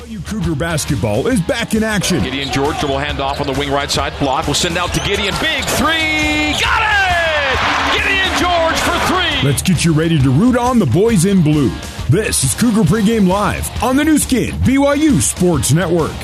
BYU 0.00 0.26
Cougar 0.26 0.54
basketball 0.54 1.26
is 1.26 1.42
back 1.42 1.74
in 1.74 1.84
action. 1.84 2.22
Gideon 2.22 2.50
George 2.50 2.82
will 2.82 2.96
hand 2.96 3.20
off 3.20 3.38
on 3.38 3.46
the 3.46 3.52
wing 3.52 3.70
right 3.70 3.90
side 3.90 4.18
block. 4.18 4.46
We'll 4.46 4.54
send 4.54 4.78
out 4.78 4.94
to 4.94 5.00
Gideon. 5.00 5.34
Big 5.40 5.62
three. 5.76 6.56
Got 6.58 6.80
it! 6.88 7.58
Gideon 7.92 8.32
George 8.38 8.78
for 8.80 8.98
three. 9.12 9.46
Let's 9.46 9.60
get 9.60 9.84
you 9.84 9.92
ready 9.92 10.18
to 10.18 10.30
root 10.30 10.56
on 10.56 10.78
the 10.78 10.86
boys 10.86 11.26
in 11.26 11.42
blue. 11.42 11.68
This 12.08 12.44
is 12.44 12.54
Cougar 12.54 12.84
Pregame 12.84 13.28
Live 13.28 13.70
on 13.82 13.96
the 13.96 14.02
Nu 14.02 14.16
Skin, 14.16 14.52
BYU 14.60 15.20
Sports 15.20 15.74
Network. 15.74 16.16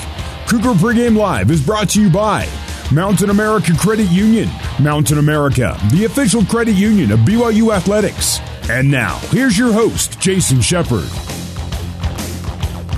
Cougar 0.49 0.73
Pregame 0.81 1.15
Live 1.15 1.51
is 1.51 1.65
brought 1.65 1.91
to 1.91 2.01
you 2.01 2.09
by 2.09 2.49
Mountain 2.91 3.29
America 3.29 3.73
Credit 3.79 4.09
Union. 4.09 4.49
Mountain 4.81 5.19
America, 5.19 5.79
the 5.93 6.07
official 6.07 6.43
credit 6.47 6.77
union 6.77 7.13
of 7.13 7.19
BYU 7.21 7.77
Athletics. 7.77 8.41
And 8.71 8.91
now, 8.91 9.19
here's 9.29 9.59
your 9.59 9.73
host, 9.73 10.19
Jason 10.19 10.63
Shepard. 10.63 11.11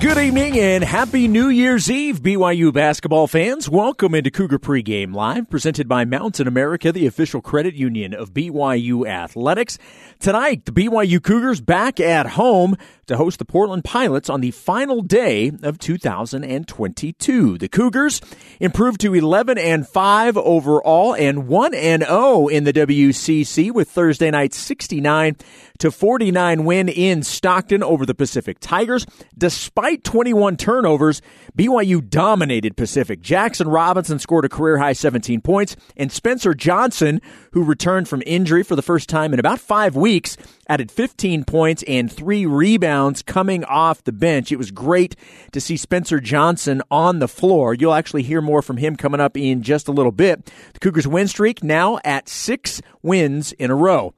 Good 0.01 0.17
evening 0.17 0.57
and 0.61 0.85
happy 0.85 1.27
New 1.27 1.49
Year's 1.49 1.91
Eve, 1.91 2.21
BYU 2.21 2.73
basketball 2.73 3.27
fans. 3.27 3.69
Welcome 3.69 4.15
into 4.15 4.31
Cougar 4.31 4.61
Pregame 4.61 5.13
Live, 5.13 5.51
presented 5.51 5.89
by 5.89 6.05
Mountain 6.05 6.47
America, 6.47 6.93
the 6.93 7.07
official 7.07 7.41
credit 7.41 7.75
union 7.75 8.15
of 8.15 8.33
BYU 8.33 9.09
Athletics. 9.09 9.77
Tonight, 10.21 10.67
the 10.67 10.71
BYU 10.71 11.21
Cougars 11.21 11.61
back 11.61 11.99
at 11.99 12.29
home 12.29 12.77
to 13.09 13.17
host 13.17 13.41
the 13.41 13.45
Portland 13.45 13.83
Pilots 13.83 14.31
on 14.31 14.41
the 14.41 14.53
final 14.53 15.03
day 15.03 15.51
of 15.65 15.81
2022. 15.81 17.59
The 17.59 17.69
Cougars 17.69 18.21
improved 18.61 19.01
to 19.01 19.15
11 19.15 19.59
and 19.59 19.85
5 19.85 20.37
overall 20.37 21.15
and 21.17 21.49
1 21.49 21.75
and 21.75 22.05
0 22.05 22.47
in 22.47 22.63
the 22.63 22.73
WCC 22.73 23.73
with 23.73 23.91
Thursday 23.91 24.31
night's 24.31 24.59
69 24.59 25.37
to 25.79 25.91
49 25.91 26.65
win 26.65 26.89
in 26.89 27.23
Stockton 27.23 27.83
over 27.83 28.05
the 28.05 28.15
Pacific 28.15 28.59
Tigers. 28.61 29.07
Despite 29.37 30.05
21 30.05 30.57
turnovers, 30.57 31.23
BYU 31.57 32.09
dominated 32.09 32.77
Pacific. 32.77 33.21
Jackson 33.21 33.69
Robinson 33.69 34.19
scored 34.19 34.45
a 34.45 34.49
career 34.49 34.79
high 34.79 34.93
17 34.93 35.41
points, 35.41 35.77
and 35.97 36.11
Spencer 36.11 36.55
Johnson, 36.55 37.21
who 37.53 37.65
returned 37.65 38.09
from 38.09 38.23
injury 38.27 38.63
for 38.63 38.77
the 38.77 38.83
first 38.83 39.09
time 39.09 39.33
in 39.33 39.41
about 39.41 39.61
five 39.61 39.97
weeks, 39.97 40.37
added 40.69 40.91
15 40.91 41.45
points 41.45 41.83
and 41.89 42.13
three 42.13 42.47
rebounds 42.47 43.23
coming 43.23 43.65
off 43.65 44.05
the 44.05 44.13
bench. 44.13 44.53
It 44.53 44.57
was 44.57 44.71
great 44.71 45.17
to 45.53 45.61
see 45.61 45.77
Spencer 45.77 46.21
Johnson 46.21 46.83
on 46.91 47.19
the 47.19 47.29
floor. 47.29 47.75
You'll 47.75 47.95
actually 47.95 48.23
hear 48.23 48.41
more 48.41 48.63
from 48.63 48.77
him 48.77 48.97
coming 48.97 49.21
up 49.21 49.37
in 49.37 49.63
just 49.63 49.89
a 49.89 49.93
little 49.93 50.13
bit. 50.13 50.53
The 50.75 50.81
Cougars 50.81 51.07
win 51.07 51.29
streak 51.29 51.63
now 51.63 51.99
at 52.05 52.29
six 52.29 52.83
wins 53.03 53.53
in 53.53 53.71
a 53.71 53.75
row. 53.77 54.15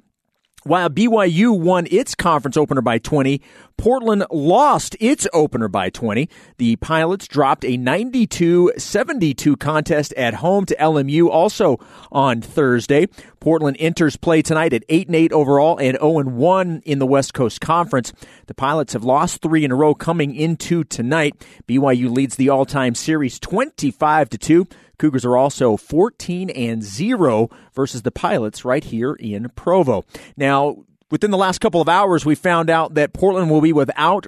While 0.64 0.90
BYU 0.90 1.58
won 1.58 1.86
its 1.90 2.14
conference 2.14 2.56
opener 2.58 2.82
by 2.82 2.98
20, 2.98 3.40
Portland 3.78 4.26
lost 4.30 4.94
its 5.00 5.26
opener 5.32 5.68
by 5.68 5.88
20. 5.88 6.28
The 6.58 6.76
Pilots 6.76 7.26
dropped 7.26 7.64
a 7.64 7.78
92 7.78 8.74
72 8.76 9.56
contest 9.56 10.12
at 10.18 10.34
home 10.34 10.66
to 10.66 10.76
LMU 10.76 11.30
also 11.30 11.78
on 12.12 12.42
Thursday. 12.42 13.06
Portland 13.40 13.78
enters 13.80 14.18
play 14.18 14.42
tonight 14.42 14.74
at 14.74 14.84
8 14.90 15.06
and 15.06 15.16
8 15.16 15.32
overall 15.32 15.78
and 15.78 15.96
0 15.96 16.18
and 16.18 16.36
1 16.36 16.82
in 16.84 16.98
the 16.98 17.06
West 17.06 17.32
Coast 17.32 17.62
Conference. 17.62 18.12
The 18.46 18.54
Pilots 18.54 18.92
have 18.92 19.02
lost 19.02 19.40
three 19.40 19.64
in 19.64 19.72
a 19.72 19.76
row 19.76 19.94
coming 19.94 20.34
into 20.34 20.84
tonight. 20.84 21.42
BYU 21.66 22.10
leads 22.10 22.36
the 22.36 22.50
all 22.50 22.66
time 22.66 22.94
series 22.94 23.38
25 23.38 24.28
to 24.28 24.36
2. 24.36 24.66
Cougars 25.00 25.24
are 25.24 25.36
also 25.36 25.78
14 25.78 26.50
and 26.50 26.82
0 26.82 27.48
versus 27.74 28.02
the 28.02 28.10
Pilots 28.10 28.66
right 28.66 28.84
here 28.84 29.14
in 29.14 29.48
Provo. 29.56 30.04
Now, 30.36 30.84
within 31.10 31.30
the 31.30 31.38
last 31.38 31.60
couple 31.60 31.80
of 31.80 31.88
hours, 31.88 32.26
we 32.26 32.34
found 32.34 32.68
out 32.68 32.94
that 32.94 33.14
Portland 33.14 33.50
will 33.50 33.62
be 33.62 33.72
without 33.72 34.26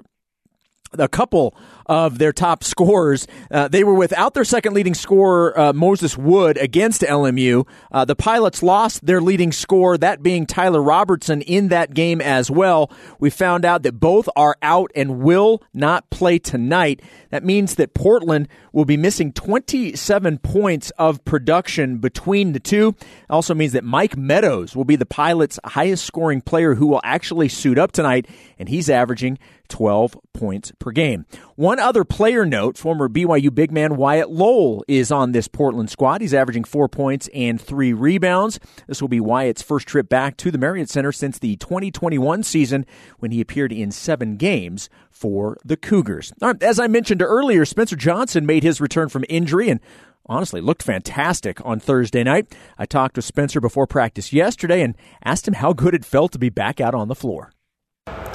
a 0.98 1.08
couple 1.08 1.54
of 1.86 2.18
their 2.18 2.32
top 2.32 2.64
scorers. 2.64 3.26
Uh, 3.50 3.68
they 3.68 3.84
were 3.84 3.94
without 3.94 4.34
their 4.34 4.44
second 4.44 4.74
leading 4.74 4.94
scorer, 4.94 5.58
uh, 5.58 5.72
Moses 5.72 6.16
Wood, 6.16 6.56
against 6.58 7.02
LMU. 7.02 7.66
Uh, 7.90 8.04
the 8.04 8.16
Pilots 8.16 8.62
lost 8.62 9.04
their 9.04 9.20
leading 9.20 9.52
scorer, 9.52 9.98
that 9.98 10.22
being 10.22 10.46
Tyler 10.46 10.82
Robertson, 10.82 11.42
in 11.42 11.68
that 11.68 11.94
game 11.94 12.20
as 12.20 12.50
well. 12.50 12.90
We 13.18 13.30
found 13.30 13.64
out 13.64 13.82
that 13.82 14.00
both 14.00 14.28
are 14.36 14.56
out 14.62 14.90
and 14.94 15.20
will 15.20 15.62
not 15.74 16.08
play 16.10 16.38
tonight. 16.38 17.00
That 17.30 17.44
means 17.44 17.76
that 17.76 17.94
Portland 17.94 18.48
will 18.72 18.84
be 18.84 18.96
missing 18.96 19.32
27 19.32 20.38
points 20.38 20.90
of 20.98 21.24
production 21.24 21.98
between 21.98 22.52
the 22.52 22.60
two. 22.60 22.94
Also 23.28 23.54
means 23.54 23.72
that 23.72 23.84
Mike 23.84 24.16
Meadows 24.16 24.76
will 24.76 24.84
be 24.84 24.96
the 24.96 25.06
Pilots' 25.06 25.58
highest 25.64 26.04
scoring 26.04 26.40
player 26.40 26.74
who 26.74 26.86
will 26.86 27.00
actually 27.04 27.48
suit 27.48 27.78
up 27.78 27.92
tonight, 27.92 28.26
and 28.58 28.68
he's 28.68 28.88
averaging 28.90 29.38
12 29.72 30.18
points 30.34 30.70
per 30.78 30.90
game. 30.90 31.24
One 31.56 31.80
other 31.80 32.04
player 32.04 32.44
note 32.44 32.76
former 32.76 33.08
BYU 33.08 33.52
big 33.54 33.72
man 33.72 33.96
Wyatt 33.96 34.30
Lowell 34.30 34.84
is 34.86 35.10
on 35.10 35.32
this 35.32 35.48
Portland 35.48 35.88
squad. 35.88 36.20
He's 36.20 36.34
averaging 36.34 36.64
four 36.64 36.90
points 36.90 37.26
and 37.32 37.58
three 37.58 37.94
rebounds. 37.94 38.60
This 38.86 39.00
will 39.00 39.08
be 39.08 39.18
Wyatt's 39.18 39.62
first 39.62 39.88
trip 39.88 40.10
back 40.10 40.36
to 40.36 40.50
the 40.50 40.58
Marriott 40.58 40.90
Center 40.90 41.10
since 41.10 41.38
the 41.38 41.56
2021 41.56 42.42
season 42.42 42.84
when 43.18 43.30
he 43.30 43.40
appeared 43.40 43.72
in 43.72 43.90
seven 43.90 44.36
games 44.36 44.90
for 45.10 45.56
the 45.64 45.78
Cougars. 45.78 46.34
As 46.60 46.78
I 46.78 46.86
mentioned 46.86 47.22
earlier, 47.22 47.64
Spencer 47.64 47.96
Johnson 47.96 48.44
made 48.44 48.62
his 48.62 48.78
return 48.78 49.08
from 49.08 49.24
injury 49.30 49.70
and 49.70 49.80
honestly 50.26 50.60
looked 50.60 50.82
fantastic 50.82 51.64
on 51.64 51.80
Thursday 51.80 52.22
night. 52.22 52.54
I 52.76 52.84
talked 52.84 53.16
with 53.16 53.24
Spencer 53.24 53.60
before 53.60 53.86
practice 53.86 54.34
yesterday 54.34 54.82
and 54.82 54.96
asked 55.24 55.48
him 55.48 55.54
how 55.54 55.72
good 55.72 55.94
it 55.94 56.04
felt 56.04 56.32
to 56.32 56.38
be 56.38 56.50
back 56.50 56.78
out 56.78 56.94
on 56.94 57.08
the 57.08 57.14
floor. 57.14 57.52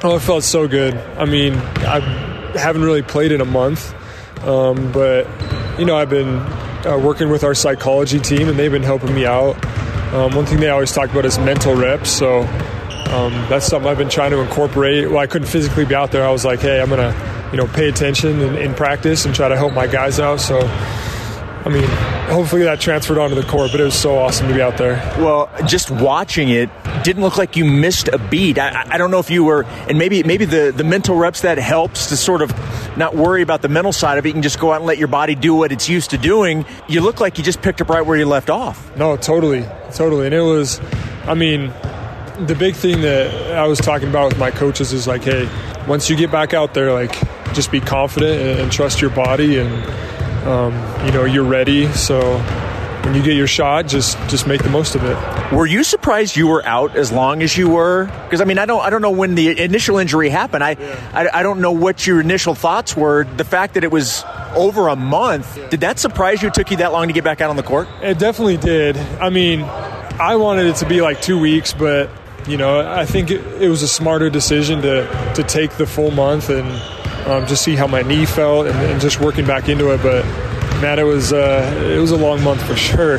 Oh, 0.04 0.16
it 0.16 0.22
felt 0.22 0.44
so 0.44 0.68
good. 0.68 0.96
I 1.18 1.26
mean, 1.26 1.56
I 1.56 2.00
haven't 2.56 2.84
really 2.84 3.02
played 3.02 3.32
in 3.32 3.42
a 3.42 3.46
month, 3.46 3.94
um, 4.46 4.92
but 4.92 5.28
you 5.78 5.86
know, 5.86 5.98
I've 5.98 6.10
been 6.10 6.38
uh, 6.86 6.98
working 7.04 7.30
with 7.30 7.44
our 7.44 7.54
psychology 7.54 8.20
team, 8.20 8.48
and 8.48 8.58
they've 8.58 8.72
been 8.72 8.84
helping 8.84 9.14
me 9.14 9.26
out. 9.26 9.56
Um, 10.14 10.36
one 10.36 10.46
thing 10.46 10.60
they 10.60 10.70
always 10.70 10.94
talk 10.94 11.10
about 11.10 11.26
is 11.26 11.38
mental 11.40 11.76
reps, 11.76 12.10
so 12.10 12.42
um, 13.10 13.34
that's 13.50 13.66
something 13.66 13.90
I've 13.90 13.98
been 13.98 14.08
trying 14.08 14.32
to 14.32 14.40
incorporate. 14.40 15.10
Well, 15.10 15.18
I 15.18 15.28
couldn't 15.28 15.50
physically 15.50 15.84
be 15.84 15.96
out 15.96 16.12
there. 16.12 16.24
I 16.24 16.32
was 16.32 16.46
like, 16.46 16.60
hey, 16.60 16.80
I'm 16.80 16.90
gonna, 16.90 17.50
you 17.52 17.58
know, 17.58 17.68
pay 17.68 17.90
attention 17.90 18.40
in, 18.40 18.56
in 18.56 18.74
practice 18.74 19.26
and 19.26 19.36
try 19.36 19.50
to 19.50 19.58
help 19.58 19.74
my 19.74 19.88
guys 19.88 20.20
out. 20.20 20.40
So 20.40 20.60
I 21.68 21.70
mean, 21.70 21.84
hopefully 22.30 22.64
that 22.64 22.80
transferred 22.80 23.18
onto 23.18 23.36
the 23.36 23.44
court, 23.44 23.72
but 23.74 23.82
it 23.82 23.84
was 23.84 23.94
so 23.94 24.18
awesome 24.18 24.48
to 24.48 24.54
be 24.54 24.62
out 24.62 24.78
there. 24.78 24.96
Well, 25.18 25.52
just 25.66 25.92
watching 25.92 26.48
it 26.48 26.70
didn't 27.04 27.22
look 27.22 27.38
like 27.38 27.58
you 27.58 27.66
missed 27.66 28.08
a 28.08 28.18
beat. 28.18 28.58
I, 28.58 28.88
I, 28.90 28.98
don't 28.98 29.12
know 29.12 29.20
if 29.20 29.30
you 29.30 29.44
were, 29.44 29.64
and 29.90 29.98
maybe 30.00 30.24
maybe 30.24 30.46
the, 30.46 30.72
the 30.74 30.86
mental 30.86 31.18
reps 31.18 31.42
that 31.42 31.58
helps 31.58 32.08
to 32.08 32.16
sort 32.16 32.42
of 32.42 32.54
not 32.96 33.18
worry 33.18 33.42
about 33.42 33.64
the 33.64 33.68
mental 33.68 33.92
side 33.92 34.18
of 34.18 34.26
it. 34.26 34.30
You 34.30 34.34
can 34.34 34.44
just 34.44 34.62
go 34.62 34.72
out 34.72 34.78
and 34.78 34.86
let 34.86 34.98
your 34.98 35.10
body 35.10 35.36
do 35.36 35.56
what 35.56 35.74
it's 35.74 35.90
used 35.90 36.12
to 36.12 36.18
doing. 36.18 36.66
You 36.88 37.02
look 37.02 37.20
like 37.20 37.38
you 37.38 37.44
just 37.44 37.62
picked 37.62 37.82
up 37.82 37.90
right 37.90 38.06
where 38.06 38.16
you 38.16 38.26
left 38.26 38.50
off. 38.50 38.96
No, 38.96 39.18
totally, 39.18 39.66
totally. 39.92 40.28
And 40.28 40.34
it 40.34 40.44
was, 40.44 40.80
I 41.26 41.34
mean, 41.34 41.74
the 42.40 42.56
big 42.58 42.76
thing 42.76 43.02
that 43.02 43.58
I 43.58 43.68
was 43.68 43.80
talking 43.80 44.08
about 44.08 44.30
with 44.30 44.40
my 44.40 44.52
coaches 44.52 44.94
is 44.94 45.06
like, 45.06 45.24
hey, 45.24 45.50
once 45.86 46.10
you 46.10 46.16
get 46.16 46.32
back 46.32 46.54
out 46.54 46.74
there, 46.74 46.94
like, 46.94 47.14
just 47.54 47.74
be 47.74 47.82
confident 47.82 48.42
and, 48.42 48.60
and 48.62 48.72
trust 48.72 49.02
your 49.02 49.10
body 49.10 49.60
and 49.60 49.70
um, 50.48 50.74
you 51.06 51.12
know 51.12 51.26
you're 51.26 51.44
ready. 51.44 51.88
So 51.94 52.40
when 53.04 53.16
you 53.16 53.24
get 53.24 53.36
your 53.36 53.48
shot, 53.48 53.88
just 53.88 54.18
just 54.28 54.48
make 54.48 54.64
the 54.64 54.70
most 54.70 54.96
of 54.96 55.04
it. 55.04 55.54
Were 55.54 55.66
you 55.66 55.84
surprised 55.84 56.36
you 56.36 56.48
were 56.48 56.66
out 56.66 56.96
as 56.96 57.12
long 57.12 57.42
as 57.42 57.58
you 57.58 57.70
were? 57.70 58.06
Because 58.06 58.42
I 58.42 58.46
mean, 58.46 58.60
I 58.60 58.66
don't 58.66 58.82
I 58.82 58.90
don't 58.90 59.02
know 59.02 59.12
when 59.12 59.36
the 59.36 59.62
initial 59.62 59.98
injury 59.98 60.30
happened. 60.30 60.64
I, 60.64 60.72
yeah. 60.72 61.12
I, 61.14 61.40
I 61.40 61.44
don't 61.44 61.62
know 61.62 61.72
what 61.72 62.06
your 62.06 62.20
initial 62.20 62.56
thoughts 62.56 62.96
were. 62.96 63.24
The 63.24 63.46
fact 63.46 63.76
that 63.76 63.84
it 63.84 63.92
was 63.92 64.24
over 64.56 64.88
a 64.88 64.96
month 64.96 65.58
yeah. 65.58 65.70
did 65.70 65.82
that 65.82 66.00
surprise 66.00 66.42
you? 66.42 66.50
It 66.50 66.54
took 66.54 66.72
you 66.72 66.78
that 66.78 66.92
long 66.92 67.08
to 67.08 67.14
get 67.14 67.24
back 67.24 67.42
out 67.42 67.50
on 67.50 67.56
the 67.56 67.64
court? 67.64 67.88
It 68.02 68.20
definitely 68.20 68.58
did. 68.58 68.98
I 68.98 69.30
mean, 69.30 69.62
I 69.64 70.36
wanted 70.36 70.66
it 70.68 70.78
to 70.78 70.88
be 70.88 71.02
like 71.02 71.22
two 71.22 71.40
weeks, 71.40 71.74
but 71.74 72.10
you 72.48 72.58
know, 72.58 72.80
I 72.80 73.06
think 73.06 73.32
it, 73.32 73.62
it 73.62 73.70
was 73.70 73.84
a 73.84 73.88
smarter 73.88 74.30
decision 74.30 74.82
to 74.82 75.34
to 75.36 75.44
take 75.44 75.72
the 75.72 75.86
full 75.86 76.12
month 76.12 76.50
and 76.50 76.68
um, 77.28 77.46
just 77.46 77.64
see 77.64 77.76
how 77.76 77.88
my 77.88 78.02
knee 78.02 78.26
felt 78.26 78.68
and, 78.68 78.78
and, 78.78 79.02
just 79.02 79.20
working 79.20 79.46
back 79.46 79.70
into 79.70 79.94
it. 79.94 80.02
But 80.02 80.24
man, 80.82 80.98
it 81.00 81.04
was 81.04 81.34
uh, 81.34 81.84
it 81.86 82.00
was 82.00 82.12
a 82.12 82.18
long 82.18 82.44
month 82.44 82.64
for 82.64 82.76
sure. 82.76 83.18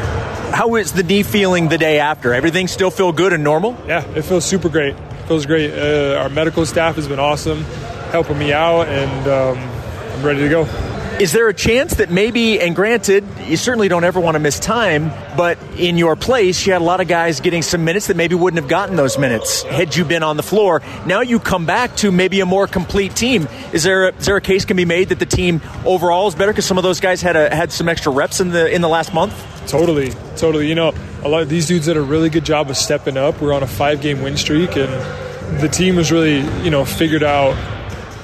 How 0.51 0.77
is 0.77 0.93
the 0.93 1.03
knee 1.03 1.23
feeling 1.23 1.69
the 1.69 1.79
day 1.79 2.01
after? 2.01 2.33
Everything 2.33 2.69
still 2.69 2.91
feel 2.91 3.13
good 3.13 3.33
and 3.33 3.45
normal? 3.45 3.77
Yeah, 3.87 4.05
it 4.15 4.23
feels 4.23 4.45
super 4.45 4.69
great. 4.69 4.95
It 4.97 5.27
feels 5.29 5.45
great. 5.45 5.73
Uh, 5.73 6.19
our 6.19 6.31
medical 6.31 6.65
staff 6.65 6.97
has 6.97 7.07
been 7.07 7.19
awesome, 7.19 7.65
helping 8.11 8.39
me 8.39 8.53
out, 8.53 8.89
and 8.89 9.29
um, 9.29 9.59
I'm 9.59 10.23
ready 10.25 10.41
to 10.41 10.49
go. 10.49 10.88
Is 11.21 11.33
there 11.33 11.49
a 11.49 11.55
chance 11.55 11.97
that 11.97 12.11
maybe, 12.11 12.61
and 12.61 12.77
granted, 12.77 13.25
you 13.45 13.57
certainly 13.57 13.89
don't 13.89 14.05
ever 14.05 14.21
want 14.21 14.37
to 14.37 14.39
miss 14.39 14.61
time, 14.61 15.09
but 15.37 15.59
in 15.77 15.99
your 15.99 16.15
place, 16.15 16.65
you 16.65 16.73
had 16.73 16.81
a 16.81 16.85
lot 16.85 17.01
of 17.01 17.09
guys 17.09 17.41
getting 17.41 17.63
some 17.63 17.85
minutes 17.85 18.07
that 18.07 18.17
maybe 18.17 18.37
wouldn't 18.37 18.63
have 18.63 18.71
gotten 18.71 18.95
those 18.95 19.19
minutes 19.19 19.65
had 19.65 19.97
you 19.97 20.05
been 20.05 20.23
on 20.23 20.37
the 20.37 20.45
floor. 20.45 20.81
Now 21.07 21.23
you 21.23 21.41
come 21.41 21.67
back 21.67 21.97
to 21.97 22.13
maybe 22.13 22.39
a 22.39 22.47
more 22.47 22.69
complete 22.69 23.17
team. 23.17 23.49
Is 23.73 23.83
there 23.83 24.11
a, 24.11 24.15
is 24.15 24.27
there 24.27 24.37
a 24.37 24.41
case 24.41 24.65
can 24.65 24.77
be 24.77 24.85
made 24.85 25.09
that 25.09 25.19
the 25.19 25.27
team 25.27 25.61
overall 25.85 26.29
is 26.29 26.37
better 26.37 26.53
because 26.53 26.67
some 26.67 26.79
of 26.79 26.85
those 26.85 27.01
guys 27.01 27.21
had 27.21 27.35
a, 27.35 27.53
had 27.53 27.73
some 27.73 27.89
extra 27.89 28.13
reps 28.13 28.39
in 28.39 28.51
the 28.51 28.73
in 28.73 28.81
the 28.81 28.89
last 28.89 29.13
month? 29.13 29.35
Totally, 29.67 30.13
totally. 30.37 30.69
You 30.69 30.77
know, 30.77 30.95
a 31.25 31.29
lot 31.29 31.43
of 31.43 31.49
these 31.49 31.67
dudes 31.67 31.87
did 31.87 31.97
a 31.97 32.03
really 32.03 32.31
good 32.31 32.45
job 32.45 32.71
of 32.71 32.77
stepping 32.77 33.17
up. 33.17 33.41
We're 33.41 33.53
on 33.53 33.65
a 33.65 33.67
five 33.67 34.01
game 34.01 34.23
win 34.23 34.37
streak, 34.37 34.77
and 34.77 35.61
the 35.61 35.69
team 35.69 35.97
was 35.97 36.13
really 36.13 36.43
you 36.63 36.71
know 36.71 36.85
figured 36.85 37.25
out 37.25 37.57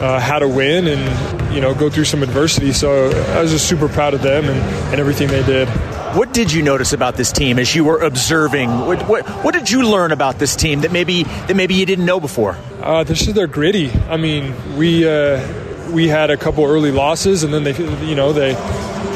uh, 0.01 0.21
how 0.21 0.39
to 0.39 0.49
win 0.49 0.87
and 0.87 1.55
you 1.55 1.61
know 1.61 1.75
go 1.75 1.91
through 1.91 2.05
some 2.05 2.23
adversity. 2.23 2.73
So 2.73 3.11
I 3.11 3.43
was 3.43 3.51
just 3.51 3.69
super 3.69 3.89
proud 3.89 4.15
of 4.15 4.23
them 4.23 4.45
and, 4.45 4.59
and 4.91 5.01
everything 5.01 5.29
they 5.29 5.45
did. 5.45 5.69
What 6.15 6.33
did 6.33 6.53
you 6.53 6.63
notice 6.63 6.93
about 6.93 7.17
this 7.17 7.33
team 7.33 7.59
as 7.59 7.75
you 7.75 7.85
were 7.85 7.99
observing? 7.99 8.71
What, 8.71 9.09
what, 9.09 9.29
what 9.45 9.53
did 9.53 9.69
you 9.69 9.89
learn 9.89 10.13
about 10.13 10.39
this 10.39 10.55
team 10.55 10.83
that 10.83 10.93
maybe 10.93 11.25
that 11.25 11.57
maybe 11.57 11.75
you 11.75 11.87
didn't 11.87 12.07
know 12.07 12.21
before? 12.21 12.57
Uh, 12.81 13.03
this 13.03 13.27
is 13.27 13.35
they're 13.35 13.49
gritty. 13.49 13.91
I 14.09 14.17
mean, 14.17 14.55
we 14.77 15.09
uh, 15.09 15.41
we 15.95 16.09
had 16.09 16.31
a 16.31 16.37
couple 16.37 16.65
early 16.65 16.91
losses, 16.91 17.45
and 17.45 17.55
then 17.55 17.65
they 17.65 17.77
you 18.05 18.15
know 18.15 18.33
they 18.33 18.55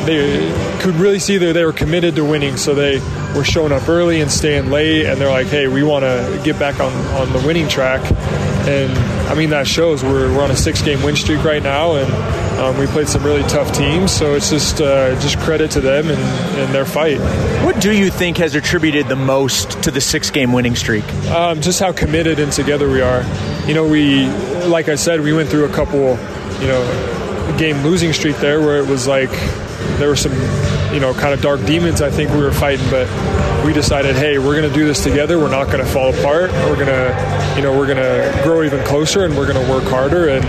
they 0.06 0.80
could 0.80 0.94
really 0.94 1.18
see 1.18 1.36
that 1.36 1.52
they 1.52 1.64
were 1.64 1.72
committed 1.72 2.16
to 2.16 2.24
winning. 2.24 2.56
So 2.56 2.74
they 2.74 3.00
were 3.36 3.44
showing 3.44 3.72
up 3.72 3.88
early 3.88 4.20
and 4.20 4.30
staying 4.30 4.70
late, 4.70 5.06
and 5.06 5.20
they're 5.20 5.30
like, 5.30 5.48
hey, 5.48 5.68
we 5.68 5.82
want 5.82 6.04
to 6.04 6.40
get 6.44 6.58
back 6.58 6.80
on 6.80 6.92
on 7.16 7.32
the 7.32 7.46
winning 7.46 7.68
track. 7.68 8.00
And 8.66 8.96
I 9.28 9.34
mean 9.34 9.50
that 9.50 9.66
shows. 9.66 10.02
We're, 10.02 10.34
we're 10.34 10.42
on 10.42 10.50
a 10.50 10.56
six 10.56 10.80
game 10.80 11.02
win 11.02 11.16
streak 11.16 11.42
right 11.44 11.62
now, 11.62 11.96
and 11.96 12.58
um, 12.58 12.78
we 12.78 12.86
played 12.86 13.08
some 13.08 13.22
really 13.22 13.42
tough 13.44 13.72
teams, 13.72 14.10
so 14.10 14.34
it's 14.34 14.50
just 14.50 14.80
uh, 14.80 15.18
just 15.20 15.38
credit 15.38 15.70
to 15.72 15.80
them 15.80 16.08
and, 16.08 16.20
and, 16.58 16.74
their 16.74 16.84
fight. 16.84 17.18
What 17.64 17.80
do 17.80 17.96
you 17.96 18.10
think 18.10 18.36
has 18.38 18.54
attributed 18.54 19.06
the 19.06 19.16
most 19.16 19.82
to 19.84 19.90
the 19.90 20.00
six 20.00 20.30
game 20.30 20.52
winning 20.52 20.74
streak? 20.74 21.04
Um, 21.30 21.60
just 21.60 21.78
how 21.78 21.92
committed 21.92 22.40
and 22.40 22.52
together 22.52 22.90
we 22.90 23.00
are. 23.00 23.24
You 23.66 23.74
know, 23.74 23.86
we 23.86 24.26
like 24.66 24.88
I 24.88 24.96
said, 24.96 25.20
we 25.20 25.32
went 25.32 25.48
through 25.48 25.66
a 25.66 25.72
couple, 25.72 26.16
you 26.60 26.66
know, 26.66 27.54
game 27.58 27.82
losing 27.82 28.12
streak 28.12 28.36
there 28.36 28.60
where 28.60 28.78
it 28.78 28.86
was 28.86 29.06
like 29.06 29.30
there 29.98 30.08
were 30.08 30.16
some, 30.16 30.32
you 30.92 31.00
know, 31.00 31.14
kind 31.14 31.34
of 31.34 31.40
dark 31.40 31.64
demons 31.64 32.02
I 32.02 32.10
think 32.10 32.30
we 32.30 32.40
were 32.40 32.52
fighting, 32.52 32.88
but 32.90 33.06
we 33.64 33.72
decided, 33.72 34.16
hey, 34.16 34.38
we're 34.38 34.56
going 34.56 34.68
to 34.68 34.74
do 34.74 34.86
this 34.86 35.02
together. 35.02 35.38
We're 35.38 35.50
not 35.50 35.66
going 35.66 35.84
to 35.84 35.90
fall 35.90 36.14
apart. 36.14 36.52
We're 36.52 36.76
going 36.76 36.86
to, 36.86 37.54
you 37.56 37.62
know, 37.62 37.76
we're 37.76 37.86
going 37.86 37.98
to 37.98 38.40
grow 38.44 38.62
even 38.62 38.84
closer 38.84 39.24
and 39.24 39.36
we're 39.36 39.50
going 39.50 39.64
to 39.64 39.72
work 39.72 39.84
harder 39.84 40.28
and 40.28 40.44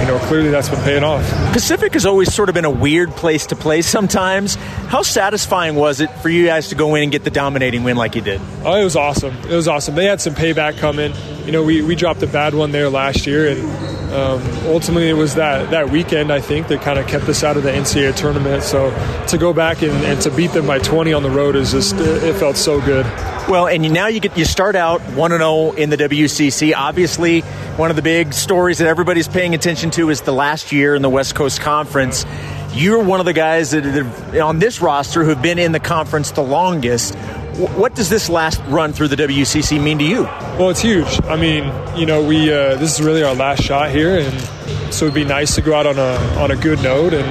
you 0.00 0.06
know, 0.06 0.18
clearly 0.20 0.50
that's 0.50 0.68
been 0.68 0.82
paying 0.84 1.02
off. 1.02 1.28
Pacific 1.52 1.94
has 1.94 2.06
always 2.06 2.32
sort 2.32 2.48
of 2.48 2.54
been 2.54 2.64
a 2.64 2.70
weird 2.70 3.10
place 3.10 3.46
to 3.46 3.56
play 3.56 3.82
sometimes. 3.82 4.54
How 4.54 5.02
satisfying 5.02 5.74
was 5.74 6.00
it 6.00 6.08
for 6.20 6.28
you 6.28 6.46
guys 6.46 6.68
to 6.68 6.76
go 6.76 6.94
in 6.94 7.02
and 7.04 7.12
get 7.12 7.24
the 7.24 7.30
dominating 7.30 7.82
win 7.82 7.96
like 7.96 8.14
you 8.14 8.22
did? 8.22 8.40
Oh, 8.64 8.80
it 8.80 8.84
was 8.84 8.94
awesome. 8.94 9.36
It 9.38 9.54
was 9.54 9.66
awesome. 9.66 9.96
They 9.96 10.04
had 10.04 10.20
some 10.20 10.34
payback 10.34 10.78
coming. 10.78 11.12
You 11.48 11.52
know, 11.52 11.62
we, 11.62 11.80
we 11.80 11.94
dropped 11.94 12.22
a 12.22 12.26
bad 12.26 12.52
one 12.52 12.72
there 12.72 12.90
last 12.90 13.26
year, 13.26 13.48
and 13.48 14.12
um, 14.12 14.42
ultimately 14.66 15.08
it 15.08 15.14
was 15.14 15.36
that, 15.36 15.70
that 15.70 15.88
weekend, 15.88 16.30
I 16.30 16.42
think, 16.42 16.68
that 16.68 16.82
kind 16.82 16.98
of 16.98 17.06
kept 17.06 17.26
us 17.26 17.42
out 17.42 17.56
of 17.56 17.62
the 17.62 17.70
NCAA 17.70 18.14
tournament. 18.16 18.62
So 18.62 18.90
to 19.28 19.38
go 19.38 19.54
back 19.54 19.80
and, 19.80 19.94
and 20.04 20.20
to 20.20 20.30
beat 20.30 20.52
them 20.52 20.66
by 20.66 20.78
20 20.78 21.14
on 21.14 21.22
the 21.22 21.30
road 21.30 21.56
is 21.56 21.72
just, 21.72 21.96
it, 21.96 22.34
felt 22.34 22.58
so 22.58 22.82
good. 22.82 23.06
Well, 23.48 23.66
and 23.66 23.90
now 23.94 24.08
you 24.08 24.20
get 24.20 24.36
you 24.36 24.44
start 24.44 24.76
out 24.76 25.00
1 25.00 25.30
0 25.30 25.70
in 25.70 25.88
the 25.88 25.96
WCC. 25.96 26.74
Obviously, 26.76 27.40
one 27.78 27.88
of 27.88 27.96
the 27.96 28.02
big 28.02 28.34
stories 28.34 28.76
that 28.76 28.86
everybody's 28.86 29.26
paying 29.26 29.54
attention 29.54 29.90
to 29.92 30.10
is 30.10 30.20
the 30.20 30.34
last 30.34 30.70
year 30.70 30.94
in 30.94 31.00
the 31.00 31.08
West 31.08 31.34
Coast 31.34 31.62
Conference. 31.62 32.26
You're 32.74 33.02
one 33.02 33.20
of 33.20 33.26
the 33.26 33.32
guys 33.32 33.70
that 33.70 33.86
are 33.86 34.42
on 34.42 34.58
this 34.58 34.82
roster 34.82 35.24
who've 35.24 35.40
been 35.40 35.58
in 35.58 35.72
the 35.72 35.80
conference 35.80 36.32
the 36.32 36.42
longest. 36.42 37.16
What 37.58 37.96
does 37.96 38.08
this 38.08 38.28
last 38.28 38.60
run 38.68 38.92
through 38.92 39.08
the 39.08 39.16
WCC 39.16 39.82
mean 39.82 39.98
to 39.98 40.04
you? 40.04 40.22
Well, 40.22 40.70
it's 40.70 40.80
huge. 40.80 41.20
I 41.24 41.34
mean, 41.34 41.72
you 41.98 42.06
know, 42.06 42.24
we 42.24 42.52
uh, 42.52 42.76
this 42.76 42.96
is 42.96 43.04
really 43.04 43.24
our 43.24 43.34
last 43.34 43.64
shot 43.64 43.90
here, 43.90 44.16
and 44.16 44.94
so 44.94 45.06
it'd 45.06 45.14
be 45.14 45.24
nice 45.24 45.56
to 45.56 45.60
go 45.60 45.74
out 45.74 45.84
on 45.84 45.98
a 45.98 46.14
on 46.40 46.52
a 46.52 46.56
good 46.56 46.80
note. 46.84 47.14
And 47.14 47.26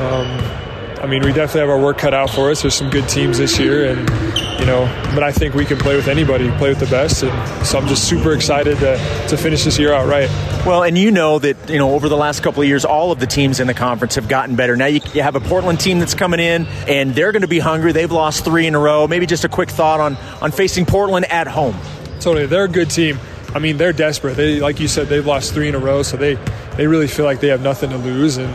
um, 0.00 0.61
I 1.02 1.06
mean, 1.06 1.24
we 1.24 1.32
definitely 1.32 1.62
have 1.62 1.70
our 1.70 1.80
work 1.80 1.98
cut 1.98 2.14
out 2.14 2.30
for 2.30 2.52
us. 2.52 2.62
There's 2.62 2.74
some 2.74 2.88
good 2.88 3.08
teams 3.08 3.38
this 3.38 3.58
year, 3.58 3.90
and 3.90 4.08
you 4.60 4.66
know, 4.66 4.84
but 5.14 5.24
I 5.24 5.32
think 5.32 5.52
we 5.52 5.64
can 5.64 5.76
play 5.76 5.96
with 5.96 6.06
anybody, 6.06 6.48
play 6.52 6.68
with 6.68 6.78
the 6.78 6.86
best, 6.86 7.24
and 7.24 7.66
so 7.66 7.76
I'm 7.76 7.88
just 7.88 8.08
super 8.08 8.32
excited 8.32 8.78
to, 8.78 9.26
to 9.28 9.36
finish 9.36 9.64
this 9.64 9.80
year 9.80 9.92
out 9.92 10.06
right. 10.06 10.30
Well, 10.64 10.84
and 10.84 10.96
you 10.96 11.10
know 11.10 11.40
that 11.40 11.68
you 11.68 11.78
know 11.78 11.90
over 11.94 12.08
the 12.08 12.16
last 12.16 12.44
couple 12.44 12.62
of 12.62 12.68
years, 12.68 12.84
all 12.84 13.10
of 13.10 13.18
the 13.18 13.26
teams 13.26 13.58
in 13.58 13.66
the 13.66 13.74
conference 13.74 14.14
have 14.14 14.28
gotten 14.28 14.54
better. 14.54 14.76
Now 14.76 14.86
you, 14.86 15.00
you 15.12 15.22
have 15.22 15.34
a 15.34 15.40
Portland 15.40 15.80
team 15.80 15.98
that's 15.98 16.14
coming 16.14 16.38
in, 16.38 16.66
and 16.86 17.16
they're 17.16 17.32
going 17.32 17.42
to 17.42 17.48
be 17.48 17.58
hungry. 17.58 17.90
They've 17.90 18.12
lost 18.12 18.44
three 18.44 18.68
in 18.68 18.76
a 18.76 18.78
row. 18.78 19.08
Maybe 19.08 19.26
just 19.26 19.42
a 19.42 19.48
quick 19.48 19.70
thought 19.70 19.98
on 19.98 20.16
on 20.40 20.52
facing 20.52 20.86
Portland 20.86 21.24
at 21.32 21.48
home. 21.48 21.76
Totally, 22.20 22.46
they're 22.46 22.64
a 22.64 22.68
good 22.68 22.90
team. 22.90 23.18
I 23.56 23.58
mean, 23.58 23.76
they're 23.76 23.92
desperate. 23.92 24.36
They, 24.36 24.60
like 24.60 24.78
you 24.78 24.86
said, 24.86 25.08
they've 25.08 25.26
lost 25.26 25.52
three 25.52 25.68
in 25.68 25.74
a 25.74 25.80
row, 25.80 26.04
so 26.04 26.16
they 26.16 26.38
they 26.76 26.86
really 26.86 27.08
feel 27.08 27.24
like 27.24 27.40
they 27.40 27.48
have 27.48 27.60
nothing 27.60 27.90
to 27.90 27.98
lose, 27.98 28.36
and 28.36 28.48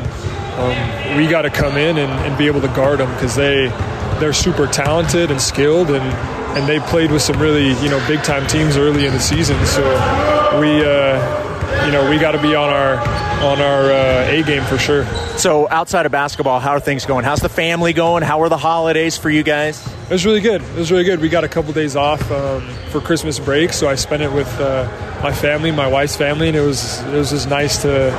um, 0.57 1.17
we 1.17 1.27
got 1.27 1.43
to 1.43 1.49
come 1.49 1.77
in 1.77 1.97
and, 1.97 2.11
and 2.25 2.37
be 2.37 2.47
able 2.47 2.61
to 2.61 2.67
guard 2.69 2.99
them 2.99 3.13
because 3.13 3.35
they 3.35 3.67
they're 4.19 4.33
super 4.33 4.67
talented 4.67 5.29
and 5.29 5.41
skilled, 5.41 5.89
and 5.91 6.03
and 6.57 6.67
they 6.67 6.79
played 6.79 7.11
with 7.11 7.21
some 7.21 7.39
really 7.39 7.69
you 7.81 7.89
know 7.89 8.03
big 8.07 8.23
time 8.23 8.47
teams 8.47 8.77
early 8.77 9.05
in 9.05 9.13
the 9.13 9.19
season. 9.19 9.63
So 9.65 9.83
we 10.59 10.83
uh, 10.83 11.85
you 11.85 11.91
know 11.91 12.09
we 12.09 12.17
got 12.17 12.31
to 12.31 12.41
be 12.41 12.55
on 12.55 12.69
our 12.69 12.97
on 13.43 13.61
our 13.61 13.91
uh, 13.91 14.31
A 14.31 14.41
game 14.43 14.63
for 14.63 14.77
sure. 14.79 15.05
So 15.37 15.69
outside 15.69 16.07
of 16.07 16.11
basketball, 16.11 16.59
how 16.59 16.71
are 16.71 16.79
things 16.79 17.05
going? 17.05 17.23
How's 17.23 17.41
the 17.41 17.49
family 17.49 17.93
going? 17.93 18.23
How 18.23 18.41
are 18.41 18.49
the 18.49 18.57
holidays 18.57 19.15
for 19.17 19.29
you 19.29 19.43
guys? 19.43 19.85
It 19.85 20.09
was 20.09 20.25
really 20.25 20.41
good. 20.41 20.63
It 20.63 20.75
was 20.75 20.91
really 20.91 21.03
good. 21.03 21.21
We 21.21 21.29
got 21.29 21.43
a 21.43 21.47
couple 21.49 21.73
days 21.73 21.95
off 21.95 22.31
um, 22.31 22.67
for 22.89 22.99
Christmas 22.99 23.37
break, 23.37 23.73
so 23.73 23.87
I 23.87 23.95
spent 23.95 24.23
it 24.23 24.31
with 24.31 24.51
uh, 24.59 24.89
my 25.21 25.31
family, 25.31 25.71
my 25.71 25.87
wife's 25.87 26.15
family, 26.15 26.47
and 26.47 26.57
it 26.57 26.61
was 26.61 26.99
it 27.03 27.13
was 27.13 27.29
just 27.29 27.47
nice 27.47 27.83
to 27.83 28.11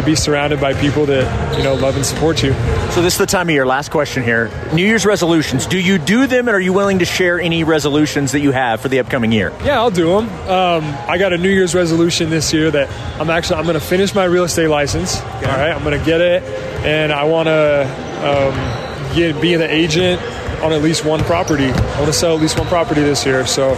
to 0.00 0.06
be 0.06 0.14
surrounded 0.14 0.60
by 0.60 0.74
people 0.74 1.06
that 1.06 1.56
you 1.58 1.62
know 1.62 1.74
love 1.74 1.96
and 1.96 2.04
support 2.04 2.42
you. 2.42 2.52
So 2.90 3.02
this 3.02 3.14
is 3.14 3.18
the 3.18 3.26
time 3.26 3.48
of 3.48 3.54
year. 3.54 3.66
Last 3.66 3.90
question 3.90 4.22
here: 4.22 4.50
New 4.72 4.84
Year's 4.84 5.06
resolutions. 5.06 5.66
Do 5.66 5.78
you 5.78 5.98
do 5.98 6.26
them, 6.26 6.48
and 6.48 6.54
are 6.54 6.60
you 6.60 6.72
willing 6.72 7.00
to 7.00 7.04
share 7.04 7.40
any 7.40 7.64
resolutions 7.64 8.32
that 8.32 8.40
you 8.40 8.52
have 8.52 8.80
for 8.80 8.88
the 8.88 8.98
upcoming 8.98 9.32
year? 9.32 9.52
Yeah, 9.62 9.78
I'll 9.78 9.90
do 9.90 10.06
them. 10.06 10.28
Um, 10.48 10.84
I 11.08 11.18
got 11.18 11.32
a 11.32 11.38
New 11.38 11.50
Year's 11.50 11.74
resolution 11.74 12.30
this 12.30 12.52
year 12.52 12.70
that 12.70 12.90
I'm 13.20 13.30
actually 13.30 13.56
I'm 13.56 13.64
going 13.64 13.78
to 13.78 13.84
finish 13.84 14.14
my 14.14 14.24
real 14.24 14.44
estate 14.44 14.68
license. 14.68 15.20
Okay. 15.20 15.46
All 15.46 15.56
right, 15.56 15.72
I'm 15.72 15.84
going 15.84 15.98
to 15.98 16.04
get 16.04 16.20
it, 16.20 16.42
and 16.84 17.12
I 17.12 17.24
want 17.24 17.46
to 17.48 17.82
um, 18.24 19.14
get 19.14 19.40
be 19.40 19.54
an 19.54 19.62
agent 19.62 20.20
on 20.62 20.72
at 20.72 20.82
least 20.82 21.04
one 21.04 21.20
property. 21.24 21.66
I 21.66 22.00
want 22.00 22.06
to 22.06 22.12
sell 22.12 22.34
at 22.34 22.40
least 22.40 22.58
one 22.58 22.68
property 22.68 23.02
this 23.02 23.24
year. 23.24 23.46
So 23.46 23.74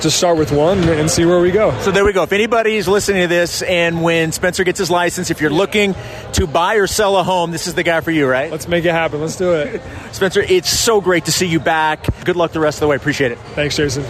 just 0.00 0.16
start 0.16 0.38
with 0.38 0.52
one 0.52 0.78
and 0.88 1.10
see 1.10 1.24
where 1.24 1.40
we 1.40 1.50
go. 1.50 1.78
So 1.80 1.90
there 1.90 2.04
we 2.04 2.12
go. 2.12 2.22
If 2.22 2.32
anybody's 2.32 2.88
listening 2.88 3.22
to 3.22 3.28
this 3.28 3.62
and 3.62 4.02
when 4.02 4.32
Spencer 4.32 4.64
gets 4.64 4.78
his 4.78 4.90
license, 4.90 5.30
if 5.30 5.40
you're 5.40 5.50
looking 5.50 5.94
to 6.32 6.46
buy 6.46 6.74
or 6.74 6.86
sell 6.86 7.16
a 7.16 7.22
home, 7.22 7.50
this 7.50 7.66
is 7.66 7.74
the 7.74 7.82
guy 7.82 8.00
for 8.00 8.10
you, 8.10 8.26
right? 8.26 8.50
Let's 8.50 8.68
make 8.68 8.84
it 8.84 8.92
happen. 8.92 9.20
Let's 9.20 9.36
do 9.36 9.54
it. 9.54 9.82
Spencer, 10.12 10.40
it's 10.40 10.70
so 10.70 11.00
great 11.00 11.24
to 11.26 11.32
see 11.32 11.46
you 11.46 11.60
back. 11.60 12.24
Good 12.24 12.36
luck 12.36 12.52
the 12.52 12.60
rest 12.60 12.76
of 12.76 12.80
the 12.80 12.88
way. 12.88 12.96
Appreciate 12.96 13.32
it. 13.32 13.38
Thanks, 13.54 13.76
Jason. 13.76 14.04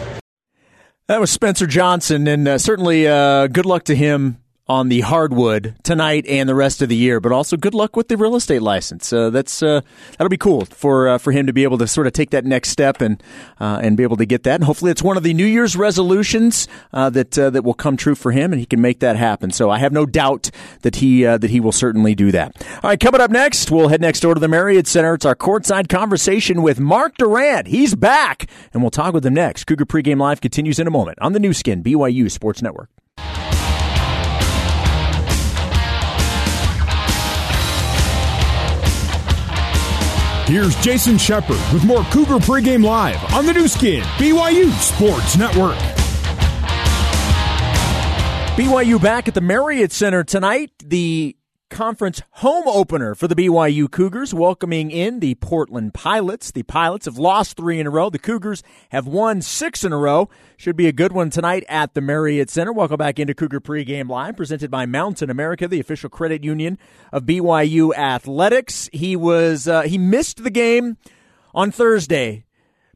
That 1.06 1.20
was 1.20 1.30
Spencer 1.30 1.66
Johnson, 1.68 2.26
and 2.26 2.48
uh, 2.48 2.58
certainly 2.58 3.06
uh, 3.06 3.46
good 3.46 3.66
luck 3.66 3.84
to 3.84 3.94
him 3.94 4.38
on 4.68 4.88
the 4.88 5.00
hardwood 5.00 5.76
tonight 5.82 6.26
and 6.26 6.48
the 6.48 6.54
rest 6.54 6.82
of 6.82 6.88
the 6.88 6.96
year. 6.96 7.20
But 7.20 7.32
also, 7.32 7.56
good 7.56 7.74
luck 7.74 7.96
with 7.96 8.08
the 8.08 8.16
real 8.16 8.36
estate 8.36 8.62
license. 8.62 9.12
Uh, 9.12 9.30
that's 9.30 9.62
uh, 9.62 9.80
that'll 10.12 10.28
be 10.28 10.36
cool 10.36 10.64
for 10.66 11.08
uh, 11.08 11.18
for 11.18 11.32
him 11.32 11.46
to 11.46 11.52
be 11.52 11.62
able 11.62 11.78
to 11.78 11.86
sort 11.86 12.06
of 12.06 12.12
take 12.12 12.30
that 12.30 12.44
next 12.44 12.70
step 12.70 13.00
and 13.00 13.22
uh, 13.60 13.80
and 13.82 13.96
be 13.96 14.02
able 14.02 14.16
to 14.16 14.26
get 14.26 14.42
that. 14.44 14.56
And 14.56 14.64
hopefully, 14.64 14.90
it's 14.90 15.02
one 15.02 15.16
of 15.16 15.22
the 15.22 15.34
New 15.34 15.46
Year's 15.46 15.76
resolutions 15.76 16.66
uh, 16.92 17.10
that 17.10 17.38
uh, 17.38 17.50
that 17.50 17.62
will 17.62 17.74
come 17.74 17.96
true 17.96 18.14
for 18.14 18.32
him, 18.32 18.52
and 18.52 18.60
he 18.60 18.66
can 18.66 18.80
make 18.80 19.00
that 19.00 19.16
happen. 19.16 19.50
So 19.50 19.70
I 19.70 19.78
have 19.78 19.92
no 19.92 20.06
doubt 20.06 20.50
that 20.82 20.96
he 20.96 21.22
that 21.22 21.44
he 21.50 21.60
will 21.60 21.72
certainly 21.72 22.14
do 22.14 22.32
that. 22.32 22.54
All 22.82 22.90
right, 22.90 23.00
coming 23.00 23.20
up 23.20 23.30
next, 23.30 23.70
we'll 23.70 23.88
head 23.88 24.00
next 24.00 24.20
door 24.20 24.34
to 24.34 24.40
the 24.40 24.48
Marriott 24.48 24.86
Center. 24.86 25.14
It's 25.14 25.24
our 25.24 25.36
courtside 25.36 25.88
conversation 25.88 26.62
with 26.62 26.80
Mark 26.80 27.16
Durrant. 27.18 27.68
He's 27.68 27.94
back, 27.94 28.46
and 28.72 28.82
we'll 28.82 28.90
talk 28.90 29.14
with 29.14 29.24
him 29.24 29.34
next. 29.34 29.64
Cougar 29.64 29.86
pregame 29.86 30.18
live 30.18 30.40
continues 30.40 30.78
in 30.78 30.86
a 30.86 30.90
moment 30.90 31.18
on 31.20 31.32
the 31.32 31.40
Nu 31.40 31.52
Skin 31.52 31.82
BYU 31.82 32.30
Sports 32.30 32.62
Network. 32.62 32.90
Here's 40.46 40.76
Jason 40.76 41.18
Shepard 41.18 41.58
with 41.72 41.84
more 41.84 42.04
Cougar 42.04 42.38
pregame 42.38 42.84
live 42.84 43.20
on 43.34 43.46
the 43.46 43.52
Nu 43.52 43.66
Skin 43.66 44.04
BYU 44.16 44.70
Sports 44.74 45.36
Network. 45.36 45.76
BYU 48.56 49.02
back 49.02 49.26
at 49.26 49.34
the 49.34 49.40
Marriott 49.40 49.90
Center 49.90 50.22
tonight. 50.22 50.70
The 50.84 51.35
conference 51.68 52.22
home 52.30 52.68
opener 52.68 53.14
for 53.14 53.28
the 53.28 53.34
BYU 53.34 53.90
Cougars, 53.90 54.32
welcoming 54.32 54.90
in 54.90 55.20
the 55.20 55.34
Portland 55.36 55.94
Pilots. 55.94 56.52
The 56.52 56.62
Pilots 56.62 57.06
have 57.06 57.18
lost 57.18 57.56
three 57.56 57.80
in 57.80 57.86
a 57.86 57.90
row. 57.90 58.10
The 58.10 58.18
Cougars 58.18 58.62
have 58.90 59.06
won 59.06 59.42
six 59.42 59.84
in 59.84 59.92
a 59.92 59.96
row. 59.96 60.28
Should 60.56 60.76
be 60.76 60.86
a 60.86 60.92
good 60.92 61.12
one 61.12 61.30
tonight 61.30 61.64
at 61.68 61.94
the 61.94 62.00
Marriott 62.00 62.50
Center. 62.50 62.72
Welcome 62.72 62.98
back 62.98 63.18
into 63.18 63.34
Cougar 63.34 63.60
Pregame 63.60 64.08
Live, 64.08 64.36
presented 64.36 64.70
by 64.70 64.86
Mountain 64.86 65.30
America, 65.30 65.68
the 65.68 65.80
official 65.80 66.08
credit 66.08 66.44
union 66.44 66.78
of 67.12 67.24
BYU 67.24 67.94
Athletics. 67.94 68.88
He 68.92 69.16
was 69.16 69.68
uh, 69.68 69.82
he 69.82 69.98
missed 69.98 70.42
the 70.42 70.50
game 70.50 70.96
on 71.54 71.70
Thursday, 71.70 72.44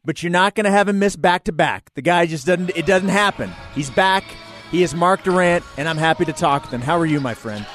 but 0.05 0.23
you're 0.23 0.31
not 0.31 0.55
going 0.55 0.65
to 0.65 0.71
have 0.71 0.87
him 0.87 0.99
miss 0.99 1.15
back 1.15 1.43
to 1.45 1.51
back. 1.51 1.91
The 1.95 2.01
guy 2.01 2.25
just 2.25 2.45
doesn't. 2.45 2.69
It 2.75 2.85
doesn't 2.85 3.09
happen. 3.09 3.51
He's 3.75 3.89
back. 3.89 4.23
He 4.71 4.83
is 4.83 4.95
Mark 4.95 5.23
Durrant, 5.23 5.65
and 5.77 5.89
I'm 5.89 5.97
happy 5.97 6.23
to 6.23 6.33
talk 6.33 6.63
to 6.63 6.69
him. 6.69 6.81
How 6.81 6.97
are 6.97 7.05
you, 7.05 7.19
my 7.19 7.33
friend? 7.33 7.65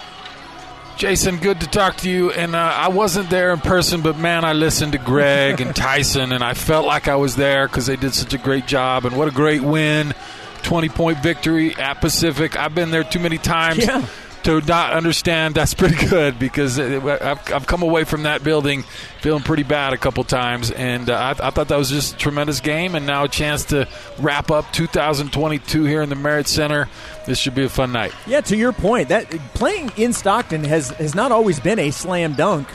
Jason, 0.97 1.37
good 1.37 1.61
to 1.61 1.67
talk 1.67 1.97
to 1.99 2.11
you. 2.11 2.31
And 2.31 2.57
uh, 2.57 2.59
I 2.59 2.88
wasn't 2.88 3.29
there 3.29 3.53
in 3.53 3.61
person, 3.61 4.00
but 4.00 4.17
man, 4.17 4.45
I 4.45 4.55
listened 4.55 4.93
to 4.93 4.99
Greg 4.99 5.61
and 5.61 5.76
Tyson, 5.76 6.33
and 6.33 6.43
I 6.43 6.55
felt 6.55 6.87
like 6.87 7.07
I 7.07 7.17
was 7.17 7.37
there 7.37 7.69
because 7.69 7.87
they 7.87 7.97
did 7.97 8.15
such 8.15 8.33
a 8.33 8.38
great 8.38 8.67
job. 8.67 9.05
And 9.05 9.17
what 9.17 9.29
a 9.29 9.31
great 9.33 9.62
win! 9.62 10.15
Twenty 10.62 10.88
point 10.88 11.23
victory 11.23 11.76
at 11.76 12.00
Pacific. 12.00 12.57
I've 12.57 12.75
been 12.75 12.91
there 12.91 13.05
too 13.05 13.21
many 13.21 13.38
times. 13.38 13.79
Yeah 13.79 14.07
to 14.47 14.61
not 14.61 14.93
understand 14.93 15.57
that's 15.57 15.75
pretty 15.75 16.07
good 16.07 16.38
because 16.38 16.79
I've, 16.79 17.53
I've 17.53 17.67
come 17.67 17.83
away 17.83 18.05
from 18.05 18.23
that 18.23 18.45
building 18.45 18.85
feeling 19.21 19.43
pretty 19.43 19.65
bad 19.65 19.93
a 19.93 19.97
couple 19.97 20.23
times, 20.23 20.71
and 20.71 21.11
uh, 21.11 21.15
I, 21.15 21.49
I, 21.49 21.50
thought 21.50 21.67
that 21.69 21.76
was 21.76 21.91
just 21.91 22.15
a 22.15 22.17
tremendous 22.17 22.61
game, 22.61 22.95
and 22.95 23.07
now 23.07 23.25
a 23.25 23.29
chance 23.29 23.65
to 23.67 23.88
wrap 24.21 24.53
up 24.53 24.73
2022 24.73 25.85
here 25.85 26.00
in 26.00 26.09
the 26.09 26.15
Marriott 26.15 26.47
Center. 26.47 26.88
This 27.26 27.38
should 27.38 27.57
be 27.57 27.65
a 27.65 27.69
fun 27.69 27.91
night. 27.91 28.12
Yeah, 28.25 28.41
to 28.43 28.57
your 28.57 28.73
point, 28.73 29.09
that 29.09 29.29
playing 29.55 29.91
in 29.97 30.12
Stockton 30.12 30.62
has 30.62 30.91
has 30.91 31.17
not 31.17 31.33
always 31.33 31.59
been 31.59 31.81
a 31.81 31.91
slam 31.91 32.35
dunk 32.35 32.69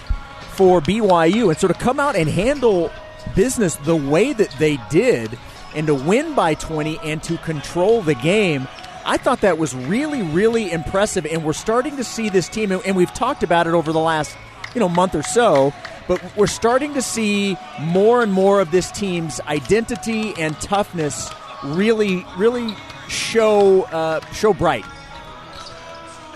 for 0.52 0.82
BYU, 0.82 1.50
and 1.50 1.58
sort 1.58 1.72
of 1.72 1.80
come 1.80 2.02
out 2.02 2.18
and 2.18 2.28
handle 2.28 2.92
business 3.34 3.78
the 3.78 3.96
way 3.96 4.34
that 4.34 4.52
they 4.60 4.78
did, 4.90 5.40
and 5.74 5.88
to 5.88 5.96
win 5.96 6.36
by 6.36 6.54
20 6.54 7.00
and 7.00 7.24
to 7.24 7.38
control 7.38 8.02
the 8.02 8.16
game. 8.16 8.68
I 9.06 9.18
thought 9.18 9.42
that 9.42 9.58
was 9.58 9.76
really, 9.76 10.22
really 10.22 10.72
impressive, 10.72 11.26
and 11.26 11.44
we're 11.44 11.54
starting 11.54 11.98
to 11.98 12.04
see 12.04 12.30
this 12.30 12.48
team, 12.48 12.72
and 12.72 12.96
we've 12.96 13.14
talked 13.14 13.44
about 13.44 13.68
it 13.68 13.74
over 13.74 13.92
the 13.92 14.00
last 14.00 14.36
you 14.74 14.80
know 14.80 14.90
month 14.90 15.16
or 15.16 15.24
so. 15.24 15.74
But 16.08 16.22
we're 16.36 16.48
starting 16.48 16.94
to 16.96 17.02
see 17.02 17.58
more 17.80 18.22
and 18.22 18.34
more 18.34 18.60
of 18.60 18.72
this 18.72 18.92
team's 18.92 19.40
identity 19.42 20.34
and 20.38 20.60
toughness 20.60 21.30
really, 21.64 22.26
really 22.38 22.76
show 23.08 23.84
uh, 23.84 24.26
show 24.34 24.54
bright. 24.54 24.86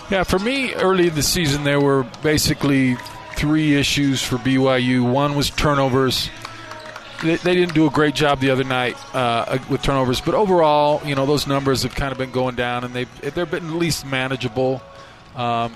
Yeah, 0.10 0.24
for 0.24 0.38
me, 0.38 0.74
early 0.76 1.08
in 1.08 1.16
the 1.16 1.24
season, 1.24 1.64
there 1.64 1.82
were 1.82 2.04
basically 2.22 2.96
three 3.36 3.76
issues 3.76 4.22
for 4.22 4.38
BYU. 4.38 5.12
One 5.12 5.36
was 5.36 5.50
turnovers 5.50 6.30
they, 7.22 7.38
didn't 7.38 7.74
do 7.74 7.88
a 7.88 7.90
great 7.90 8.16
job 8.16 8.40
the 8.40 8.50
other 8.50 8.64
night 8.64 8.96
uh, 9.14 9.58
with 9.70 9.82
turnovers, 9.82 10.22
but 10.22 10.36
overall, 10.36 11.02
you 11.06 11.16
know, 11.16 11.26
those 11.26 11.48
numbers 11.48 11.84
have 11.84 11.96
kind 11.96 12.12
of 12.12 12.18
been 12.18 12.32
going 12.32 12.56
down, 12.56 12.84
and 12.84 12.94
they've 12.94 13.22
they've 13.22 13.50
been 13.50 13.68
at 13.68 13.74
least 13.74 14.06
manageable. 14.06 14.82
Um, 15.36 15.76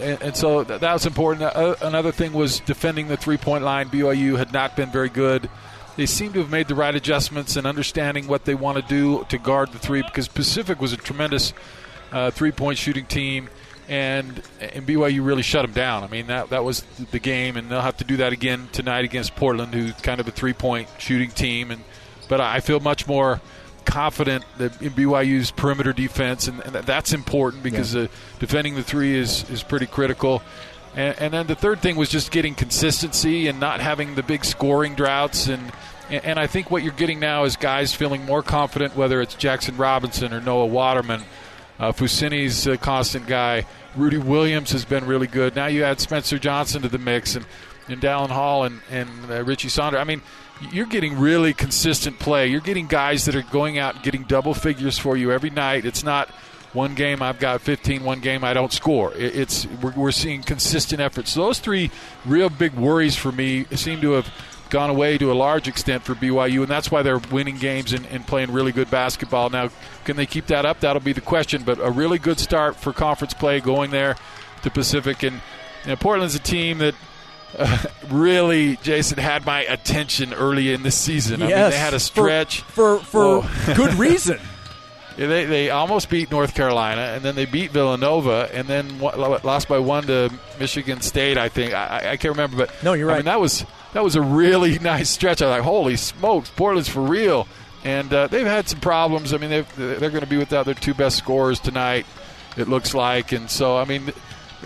and, 0.00 0.22
and, 0.22 0.36
so 0.36 0.64
that, 0.64 0.80
that 0.80 0.92
was 0.92 1.06
important. 1.06 1.42
Uh, 1.44 1.76
another 1.82 2.12
thing 2.12 2.32
was 2.32 2.60
defending 2.60 3.08
the 3.08 3.16
three 3.16 3.36
point 3.36 3.64
line. 3.64 3.88
BYU 3.88 4.36
had 4.36 4.52
not 4.52 4.76
been 4.76 4.90
very 4.90 5.08
good. 5.08 5.48
They 5.96 6.06
seem 6.06 6.32
to 6.32 6.40
have 6.40 6.50
made 6.50 6.66
the 6.66 6.74
right 6.74 6.94
adjustments 6.94 7.56
and 7.56 7.66
understanding 7.66 8.26
what 8.26 8.44
they 8.44 8.54
want 8.54 8.78
to 8.78 8.82
do 8.82 9.24
to 9.28 9.38
guard 9.38 9.72
the 9.72 9.78
three 9.78 10.02
because 10.02 10.26
Pacific 10.26 10.80
was 10.80 10.92
a 10.92 10.96
tremendous 10.96 11.52
uh, 12.10 12.30
three 12.30 12.52
point 12.52 12.78
shooting 12.78 13.06
team 13.06 13.48
and 13.88 14.42
and 14.60 14.86
BYU 14.86 15.24
really 15.24 15.42
shut 15.42 15.62
them 15.62 15.72
down. 15.72 16.04
I 16.04 16.08
mean 16.08 16.28
that 16.28 16.50
that 16.50 16.64
was 16.64 16.82
the 17.10 17.18
game, 17.18 17.56
and 17.56 17.70
they'll 17.70 17.80
have 17.80 17.96
to 17.98 18.04
do 18.04 18.18
that 18.18 18.32
again 18.32 18.68
tonight 18.72 19.04
against 19.04 19.36
Portland, 19.36 19.74
who's 19.74 19.92
kind 19.94 20.20
of 20.20 20.28
a 20.28 20.30
three 20.30 20.52
point 20.52 20.88
shooting 20.98 21.30
team. 21.30 21.70
And 21.70 21.82
but 22.28 22.40
I 22.40 22.60
feel 22.60 22.80
much 22.80 23.06
more 23.06 23.40
confident 23.84 24.44
that 24.58 24.80
in 24.80 24.92
BYU's 24.92 25.50
perimeter 25.50 25.92
defense, 25.92 26.48
and, 26.48 26.60
and 26.60 26.74
that's 26.74 27.12
important 27.12 27.62
because 27.62 27.94
yeah. 27.94 28.02
uh, 28.02 28.06
defending 28.38 28.74
the 28.74 28.82
three 28.82 29.14
is 29.14 29.48
is 29.50 29.62
pretty 29.62 29.86
critical. 29.86 30.42
And, 30.96 31.18
and, 31.18 31.34
then 31.34 31.48
the 31.48 31.56
third 31.56 31.80
thing 31.80 31.96
was 31.96 32.08
just 32.08 32.30
getting 32.30 32.54
consistency 32.54 33.48
and 33.48 33.58
not 33.58 33.80
having 33.80 34.14
the 34.14 34.22
big 34.22 34.44
scoring 34.44 34.94
droughts. 34.94 35.48
And 35.48 35.72
and 36.08 36.38
I 36.38 36.46
think 36.46 36.70
what 36.70 36.82
you're 36.82 36.92
getting 36.92 37.18
now 37.18 37.44
is 37.44 37.56
guys 37.56 37.94
feeling 37.94 38.24
more 38.24 38.42
confident, 38.42 38.94
whether 38.94 39.20
it's 39.20 39.34
Jackson 39.34 39.76
Robinson 39.76 40.32
or 40.32 40.40
Noah 40.40 40.66
Waterman 40.66 41.22
uh, 41.78 41.92
Fousseyni's 41.92 42.66
a 42.66 42.76
constant 42.76 43.26
guy. 43.26 43.66
Rudy 43.96 44.18
Williams 44.18 44.72
has 44.72 44.84
been 44.84 45.06
really 45.06 45.26
good. 45.26 45.54
Now 45.54 45.66
you 45.66 45.84
add 45.84 46.00
Spencer 46.00 46.38
Johnson 46.38 46.82
to 46.82 46.88
the 46.88 46.98
mix 46.98 47.36
and, 47.36 47.46
and 47.88 48.00
Dallin 48.00 48.30
Hall 48.30 48.64
and, 48.64 48.80
and 48.90 49.08
uh, 49.30 49.42
Richie 49.44 49.68
Saunders. 49.68 50.00
I 50.00 50.04
mean, 50.04 50.22
you're 50.72 50.86
getting 50.86 51.18
really 51.18 51.52
consistent 51.52 52.18
play. 52.18 52.46
You're 52.46 52.60
getting 52.60 52.86
guys 52.86 53.24
that 53.26 53.34
are 53.34 53.42
going 53.42 53.78
out 53.78 53.96
and 53.96 54.04
getting 54.04 54.22
double 54.24 54.54
figures 54.54 54.98
for 54.98 55.16
you 55.16 55.32
every 55.32 55.50
night. 55.50 55.84
It's 55.84 56.04
not 56.04 56.28
one 56.72 56.94
game 56.94 57.22
I've 57.22 57.38
got 57.38 57.60
15, 57.60 58.02
one 58.02 58.20
game 58.20 58.44
I 58.44 58.52
don't 58.52 58.72
score. 58.72 59.12
It's 59.14 59.66
we're, 59.80 59.92
we're 59.92 60.12
seeing 60.12 60.42
consistent 60.42 61.00
efforts. 61.00 61.30
So 61.30 61.44
those 61.44 61.60
three 61.60 61.90
real 62.24 62.50
big 62.50 62.74
worries 62.74 63.16
for 63.16 63.32
me 63.32 63.64
seem 63.72 64.00
to 64.00 64.12
have 64.12 64.28
gone 64.70 64.90
away 64.90 65.18
to 65.18 65.30
a 65.30 65.34
large 65.34 65.68
extent 65.68 66.04
for 66.04 66.14
BYU, 66.14 66.62
and 66.62 66.68
that's 66.68 66.90
why 66.90 67.02
they're 67.02 67.18
winning 67.18 67.56
games 67.56 67.92
and, 67.92 68.06
and, 68.06 68.26
playing 68.26 68.52
really 68.52 68.72
good 68.72 68.90
basketball. 68.90 69.50
Now, 69.50 69.70
can 70.04 70.16
they 70.16 70.26
keep 70.26 70.46
that 70.46 70.64
up? 70.64 70.80
That'll 70.80 71.00
be 71.00 71.12
the 71.12 71.20
question. 71.20 71.62
But 71.62 71.78
a 71.78 71.90
really 71.90 72.18
good 72.18 72.38
start 72.38 72.76
for 72.76 72.92
conference 72.92 73.34
play 73.34 73.60
going 73.60 73.90
there 73.90 74.16
to 74.62 74.70
Pacific. 74.70 75.22
And 75.22 75.40
you 75.84 75.90
know, 75.90 75.96
Portland's 75.96 76.34
a 76.34 76.40
team 76.40 76.78
that 76.78 76.94
uh, 77.58 77.84
really, 78.10 78.76
Jason, 78.82 79.18
had 79.18 79.44
my 79.46 79.60
attention 79.62 80.32
early 80.32 80.72
in 80.72 80.82
the 80.82 80.90
season. 80.90 81.40
Yes, 81.40 81.52
I 81.52 81.60
mean, 81.62 81.70
they 81.70 81.78
had 81.78 81.94
a 81.94 82.00
stretch. 82.00 82.62
For, 82.62 82.98
for, 82.98 83.42
for 83.42 83.74
good 83.74 83.94
reason. 83.94 84.40
They, 85.16 85.44
they 85.44 85.70
almost 85.70 86.10
beat 86.10 86.30
North 86.30 86.54
Carolina, 86.54 87.02
and 87.02 87.24
then 87.24 87.36
they 87.36 87.44
beat 87.44 87.70
Villanova, 87.70 88.50
and 88.52 88.66
then 88.66 88.98
lost 88.98 89.68
by 89.68 89.78
one 89.78 90.04
to 90.08 90.32
Michigan 90.58 91.00
State. 91.00 91.38
I 91.38 91.48
think 91.48 91.72
I, 91.72 92.12
I 92.12 92.16
can't 92.16 92.34
remember, 92.34 92.56
but 92.56 92.74
no, 92.82 92.94
you're 92.94 93.06
right. 93.06 93.14
I 93.14 93.18
mean, 93.18 93.26
that 93.26 93.40
was 93.40 93.64
that 93.92 94.02
was 94.02 94.16
a 94.16 94.22
really 94.22 94.78
nice 94.80 95.08
stretch. 95.10 95.40
I 95.40 95.46
was 95.46 95.52
like, 95.58 95.62
holy 95.62 95.96
smokes, 95.96 96.50
Portland's 96.50 96.88
for 96.88 97.02
real. 97.02 97.46
And 97.84 98.12
uh, 98.12 98.28
they've 98.28 98.46
had 98.46 98.66
some 98.66 98.80
problems. 98.80 99.34
I 99.34 99.36
mean, 99.36 99.50
they're 99.76 100.10
going 100.10 100.20
to 100.20 100.26
be 100.26 100.38
without 100.38 100.64
their 100.64 100.74
two 100.74 100.94
best 100.94 101.18
scorers 101.18 101.60
tonight. 101.60 102.06
It 102.56 102.66
looks 102.66 102.94
like, 102.94 103.32
and 103.32 103.50
so 103.50 103.76
I 103.76 103.84
mean, 103.84 104.12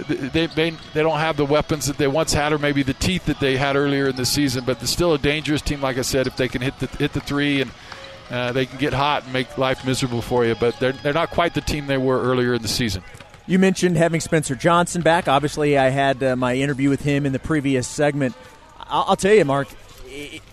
they, 0.06 0.46
they 0.46 0.70
they 0.70 1.02
don't 1.02 1.18
have 1.18 1.36
the 1.36 1.44
weapons 1.44 1.86
that 1.86 1.98
they 1.98 2.06
once 2.06 2.32
had, 2.32 2.52
or 2.52 2.58
maybe 2.58 2.82
the 2.82 2.94
teeth 2.94 3.26
that 3.26 3.40
they 3.40 3.56
had 3.56 3.76
earlier 3.76 4.08
in 4.08 4.16
the 4.16 4.26
season. 4.26 4.64
But 4.64 4.78
they're 4.78 4.86
still 4.86 5.14
a 5.14 5.18
dangerous 5.18 5.62
team, 5.62 5.80
like 5.80 5.98
I 5.98 6.02
said. 6.02 6.26
If 6.26 6.36
they 6.36 6.48
can 6.48 6.62
hit 6.62 6.78
the 6.78 6.86
hit 6.86 7.12
the 7.12 7.20
three 7.20 7.60
and 7.60 7.70
uh, 8.30 8.52
they 8.52 8.66
can 8.66 8.78
get 8.78 8.92
hot 8.92 9.24
and 9.24 9.32
make 9.32 9.56
life 9.58 9.84
miserable 9.84 10.22
for 10.22 10.44
you. 10.44 10.54
But 10.54 10.78
they're 10.78 10.92
they're 10.92 11.12
not 11.12 11.30
quite 11.30 11.54
the 11.54 11.60
team 11.60 11.86
they 11.86 11.98
were 11.98 12.20
earlier 12.22 12.54
in 12.54 12.62
the 12.62 12.68
season. 12.68 13.02
You 13.46 13.58
mentioned 13.58 13.96
having 13.96 14.20
Spencer 14.20 14.54
Johnson 14.54 15.00
back. 15.00 15.26
Obviously, 15.26 15.78
I 15.78 15.88
had 15.88 16.22
uh, 16.22 16.36
my 16.36 16.54
interview 16.54 16.90
with 16.90 17.00
him 17.00 17.24
in 17.24 17.32
the 17.32 17.38
previous 17.38 17.86
segment. 17.86 18.34
I'll, 18.78 19.04
I'll 19.08 19.16
tell 19.16 19.32
you, 19.32 19.44
Mark. 19.44 19.68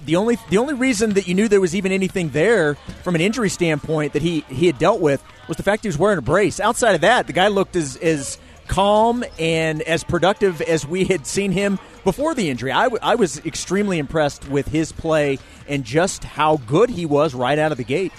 The 0.06 0.16
only 0.16 0.38
the 0.50 0.58
only 0.58 0.74
reason 0.74 1.14
that 1.14 1.28
you 1.28 1.34
knew 1.34 1.48
there 1.48 1.62
was 1.62 1.76
even 1.76 1.92
anything 1.92 2.30
there 2.30 2.76
from 3.04 3.16
an 3.16 3.22
injury 3.22 3.50
standpoint 3.50 4.14
that 4.14 4.22
he, 4.22 4.42
he 4.42 4.68
had 4.68 4.78
dealt 4.78 5.02
with 5.02 5.24
was 5.48 5.58
the 5.58 5.64
fact 5.64 5.84
he 5.84 5.88
was 5.88 5.98
wearing 5.98 6.18
a 6.18 6.22
brace. 6.22 6.60
Outside 6.60 6.96
of 6.96 7.02
that, 7.02 7.28
the 7.28 7.34
guy 7.34 7.48
looked 7.48 7.76
as 7.76 7.96
as 7.98 8.38
calm 8.68 9.24
and 9.40 9.82
as 9.82 10.04
productive 10.04 10.62
as 10.62 10.86
we 10.86 11.06
had 11.06 11.26
seen 11.26 11.52
him 11.52 11.80
before 12.04 12.34
the 12.34 12.50
injury. 12.50 12.72
I, 12.72 12.84
w- 12.84 13.00
I 13.02 13.16
was 13.16 13.44
extremely 13.46 14.00
impressed 14.00 14.48
with 14.50 14.68
his 14.68 14.92
play 14.92 15.40
and 15.68 15.84
just 15.84 16.24
how 16.24 16.58
good 16.58 16.90
he 16.90 17.06
was 17.06 17.34
right 17.34 17.58
out 17.58 17.72
of 17.72 17.78
the 17.78 17.84
gate. 17.84 18.14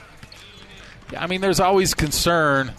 Yeah, 1.13 1.23
I 1.23 1.27
mean, 1.27 1.41
there's 1.41 1.61
always 1.61 1.95
concern 1.95 2.73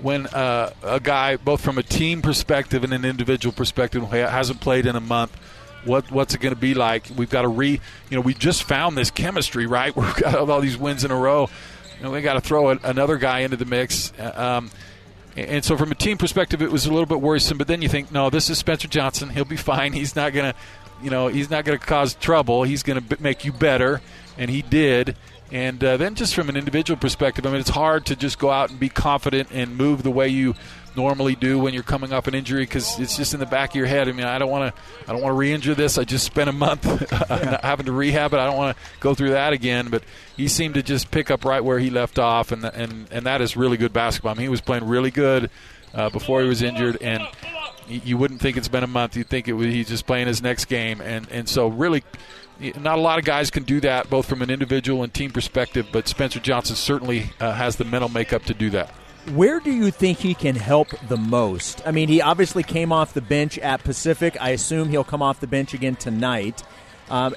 when 0.00 0.26
uh, 0.28 0.72
a 0.82 1.00
guy, 1.00 1.36
both 1.36 1.60
from 1.60 1.78
a 1.78 1.82
team 1.82 2.22
perspective 2.22 2.84
and 2.84 2.92
an 2.92 3.04
individual 3.04 3.52
perspective, 3.52 4.02
hasn't 4.10 4.60
played 4.60 4.86
in 4.86 4.96
a 4.96 5.00
month 5.00 5.36
what 5.86 6.10
what's 6.10 6.34
it 6.34 6.40
going 6.40 6.54
to 6.54 6.60
be 6.60 6.74
like? 6.74 7.06
We've 7.16 7.30
got 7.30 7.42
to 7.42 7.48
re, 7.48 7.80
you 8.10 8.16
know, 8.16 8.20
we 8.20 8.34
just 8.34 8.64
found 8.64 8.98
this 8.98 9.10
chemistry, 9.10 9.66
right? 9.66 9.94
We've 9.96 10.16
got 10.16 10.34
all 10.34 10.60
these 10.60 10.76
wins 10.76 11.04
in 11.04 11.10
a 11.10 11.16
row, 11.16 11.48
and 12.02 12.12
we 12.12 12.20
got 12.20 12.34
to 12.34 12.40
throw 12.40 12.70
another 12.70 13.16
guy 13.16 13.40
into 13.40 13.56
the 13.56 13.64
mix. 13.64 14.12
Uh, 14.18 14.58
um, 14.58 14.70
and 15.36 15.64
so, 15.64 15.76
from 15.76 15.92
a 15.92 15.94
team 15.94 16.16
perspective, 16.16 16.62
it 16.62 16.72
was 16.72 16.86
a 16.86 16.90
little 16.90 17.06
bit 17.06 17.20
worrisome. 17.20 17.58
But 17.58 17.68
then 17.68 17.82
you 17.82 17.88
think, 17.88 18.10
no, 18.10 18.30
this 18.30 18.48
is 18.48 18.58
Spencer 18.58 18.88
Johnson. 18.88 19.28
He'll 19.28 19.44
be 19.44 19.56
fine. 19.56 19.92
He's 19.92 20.16
not 20.16 20.32
going 20.32 20.52
to, 20.52 20.58
you 21.02 21.10
know, 21.10 21.28
he's 21.28 21.50
not 21.50 21.64
going 21.64 21.78
to 21.78 21.84
cause 21.84 22.14
trouble. 22.14 22.62
He's 22.62 22.82
going 22.82 23.06
to 23.06 23.22
make 23.22 23.44
you 23.44 23.52
better, 23.52 24.00
and 24.38 24.50
he 24.50 24.62
did. 24.62 25.16
And 25.52 25.82
uh, 25.84 25.96
then, 25.96 26.14
just 26.14 26.34
from 26.34 26.48
an 26.48 26.56
individual 26.56 26.98
perspective, 26.98 27.46
I 27.46 27.50
mean, 27.50 27.60
it's 27.60 27.70
hard 27.70 28.06
to 28.06 28.16
just 28.16 28.38
go 28.38 28.50
out 28.50 28.70
and 28.70 28.80
be 28.80 28.88
confident 28.88 29.50
and 29.52 29.76
move 29.76 30.02
the 30.02 30.10
way 30.10 30.28
you 30.28 30.54
normally 30.96 31.34
do 31.34 31.58
when 31.58 31.74
you're 31.74 31.82
coming 31.82 32.12
off 32.12 32.26
an 32.26 32.34
injury 32.34 32.62
because 32.62 32.98
it's 32.98 33.16
just 33.16 33.34
in 33.34 33.40
the 33.40 33.46
back 33.46 33.70
of 33.70 33.76
your 33.76 33.86
head. 33.86 34.08
I 34.08 34.12
mean, 34.12 34.26
I 34.26 34.38
don't 34.38 34.50
want 34.50 34.74
to, 34.74 34.82
I 35.06 35.12
don't 35.12 35.22
want 35.22 35.32
to 35.32 35.36
re-injure 35.36 35.74
this. 35.74 35.98
I 35.98 36.04
just 36.04 36.24
spent 36.24 36.48
a 36.48 36.52
month 36.52 36.84
yeah. 37.30 37.60
having 37.62 37.86
to 37.86 37.92
rehab 37.92 38.32
it. 38.32 38.38
I 38.38 38.46
don't 38.46 38.56
want 38.56 38.76
to 38.76 38.82
go 39.00 39.14
through 39.14 39.30
that 39.30 39.52
again. 39.52 39.88
But 39.90 40.02
he 40.36 40.48
seemed 40.48 40.74
to 40.74 40.82
just 40.82 41.10
pick 41.10 41.30
up 41.30 41.44
right 41.44 41.62
where 41.62 41.78
he 41.78 41.90
left 41.90 42.18
off, 42.18 42.52
and 42.52 42.64
and 42.64 43.06
and 43.10 43.26
that 43.26 43.40
is 43.40 43.56
really 43.56 43.76
good 43.76 43.92
basketball. 43.92 44.32
I 44.32 44.34
mean, 44.34 44.42
he 44.42 44.48
was 44.48 44.60
playing 44.60 44.86
really 44.86 45.10
good 45.10 45.50
uh, 45.94 46.10
before 46.10 46.42
he 46.42 46.48
was 46.48 46.62
injured, 46.62 46.98
and 47.00 47.22
you 47.88 48.18
wouldn't 48.18 48.40
think 48.40 48.56
it's 48.56 48.68
been 48.68 48.84
a 48.84 48.88
month. 48.88 49.16
You'd 49.16 49.28
think 49.28 49.48
it 49.48 49.52
was 49.52 49.66
he's 49.66 49.88
just 49.88 50.06
playing 50.06 50.26
his 50.26 50.42
next 50.42 50.66
game, 50.66 51.00
and 51.00 51.28
and 51.30 51.48
so 51.48 51.68
really. 51.68 52.02
Not 52.80 52.96
a 52.96 53.02
lot 53.02 53.18
of 53.18 53.26
guys 53.26 53.50
can 53.50 53.64
do 53.64 53.80
that, 53.80 54.08
both 54.08 54.26
from 54.26 54.40
an 54.40 54.48
individual 54.48 55.02
and 55.02 55.12
team 55.12 55.30
perspective. 55.30 55.88
But 55.92 56.08
Spencer 56.08 56.40
Johnson 56.40 56.74
certainly 56.74 57.28
uh, 57.38 57.52
has 57.52 57.76
the 57.76 57.84
mental 57.84 58.08
makeup 58.08 58.44
to 58.44 58.54
do 58.54 58.70
that. 58.70 58.94
Where 59.34 59.58
do 59.58 59.72
you 59.72 59.90
think 59.90 60.18
he 60.18 60.34
can 60.34 60.54
help 60.54 60.88
the 61.08 61.16
most? 61.16 61.82
I 61.84 61.90
mean, 61.90 62.08
he 62.08 62.22
obviously 62.22 62.62
came 62.62 62.92
off 62.92 63.12
the 63.12 63.20
bench 63.20 63.58
at 63.58 63.82
Pacific. 63.82 64.36
I 64.40 64.50
assume 64.50 64.88
he'll 64.88 65.04
come 65.04 65.20
off 65.20 65.40
the 65.40 65.48
bench 65.48 65.74
again 65.74 65.96
tonight. 65.96 66.62
Um, 67.10 67.34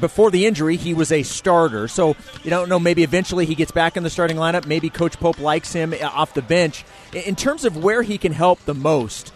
before 0.00 0.30
the 0.32 0.46
injury, 0.46 0.76
he 0.76 0.94
was 0.94 1.12
a 1.12 1.22
starter. 1.22 1.86
So 1.86 2.16
you 2.42 2.50
don't 2.50 2.68
know. 2.68 2.80
Maybe 2.80 3.04
eventually 3.04 3.46
he 3.46 3.54
gets 3.54 3.70
back 3.70 3.96
in 3.96 4.02
the 4.02 4.10
starting 4.10 4.36
lineup. 4.36 4.66
Maybe 4.66 4.90
Coach 4.90 5.18
Pope 5.18 5.38
likes 5.38 5.72
him 5.72 5.92
uh, 5.92 6.06
off 6.06 6.34
the 6.34 6.42
bench. 6.42 6.84
In 7.12 7.36
terms 7.36 7.64
of 7.64 7.82
where 7.82 8.02
he 8.02 8.18
can 8.18 8.32
help 8.32 8.64
the 8.64 8.74
most, 8.74 9.28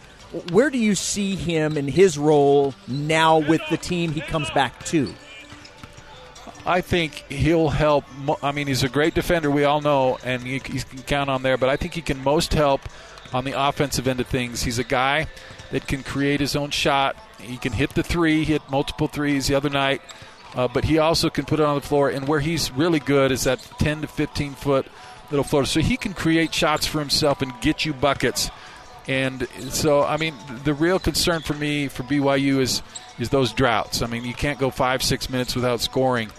where 0.50 0.70
do 0.70 0.78
you 0.78 0.96
see 0.96 1.36
him 1.36 1.76
in 1.76 1.86
his 1.86 2.18
role 2.18 2.74
now 2.88 3.38
with 3.38 3.62
the 3.70 3.76
team 3.76 4.12
he 4.12 4.20
comes 4.20 4.50
back 4.50 4.84
to? 4.86 5.14
I 6.64 6.80
think 6.80 7.24
he'll 7.28 7.70
help. 7.70 8.04
I 8.42 8.52
mean, 8.52 8.66
he's 8.66 8.84
a 8.84 8.88
great 8.88 9.14
defender, 9.14 9.50
we 9.50 9.64
all 9.64 9.80
know, 9.80 10.18
and 10.24 10.42
he, 10.42 10.54
he 10.54 10.58
can 10.58 11.02
count 11.02 11.30
on 11.30 11.42
there. 11.42 11.56
But 11.56 11.68
I 11.68 11.76
think 11.76 11.94
he 11.94 12.02
can 12.02 12.22
most 12.22 12.54
help 12.54 12.80
on 13.32 13.44
the 13.44 13.52
offensive 13.60 14.06
end 14.06 14.20
of 14.20 14.26
things. 14.28 14.62
He's 14.62 14.78
a 14.78 14.84
guy 14.84 15.26
that 15.70 15.86
can 15.88 16.02
create 16.02 16.40
his 16.40 16.54
own 16.54 16.70
shot. 16.70 17.16
He 17.40 17.56
can 17.56 17.72
hit 17.72 17.90
the 17.94 18.02
three, 18.02 18.44
hit 18.44 18.62
multiple 18.70 19.08
threes 19.08 19.48
the 19.48 19.54
other 19.54 19.70
night, 19.70 20.02
uh, 20.54 20.68
but 20.68 20.84
he 20.84 20.98
also 20.98 21.30
can 21.30 21.44
put 21.44 21.58
it 21.58 21.66
on 21.66 21.74
the 21.74 21.80
floor. 21.80 22.10
And 22.10 22.28
where 22.28 22.40
he's 22.40 22.70
really 22.70 23.00
good 23.00 23.32
is 23.32 23.44
that 23.44 23.58
10 23.78 24.02
to 24.02 24.06
15 24.06 24.52
foot 24.52 24.86
little 25.30 25.44
floater. 25.44 25.66
So 25.66 25.80
he 25.80 25.96
can 25.96 26.14
create 26.14 26.54
shots 26.54 26.86
for 26.86 27.00
himself 27.00 27.42
and 27.42 27.52
get 27.60 27.84
you 27.84 27.92
buckets. 27.92 28.50
And 29.08 29.48
so, 29.70 30.04
I 30.04 30.16
mean, 30.16 30.34
the 30.62 30.74
real 30.74 31.00
concern 31.00 31.42
for 31.42 31.54
me 31.54 31.88
for 31.88 32.04
BYU 32.04 32.60
is 32.60 32.82
is 33.18 33.30
those 33.30 33.52
droughts. 33.52 34.00
I 34.02 34.06
mean, 34.06 34.24
you 34.24 34.34
can't 34.34 34.58
go 34.58 34.70
five, 34.70 35.02
six 35.02 35.28
minutes 35.28 35.54
without 35.54 35.80
scoring. 35.80 36.30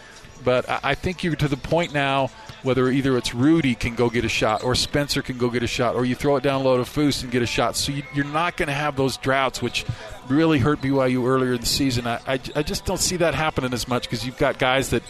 But 0.43 0.65
I 0.83 0.95
think 0.95 1.23
you're 1.23 1.35
to 1.35 1.47
the 1.47 1.57
point 1.57 1.93
now 1.93 2.29
whether 2.63 2.89
either 2.89 3.17
it's 3.17 3.35
Rudy 3.35 3.75
can 3.75 3.93
go 3.93 4.09
get 4.09 4.23
a 4.25 4.29
shot 4.29 4.63
or 4.63 4.73
Spencer 4.73 5.21
can 5.21 5.37
go 5.37 5.49
get 5.49 5.63
a 5.63 5.67
shot 5.67 5.95
or 5.95 6.05
you 6.05 6.15
throw 6.15 6.37
it 6.37 6.43
down 6.43 6.63
low 6.63 6.77
to 6.77 6.83
Foose 6.83 7.21
and 7.21 7.31
get 7.31 7.41
a 7.41 7.45
shot. 7.45 7.75
So 7.75 7.91
you, 7.91 8.03
are 8.15 8.23
not 8.23 8.57
going 8.57 8.67
to 8.67 8.73
have 8.73 8.95
those 8.95 9.17
droughts, 9.17 9.61
which 9.61 9.85
really 10.29 10.59
hurt 10.59 10.81
BYU 10.81 11.27
earlier 11.27 11.53
in 11.53 11.59
the 11.59 11.65
season. 11.65 12.07
I, 12.07 12.19
I, 12.25 12.39
I 12.55 12.63
just 12.63 12.85
don't 12.85 12.99
see 12.99 13.17
that 13.17 13.35
happening 13.35 13.73
as 13.73 13.87
much 13.87 14.03
because 14.03 14.25
you've 14.25 14.37
got 14.37 14.59
guys 14.59 14.91
that 14.91 15.03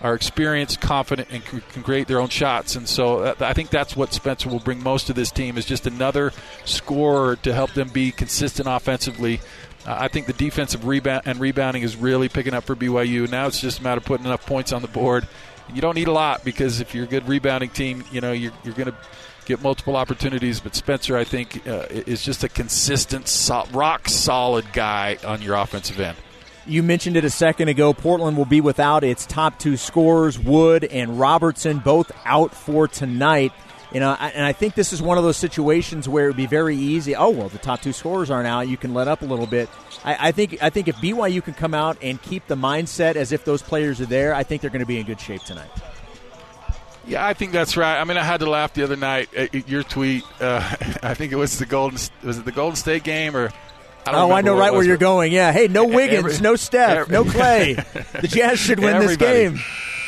are 0.00 0.14
experienced, 0.14 0.80
confident, 0.80 1.28
and 1.30 1.44
can, 1.44 1.60
can 1.72 1.82
create 1.82 2.06
their 2.06 2.20
own 2.20 2.28
shots. 2.28 2.76
And 2.76 2.88
so 2.88 3.20
uh, 3.20 3.34
I 3.40 3.52
think 3.52 3.70
that's 3.70 3.96
what 3.96 4.12
Spencer 4.12 4.48
will 4.48 4.60
bring 4.60 4.82
most 4.82 5.08
to 5.08 5.12
this 5.12 5.30
team 5.30 5.58
is 5.58 5.64
just 5.64 5.86
another 5.86 6.32
scorer 6.64 7.36
to 7.36 7.52
help 7.52 7.72
them 7.72 7.88
be 7.88 8.12
consistent 8.12 8.68
offensively. 8.68 9.40
Uh, 9.88 9.96
I 9.98 10.08
think 10.08 10.26
the 10.26 10.32
defensive 10.34 10.86
rebound 10.86 11.22
and 11.24 11.40
rebounding 11.40 11.82
is 11.82 11.96
really 11.96 12.28
picking 12.28 12.52
up 12.52 12.64
for 12.64 12.76
BYU. 12.76 13.30
Now 13.30 13.46
it's 13.46 13.60
just 13.60 13.80
a 13.80 13.82
matter 13.82 13.98
of 13.98 14.04
putting 14.04 14.26
enough 14.26 14.44
points 14.44 14.72
on 14.72 14.82
the 14.82 14.88
board 14.88 15.26
you 15.72 15.80
don't 15.80 15.94
need 15.94 16.08
a 16.08 16.12
lot 16.12 16.44
because 16.44 16.80
if 16.80 16.94
you're 16.94 17.04
a 17.04 17.08
good 17.08 17.28
rebounding 17.28 17.70
team, 17.70 18.04
you 18.10 18.20
know 18.20 18.32
you're, 18.32 18.52
you're 18.64 18.74
going 18.74 18.88
to 18.88 18.96
get 19.44 19.62
multiple 19.62 19.96
opportunities. 19.96 20.60
But 20.60 20.74
Spencer, 20.74 21.16
I 21.16 21.24
think, 21.24 21.66
uh, 21.66 21.86
is 21.90 22.22
just 22.22 22.44
a 22.44 22.48
consistent, 22.48 23.50
rock 23.72 24.08
solid 24.08 24.72
guy 24.72 25.18
on 25.24 25.42
your 25.42 25.56
offensive 25.56 26.00
end. 26.00 26.16
You 26.66 26.82
mentioned 26.82 27.16
it 27.16 27.24
a 27.24 27.30
second 27.30 27.68
ago. 27.68 27.94
Portland 27.94 28.36
will 28.36 28.44
be 28.44 28.60
without 28.60 29.02
its 29.02 29.24
top 29.24 29.58
two 29.58 29.76
scorers, 29.76 30.38
Wood 30.38 30.84
and 30.84 31.18
Robertson, 31.18 31.78
both 31.78 32.12
out 32.26 32.54
for 32.54 32.86
tonight. 32.86 33.52
You 33.92 34.00
know, 34.00 34.12
and 34.12 34.44
I 34.44 34.52
think 34.52 34.74
this 34.74 34.92
is 34.92 35.00
one 35.00 35.16
of 35.16 35.24
those 35.24 35.38
situations 35.38 36.06
where 36.06 36.24
it 36.24 36.28
would 36.28 36.36
be 36.36 36.46
very 36.46 36.76
easy. 36.76 37.16
Oh 37.16 37.30
well, 37.30 37.48
the 37.48 37.58
top 37.58 37.80
two 37.80 37.94
scorers 37.94 38.30
aren't 38.30 38.46
out. 38.46 38.68
You 38.68 38.76
can 38.76 38.92
let 38.92 39.08
up 39.08 39.22
a 39.22 39.24
little 39.24 39.46
bit. 39.46 39.70
I, 40.04 40.28
I, 40.28 40.32
think 40.32 40.62
I 40.62 40.68
think 40.68 40.88
if 40.88 40.96
BYU 40.96 41.42
can 41.42 41.54
come 41.54 41.72
out 41.72 41.96
and 42.02 42.20
keep 42.20 42.46
the 42.48 42.54
mindset 42.54 43.16
as 43.16 43.32
if 43.32 43.46
those 43.46 43.62
players 43.62 43.98
are 44.02 44.06
there, 44.06 44.34
I 44.34 44.42
think 44.42 44.60
they're 44.60 44.70
going 44.70 44.80
to 44.80 44.86
be 44.86 44.98
in 44.98 45.06
good 45.06 45.20
shape 45.20 45.42
tonight. 45.42 45.70
Yeah, 47.06 47.26
I 47.26 47.32
think 47.32 47.52
that's 47.52 47.78
right. 47.78 47.98
I 47.98 48.04
mean, 48.04 48.18
I 48.18 48.22
had 48.22 48.40
to 48.40 48.50
laugh 48.50 48.74
the 48.74 48.82
other 48.82 48.96
night 48.96 49.32
at 49.32 49.66
your 49.66 49.82
tweet. 49.82 50.24
Uh, 50.38 50.60
I 51.02 51.14
think 51.14 51.32
it 51.32 51.36
was 51.36 51.58
the 51.58 51.64
Golden 51.64 51.98
was 52.22 52.36
it 52.36 52.44
the 52.44 52.52
Golden 52.52 52.76
State 52.76 53.04
game 53.04 53.34
or 53.34 53.50
I 54.14 54.20
oh, 54.20 54.30
I 54.30 54.40
know 54.40 54.56
right 54.56 54.72
where 54.72 54.84
you're 54.84 54.96
going. 54.96 55.32
Yeah. 55.32 55.52
Hey, 55.52 55.68
no 55.68 55.84
Wiggins, 55.84 56.34
every, 56.34 56.38
no 56.40 56.56
Steph, 56.56 56.96
every, 56.98 57.12
no 57.12 57.24
Clay. 57.30 57.74
the 57.74 58.28
Jazz 58.28 58.58
should 58.58 58.80
win 58.80 59.00
this 59.00 59.16
game. 59.16 59.58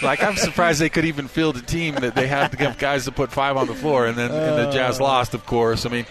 Like 0.02 0.23
I'm 0.23 0.37
surprised 0.37 0.80
they 0.80 0.88
could 0.88 1.04
even 1.04 1.28
field 1.28 1.57
a 1.57 1.62
team 1.62 1.95
that 1.97 2.14
they 2.14 2.26
had 2.26 2.52
to 2.52 2.57
give 2.57 2.78
guys 2.78 3.04
to 3.04 3.12
put 3.12 3.30
five 3.30 3.57
on 3.57 3.66
the 3.66 3.75
floor, 3.75 4.07
and 4.07 4.16
then 4.16 4.30
uh, 4.30 4.35
and 4.35 4.66
the 4.66 4.71
Jazz 4.71 5.00
uh. 5.00 5.04
lost, 5.04 5.35
of 5.35 5.45
course. 5.45 5.85
I 5.85 5.90
mean, 5.90 6.07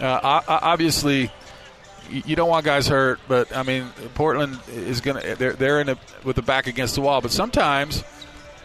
uh, 0.00 0.40
obviously 0.48 1.30
you 2.10 2.36
don't 2.36 2.48
want 2.48 2.64
guys 2.64 2.88
hurt, 2.88 3.20
but 3.28 3.54
I 3.54 3.62
mean 3.62 3.86
Portland 4.14 4.58
is 4.68 5.00
gonna 5.00 5.34
they're 5.36 5.52
they're 5.52 5.80
in 5.80 5.90
a, 5.90 5.98
with 6.24 6.36
the 6.36 6.42
back 6.42 6.66
against 6.66 6.94
the 6.94 7.00
wall. 7.00 7.20
But 7.20 7.30
sometimes, 7.30 8.04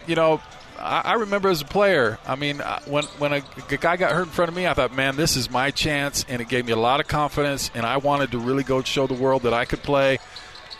you 0.06 0.14
know, 0.14 0.40
I, 0.78 1.02
I 1.04 1.12
remember 1.14 1.48
as 1.48 1.60
a 1.60 1.64
player. 1.64 2.18
I 2.26 2.36
mean, 2.36 2.60
uh, 2.60 2.80
when 2.86 3.04
when 3.18 3.32
a, 3.32 3.42
a, 3.70 3.76
guy 3.76 3.96
got 3.96 4.12
hurt 4.12 4.24
in 4.24 4.30
front 4.30 4.48
of 4.48 4.56
me, 4.56 4.66
I 4.66 4.74
thought, 4.74 4.94
man, 4.94 5.16
this 5.16 5.36
is 5.36 5.50
my 5.50 5.70
chance, 5.70 6.24
and 6.28 6.40
it 6.40 6.48
gave 6.48 6.66
me 6.66 6.72
a 6.72 6.76
lot 6.76 7.00
of 7.00 7.08
confidence, 7.08 7.70
and 7.74 7.84
I 7.86 7.98
wanted 7.98 8.32
to 8.32 8.38
really 8.38 8.62
go 8.62 8.82
show 8.82 9.06
the 9.06 9.14
world 9.14 9.42
that 9.42 9.54
I 9.54 9.64
could 9.64 9.82
play. 9.82 10.18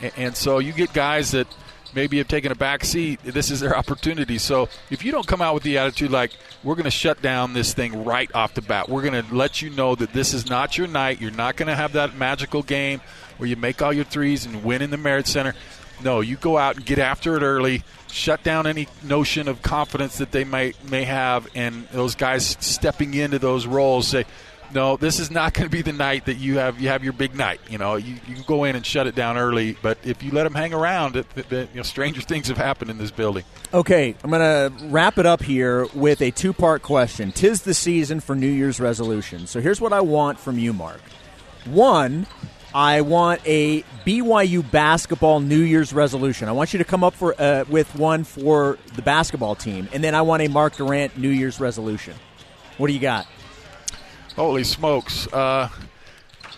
And, 0.01 0.13
and 0.17 0.37
so 0.37 0.59
you 0.59 0.73
get 0.73 0.93
guys 0.93 1.33
that 1.33 1.47
maybe 1.95 2.19
have 2.19 2.29
taken 2.29 2.51
a 2.53 2.55
back 2.55 2.85
seat. 2.85 3.21
This 3.23 3.51
is 3.51 3.61
their 3.61 3.77
opportunity. 3.77 4.39
So 4.39 4.69
if 4.91 5.05
you 5.05 5.13
don't 5.13 5.27
come 5.27 5.41
out 5.41 5.55
with 5.55 5.63
the 5.63 5.79
attitude 5.79 6.11
like 6.11 6.33
we're 6.63 6.75
going 6.75 6.85
to 6.85 6.91
shut 6.91 7.23
down 7.23 7.53
this 7.53 7.73
thing 7.73 8.05
right 8.05 8.31
off 8.35 8.55
the 8.55 8.63
bat, 8.63 8.89
we're 8.89 9.03
going 9.03 9.23
to 9.23 9.35
let 9.35 9.63
you 9.63 9.71
know 9.71 9.95
that 9.95 10.13
this 10.13 10.35
is 10.35 10.49
not 10.49 10.77
your 10.77 10.87
night. 10.87 11.21
You're 11.21 11.31
not 11.31 11.57
going 11.57 11.69
to 11.69 11.75
have 11.75 11.93
that 11.93 12.17
magical 12.17 12.63
game 12.63 13.01
where 13.39 13.49
you 13.49 13.57
make 13.57 13.83
all 13.83 13.93
your 13.93 14.05
threes 14.05 14.47
and 14.47 14.65
win 14.65 14.83
in 14.83 14.91
the 14.91 14.97
Marriott 14.97 15.27
Center. 15.27 15.55
No, 16.05 16.21
you 16.21 16.37
go 16.37 16.59
out 16.59 16.77
and 16.77 16.85
get 16.85 16.99
after 16.99 17.35
it 17.37 17.43
early, 17.43 17.83
shut 18.11 18.43
down 18.43 18.67
any 18.67 18.87
notion 19.03 19.49
of 19.49 19.63
confidence 19.63 20.19
that 20.19 20.33
they 20.33 20.45
might 20.45 20.77
may 20.91 21.05
have, 21.05 21.49
and 21.55 21.89
those 21.89 22.15
guys 22.15 22.59
stepping 22.61 23.15
into 23.15 23.39
those 23.39 23.67
roles 23.67 24.09
say, 24.09 24.27
no, 24.75 24.97
this 24.97 25.19
is 25.19 25.31
not 25.31 25.55
going 25.55 25.67
to 25.67 25.71
be 25.71 25.81
the 25.81 25.93
night 25.93 26.27
that 26.27 26.35
you 26.35 26.59
have 26.59 26.79
you 26.79 26.89
have 26.89 27.03
your 27.05 27.15
big 27.15 27.35
night. 27.35 27.61
You 27.71 27.79
know, 27.79 27.97
you, 27.97 28.17
you 28.29 28.37
go 28.47 28.65
in 28.65 28.77
and 28.77 28.85
shut 28.85 29.07
it 29.07 29.15
down 29.15 29.39
early, 29.39 29.79
but 29.81 29.97
if 30.05 30.23
you 30.23 30.31
let 30.33 30.45
them 30.45 30.55
hang 30.55 30.75
around, 30.75 31.17
it, 31.17 31.27
it, 31.37 31.51
you 31.51 31.77
know, 31.77 31.83
stranger 31.83 32.21
things 32.21 32.49
have 32.49 32.59
happened 32.59 32.91
in 32.91 32.99
this 32.99 33.11
building. 33.11 33.45
Okay, 33.73 34.15
I'm 34.23 34.31
going 34.31 34.43
to 34.43 34.87
wrap 34.89 35.17
it 35.17 35.25
up 35.25 35.43
here 35.43 35.87
with 35.95 36.21
a 36.21 36.31
two 36.31 36.53
part 36.53 36.83
question. 36.83 37.33
Tis 37.33 37.63
the 37.63 37.75
season 37.75 38.21
for 38.21 38.35
New 38.37 38.47
Year's 38.47 38.79
resolutions. 38.79 39.51
So 39.51 39.61
here's 39.61 39.81
what 39.81 39.95
I 39.95 40.03
want 40.03 40.39
from 40.39 40.59
you, 40.59 40.75
Mark. 40.75 41.01
One, 41.65 42.27
I 42.75 43.03
want 43.03 43.41
a 43.47 43.83
BYU 44.05 44.69
basketball 44.69 45.39
New 45.39 45.61
Year's 45.61 45.93
resolution. 45.93 46.49
I 46.49 46.53
want 46.53 46.73
you 46.73 46.79
to 46.79 46.85
come 46.85 47.05
up 47.05 47.15
for 47.15 47.41
uh, 47.41 47.65
with 47.69 47.95
one 47.95 48.25
for 48.25 48.79
the 48.97 49.03
basketball 49.03 49.55
team, 49.55 49.89
and 49.93 50.03
then 50.03 50.15
I 50.17 50.23
want 50.23 50.43
a 50.43 50.49
Mark 50.49 50.77
Durrant 50.77 51.17
New 51.17 51.29
Year's 51.29 51.61
resolution. 51.61 52.15
What 52.77 52.89
do 52.89 52.93
you 52.93 52.99
got? 52.99 53.29
Holy 54.35 54.65
smokes. 54.65 55.29
Uh, 55.33 55.69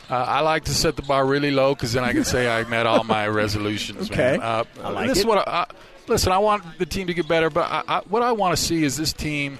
uh, 0.08 0.14
I 0.14 0.40
like 0.40 0.64
to 0.64 0.74
set 0.74 0.96
the 0.96 1.02
bar 1.02 1.26
really 1.26 1.50
low 1.50 1.74
because 1.74 1.92
then 1.92 2.04
I 2.04 2.12
can 2.12 2.24
say 2.24 2.48
I 2.48 2.64
met 2.64 2.86
all 2.86 3.04
my 3.04 3.28
resolutions. 3.28 4.10
okay. 4.10 4.38
Uh, 4.40 4.64
I 4.82 4.90
like 4.90 5.08
this 5.08 5.18
it. 5.18 5.20
Is 5.20 5.26
what 5.26 5.46
I, 5.46 5.66
listen, 6.06 6.32
I 6.32 6.38
want 6.38 6.78
the 6.78 6.86
team 6.86 7.08
to 7.08 7.14
get 7.14 7.28
better, 7.28 7.50
but 7.50 7.70
I, 7.70 7.82
I, 7.86 8.00
what 8.08 8.22
I 8.22 8.32
want 8.32 8.56
to 8.56 8.62
see 8.62 8.84
is 8.84 8.96
this 8.96 9.12
team 9.12 9.58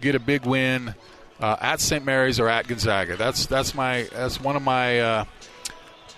get 0.00 0.16
a 0.16 0.18
big 0.18 0.46
win 0.46 0.96
uh, 1.40 1.56
at 1.60 1.80
St. 1.80 2.04
Mary's 2.04 2.40
or 2.40 2.48
at 2.48 2.66
Gonzaga. 2.66 3.16
That's 3.16 3.46
that's 3.46 3.74
my 3.74 4.08
that's 4.12 4.40
one 4.40 4.56
of 4.56 4.62
my 4.62 5.00
uh, 5.00 5.24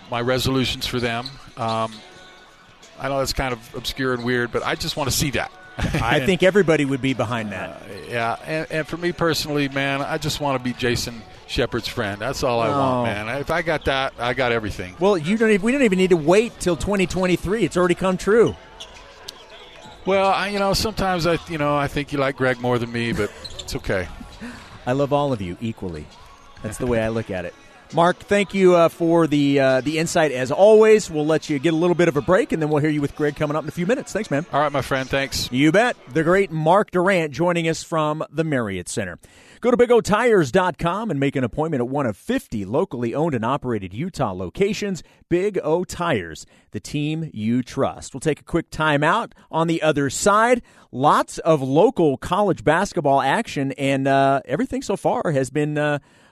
my 0.09 0.21
resolutions 0.21 0.85
for 0.85 0.99
them. 0.99 1.27
Um, 1.57 1.93
I 2.99 3.09
know 3.09 3.19
that's 3.19 3.33
kind 3.33 3.53
of 3.53 3.75
obscure 3.75 4.13
and 4.13 4.23
weird, 4.23 4.51
but 4.51 4.63
I 4.63 4.75
just 4.75 4.95
want 4.95 5.09
to 5.09 5.15
see 5.15 5.31
that. 5.31 5.51
I 5.77 6.25
think 6.25 6.41
everybody 6.41 6.85
would 6.85 7.01
be 7.01 7.13
behind 7.13 7.51
that. 7.51 7.81
Uh, 7.81 7.85
yeah, 8.09 8.37
and, 8.45 8.71
and, 8.71 8.87
for 8.87 8.95
me 8.95 9.11
personally, 9.11 9.67
man, 9.67 10.01
I 10.01 10.17
just 10.17 10.39
want 10.39 10.57
to 10.57 10.63
be 10.63 10.71
Jason 10.71 11.21
Shepard's 11.47 11.89
friend. 11.89 12.21
That's 12.21 12.43
all 12.43 12.61
I 12.61 12.69
oh. 12.69 12.79
want, 12.79 13.07
man. 13.07 13.41
If 13.41 13.51
I 13.51 13.61
got 13.61 13.83
that, 13.85 14.13
I 14.17 14.33
got 14.33 14.53
everything. 14.53 14.95
Well, 14.99 15.17
you 15.17 15.37
don't. 15.37 15.51
Even, 15.51 15.65
we 15.65 15.73
don't 15.73 15.83
even 15.83 15.97
need 15.97 16.11
to 16.11 16.17
wait 16.17 16.57
till 16.61 16.77
2023. 16.77 17.65
It's 17.65 17.75
already 17.75 17.95
come 17.95 18.15
true. 18.15 18.55
Well, 20.05 20.27
I, 20.27 20.47
you 20.49 20.59
know, 20.59 20.73
sometimes 20.73 21.27
I, 21.27 21.39
you 21.49 21.57
know, 21.57 21.75
I 21.75 21.87
think 21.87 22.13
you 22.13 22.19
like 22.19 22.37
Greg 22.37 22.61
more 22.61 22.79
than 22.79 22.91
me, 22.91 23.11
but 23.11 23.29
it's 23.59 23.75
okay. 23.75 24.07
I 24.85 24.93
love 24.93 25.11
all 25.11 25.33
of 25.33 25.41
you 25.41 25.57
equally. 25.59 26.05
That's 26.63 26.77
the 26.77 26.87
way 26.87 27.01
I 27.01 27.09
look 27.09 27.29
at 27.29 27.43
it. 27.43 27.53
Mark, 27.95 28.17
thank 28.17 28.53
you 28.53 28.75
uh, 28.75 28.89
for 28.89 29.25
the 29.25 29.57
uh, 29.57 29.79
the 29.79 29.99
insight 29.99 30.33
as 30.33 30.51
always. 30.51 31.09
We'll 31.09 31.25
let 31.25 31.49
you 31.49 31.59
get 31.59 31.73
a 31.73 31.77
little 31.77 31.95
bit 31.95 32.09
of 32.09 32.17
a 32.17 32.21
break, 32.21 32.51
and 32.51 32.61
then 32.61 32.67
we'll 32.67 32.81
hear 32.81 32.89
you 32.89 32.99
with 32.99 33.15
Greg 33.15 33.37
coming 33.37 33.55
up 33.55 33.63
in 33.63 33.69
a 33.69 33.71
few 33.71 33.85
minutes. 33.85 34.11
Thanks, 34.11 34.29
man. 34.29 34.45
All 34.51 34.59
right, 34.59 34.71
my 34.71 34.81
friend. 34.81 35.09
Thanks. 35.09 35.49
You 35.49 35.71
bet. 35.71 35.95
The 36.09 36.21
great 36.21 36.51
Mark 36.51 36.91
Durrant 36.91 37.31
joining 37.31 37.69
us 37.69 37.83
from 37.83 38.21
the 38.29 38.43
Marriott 38.43 38.89
Center. 38.89 39.17
Go 39.61 39.71
to 39.71 39.77
BigOTires.com 39.77 41.09
and 41.09 41.21
make 41.21 41.37
an 41.37 41.45
appointment 41.45 41.79
at 41.79 41.87
one 41.87 42.05
of 42.05 42.17
50 42.17 42.65
locally 42.65 43.15
owned 43.15 43.33
and 43.33 43.45
operated 43.45 43.93
Utah 43.93 44.33
locations. 44.33 45.01
Big 45.29 45.57
O 45.63 45.85
Tires, 45.85 46.45
the 46.71 46.81
team 46.81 47.31
you 47.33 47.63
trust. 47.63 48.13
We'll 48.13 48.19
take 48.19 48.41
a 48.41 48.43
quick 48.43 48.71
timeout. 48.71 49.31
On 49.49 49.67
the 49.67 49.81
other 49.81 50.09
side, 50.09 50.61
lots 50.91 51.37
of 51.37 51.61
local 51.61 52.17
college 52.17 52.65
basketball 52.65 53.21
action, 53.21 53.71
and 53.71 54.05
uh, 54.05 54.41
everything 54.43 54.81
so 54.81 54.97
far 54.97 55.31
has 55.31 55.49
been. 55.49 55.77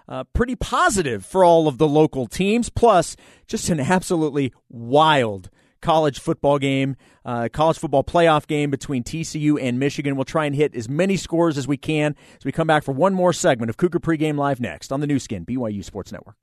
Uh, 0.08 0.24
pretty 0.34 0.56
positive 0.56 1.26
for 1.26 1.44
all 1.44 1.68
of 1.68 1.78
the 1.78 1.88
local 1.88 2.28
teams. 2.28 2.70
Plus, 2.70 3.16
just 3.48 3.70
an 3.70 3.80
absolutely 3.80 4.54
wild 4.70 5.50
college 5.82 6.20
football 6.20 6.58
game, 6.58 6.96
uh, 7.26 7.50
college 7.52 7.78
football 7.78 8.04
playoff 8.04 8.48
game 8.48 8.72
between 8.72 9.04
TCU 9.04 9.62
and 9.62 9.80
Michigan. 9.80 10.16
We'll 10.16 10.26
try 10.26 10.46
and 10.46 10.56
hit 10.56 10.74
as 10.76 10.90
many 10.90 11.18
scores 11.18 11.58
as 11.58 11.68
we 11.68 11.78
can 11.78 12.16
as 12.38 12.46
we 12.46 12.52
come 12.52 12.68
back 12.68 12.84
for 12.84 12.94
one 12.94 13.14
more 13.14 13.34
segment 13.34 13.70
of 13.70 13.78
Cougar 13.78 14.00
Pregame 14.00 14.38
Live 14.38 14.60
next 14.60 14.92
on 14.92 15.02
the 15.02 15.08
Nu 15.08 15.20
Skin, 15.20 15.46
BYU 15.46 15.84
Sports 15.84 16.12
Network. 16.12 16.36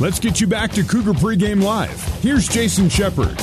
Let's 0.00 0.18
get 0.18 0.40
you 0.40 0.46
back 0.46 0.72
to 0.72 0.82
Cougar 0.82 1.12
Pregame 1.12 1.62
Live. 1.62 2.02
Here's 2.22 2.48
Jason 2.48 2.88
Shepard. 2.88 3.36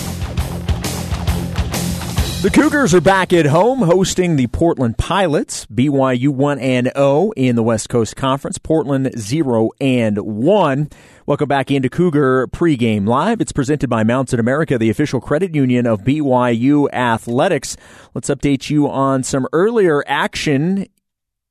The 2.42 2.50
Cougars 2.52 2.96
are 2.96 3.02
back 3.02 3.32
at 3.32 3.46
home 3.46 3.84
hosting 3.84 4.38
the 4.38 4.48
Portland 4.48 4.98
Pilots. 4.98 5.68
BYU 5.68 6.30
1 6.30 6.58
and 6.58 6.92
0 6.96 7.32
in 7.38 7.56
the 7.56 7.62
West 7.62 7.90
Coast 7.90 8.16
Conference. 8.16 8.58
Portland 8.58 9.12
0 9.16 9.70
and 9.80 10.18
1. 10.18 10.90
Welcome 11.28 11.48
back 11.48 11.70
into 11.70 11.90
Cougar 11.90 12.48
pregame 12.48 13.08
live. 13.08 13.40
It's 13.40 13.52
presented 13.52 13.92
by 13.92 14.04
Mountain 14.04 14.40
America, 14.40 14.80
the 14.80 14.90
official 14.90 15.22
credit 15.22 15.54
union 15.54 15.86
of 15.86 16.02
BYU 16.02 16.92
Athletics. 16.92 17.78
Let's 18.16 18.32
update 18.32 18.72
you 18.72 18.90
on 18.90 19.22
some 19.22 19.46
earlier 19.54 20.04
action 20.08 20.88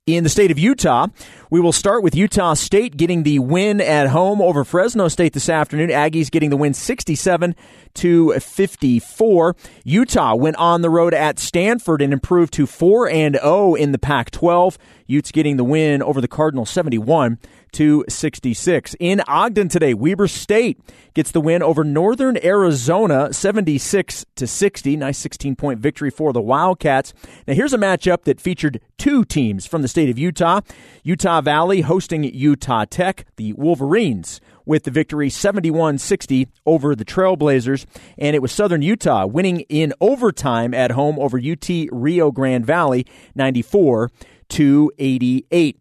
in 0.07 0.23
the 0.23 0.31
state 0.31 0.53
of 0.53 0.59
Utah. 0.59 1.09
We 1.51 1.59
will 1.59 1.73
start 1.73 2.05
with 2.05 2.14
Utah 2.14 2.55
State 2.55 2.97
getting 2.97 3.25
the 3.25 3.40
win 3.40 3.81
at 3.81 4.07
home 4.07 4.40
over 4.40 4.62
Fresno 4.62 5.09
State 5.09 5.33
this 5.33 5.49
afternoon. 5.49 5.90
Aggies 5.90 6.31
getting 6.31 6.51
the 6.51 6.57
win 6.57 6.75
67 6.75 7.57
to 7.95 8.33
54. 8.38 9.57
Utah 9.83 10.37
went 10.37 10.57
on 10.59 10.83
the 10.83 10.90
road 10.90 11.12
at 11.12 11.40
Stanford 11.40 12.03
and 12.03 12.12
improved 12.12 12.53
to 12.53 12.66
4 12.66 13.09
and 13.09 13.35
0 13.35 13.75
in 13.75 13.90
the 13.90 13.99
Pac-12. 13.99 14.77
Utes 15.09 15.33
getting 15.33 15.57
the 15.57 15.64
win 15.64 16.03
over 16.03 16.21
the 16.21 16.29
Cardinals 16.29 16.71
71 16.71 17.40
to 17.77 18.07
66. 18.09 18.97
In 18.99 19.21
Ogden 19.29 19.69
today, 19.69 19.93
Weber 19.93 20.29
State 20.29 20.81
gets 21.12 21.31
the 21.31 21.43
win 21.43 21.62
over 21.62 21.85
Northern 21.85 22.43
Arizona 22.43 23.35
76 23.35 24.25
to 24.37 24.47
60. 24.47 24.97
Nice 24.97 25.19
16 25.19 25.57
point 25.57 25.79
victory 25.79 26.09
for 26.09 26.33
the 26.33 26.41
Wildcats. 26.41 27.12
Now 27.47 27.53
here's 27.53 27.75
a 27.75 27.79
matchup 27.79 28.23
that 28.23 28.41
featured 28.41 28.81
two 28.97 29.27
teams 29.27 29.67
from 29.67 29.83
the 29.83 29.89
state 29.89 30.09
of 30.09 30.19
Utah. 30.19 30.62
Utah 31.03 31.43
Valley 31.43 31.83
hosting 31.83 32.25
Utah 32.25 32.87
Tech, 32.87 33.27
the 33.37 33.53
Wolverines 33.53 34.41
with 34.65 34.85
the 34.85 34.91
victory 34.91 35.29
71 35.29 35.99
60 35.99 36.49
over 36.65 36.95
the 36.95 37.05
Trailblazers. 37.05 37.85
And 38.17 38.35
it 38.35 38.41
was 38.41 38.53
Southern 38.53 38.81
Utah 38.81 39.27
winning 39.27 39.61
in 39.69 39.93
overtime 40.01 40.73
at 40.73 40.93
home 40.93 41.19
over 41.19 41.39
UT 41.39 41.69
Rio 41.93 42.31
Grande 42.31 42.65
Valley 42.65 43.05
94 43.35 44.11
to 44.49 44.91
88. 44.99 45.79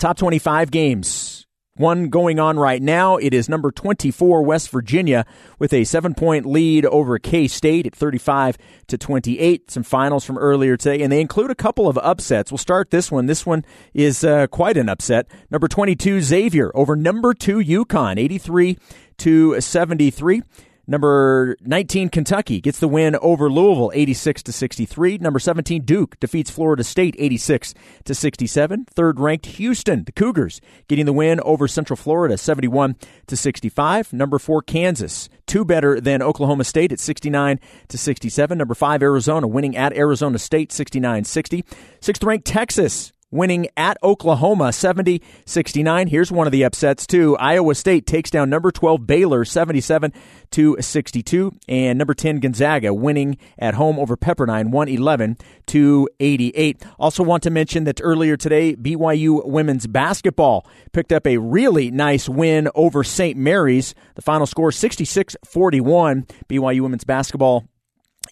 Top 0.00 0.16
25 0.16 0.70
games. 0.70 1.46
One 1.74 2.08
going 2.08 2.40
on 2.40 2.58
right 2.58 2.80
now. 2.80 3.18
It 3.18 3.34
is 3.34 3.50
number 3.50 3.70
24 3.70 4.42
West 4.42 4.70
Virginia 4.70 5.26
with 5.58 5.74
a 5.74 5.84
seven 5.84 6.14
point 6.14 6.46
lead 6.46 6.86
over 6.86 7.18
K 7.18 7.46
State 7.46 7.86
at 7.86 7.94
35 7.94 8.56
to 8.86 8.96
28. 8.96 9.70
Some 9.70 9.82
finals 9.82 10.24
from 10.24 10.38
earlier 10.38 10.78
today, 10.78 11.02
and 11.02 11.12
they 11.12 11.20
include 11.20 11.50
a 11.50 11.54
couple 11.54 11.86
of 11.86 11.98
upsets. 11.98 12.50
We'll 12.50 12.56
start 12.56 12.88
this 12.88 13.12
one. 13.12 13.26
This 13.26 13.44
one 13.44 13.62
is 13.92 14.24
uh, 14.24 14.46
quite 14.46 14.78
an 14.78 14.88
upset. 14.88 15.26
Number 15.50 15.68
22 15.68 16.22
Xavier 16.22 16.72
over 16.74 16.96
number 16.96 17.34
two 17.34 17.58
UConn, 17.58 18.18
83 18.18 18.78
to 19.18 19.60
73. 19.60 20.40
Number 20.90 21.56
19 21.60 22.08
Kentucky 22.08 22.60
gets 22.60 22.80
the 22.80 22.88
win 22.88 23.14
over 23.22 23.48
Louisville 23.48 23.92
86 23.94 24.42
to 24.42 24.52
63. 24.52 25.18
Number 25.18 25.38
17 25.38 25.84
Duke 25.84 26.18
defeats 26.18 26.50
Florida 26.50 26.82
State 26.82 27.14
86 27.16 27.74
to 28.06 28.12
67. 28.12 28.86
Third 28.86 29.20
ranked 29.20 29.46
Houston, 29.46 30.02
the 30.02 30.10
Cougars, 30.10 30.60
getting 30.88 31.06
the 31.06 31.12
win 31.12 31.38
over 31.42 31.68
Central 31.68 31.96
Florida 31.96 32.36
71 32.36 32.96
to 33.28 33.36
65. 33.36 34.12
Number 34.12 34.40
4 34.40 34.62
Kansas, 34.62 35.28
two 35.46 35.64
better 35.64 36.00
than 36.00 36.22
Oklahoma 36.22 36.64
State 36.64 36.90
at 36.90 36.98
69 36.98 37.60
to 37.86 37.96
67. 37.96 38.58
Number 38.58 38.74
5 38.74 39.00
Arizona 39.00 39.46
winning 39.46 39.76
at 39.76 39.96
Arizona 39.96 40.40
State 40.40 40.70
69-60. 40.70 41.64
Sixth 42.00 42.24
ranked 42.24 42.48
Texas 42.48 43.12
winning 43.30 43.68
at 43.76 43.96
Oklahoma 44.02 44.72
70 44.72 45.22
69. 45.46 46.08
Here's 46.08 46.32
one 46.32 46.46
of 46.46 46.52
the 46.52 46.64
upsets, 46.64 47.06
too. 47.06 47.36
Iowa 47.36 47.74
State 47.74 48.06
takes 48.06 48.30
down 48.30 48.50
number 48.50 48.70
12 48.70 49.06
Baylor 49.06 49.44
77 49.44 50.12
to 50.52 50.76
62. 50.80 51.52
And 51.68 51.98
number 51.98 52.14
10 52.14 52.40
Gonzaga 52.40 52.92
winning 52.92 53.38
at 53.58 53.74
home 53.74 53.98
over 53.98 54.16
Pepperdine 54.16 54.70
111 54.70 55.36
to 55.66 56.08
88. 56.18 56.82
Also, 56.98 57.22
want 57.22 57.42
to 57.44 57.50
mention 57.50 57.84
that 57.84 58.00
earlier 58.02 58.36
today, 58.36 58.74
BYU 58.76 59.46
women's 59.46 59.86
basketball 59.86 60.66
picked 60.92 61.12
up 61.12 61.26
a 61.26 61.38
really 61.38 61.90
nice 61.90 62.28
win 62.28 62.68
over 62.74 63.04
St. 63.04 63.36
Mary's. 63.36 63.94
The 64.14 64.22
final 64.22 64.46
score 64.46 64.72
66 64.72 65.36
41. 65.44 66.26
BYU 66.48 66.80
women's 66.80 67.04
basketball 67.04 67.69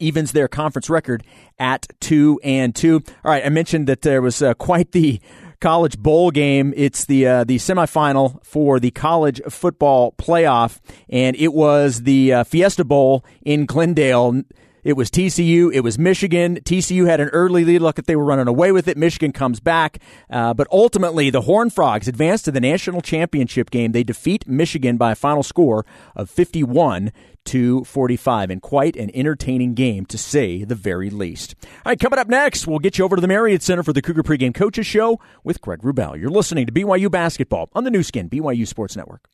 evens 0.01 0.33
their 0.33 0.49
conference 0.49 0.89
record 0.91 1.25
at 1.59 1.87
two 2.01 2.41
and 2.45 2.75
two. 2.75 3.03
All 3.25 3.31
right, 3.31 3.45
I 3.45 3.49
mentioned 3.49 3.87
that 3.89 4.03
there 4.03 4.23
was 4.23 4.43
uh, 4.43 4.55
quite 4.55 4.93
the 4.93 5.21
college 5.61 5.99
bowl 5.99 6.31
game. 6.31 6.73
It's 6.77 7.05
the 7.05 7.27
uh, 7.27 7.45
the 7.45 7.57
semifinal 7.57 8.45
for 8.45 8.81
the 8.81 8.91
college 8.91 9.41
football 9.49 10.13
playoff, 10.13 10.81
and 11.09 11.37
it 11.37 11.53
was 11.53 12.03
the 12.03 12.33
uh, 12.33 12.45
Fiesta 12.45 12.85
Bowl 12.85 13.25
in 13.45 13.67
Glendale. 13.67 14.43
It 14.85 14.95
was 14.95 15.11
TCU. 15.11 15.73
It 15.73 15.81
was 15.81 15.99
Michigan. 15.99 16.57
TCU 16.57 17.07
had 17.07 17.21
an 17.21 17.29
early 17.29 17.65
lead. 17.65 17.83
Look, 17.83 17.99
if 17.99 18.07
they 18.07 18.17
were 18.17 18.25
running 18.25 18.49
away 18.49 18.73
with 18.73 18.89
it, 18.89 18.97
Michigan 18.97 19.33
comes 19.33 19.61
back. 19.61 19.99
Uh, 20.31 20.55
but 20.55 20.67
ultimately, 20.71 21.31
the 21.31 21.43
Horn 21.43 21.71
Frogs 21.71 22.09
advance 22.09 22.43
to 22.43 22.51
the 22.51 22.61
national 22.61 23.01
championship 23.01 23.71
game. 23.71 23.93
They 23.93 24.05
defeat 24.05 24.47
Michigan 24.47 24.97
by 24.97 25.13
a 25.13 25.17
final 25.17 25.43
score 25.43 25.85
of 26.15 26.31
51 26.31 27.13
to 27.47 27.83
45 27.85 28.51
and 28.51 28.61
quite 28.61 28.95
an 28.97 29.11
entertaining 29.15 29.75
game 29.75 30.05
to 30.07 30.19
say 30.19 30.65
the 30.65 30.75
very 30.75 31.09
least. 31.09 31.55
All 31.65 31.91
right, 31.91 31.99
coming 31.99 32.19
up 32.19 32.29
next, 32.29 32.67
we'll 32.67 32.79
get 32.79 32.99
you 32.99 33.05
over 33.05 33.17
to 33.17 33.23
the 33.23 33.29
Marriott 33.29 33.63
Center 33.63 33.83
for 33.83 33.93
the 33.93 34.03
Cougar 34.03 34.23
Pregame 34.23 34.55
Coaches 34.55 34.87
Show 34.87 35.19
with 35.45 35.61
Greg 35.61 35.81
Wrubell. 35.81 36.19
You're 36.21 36.31
listening 36.31 36.67
to 36.67 36.73
BYU 36.73 37.11
Basketball 37.11 37.71
on 37.75 37.85
the 37.85 37.91
Nu 37.91 38.03
Skin, 38.03 38.29
BYU 38.29 38.67
Sports 38.67 38.97
Network. 38.97 39.29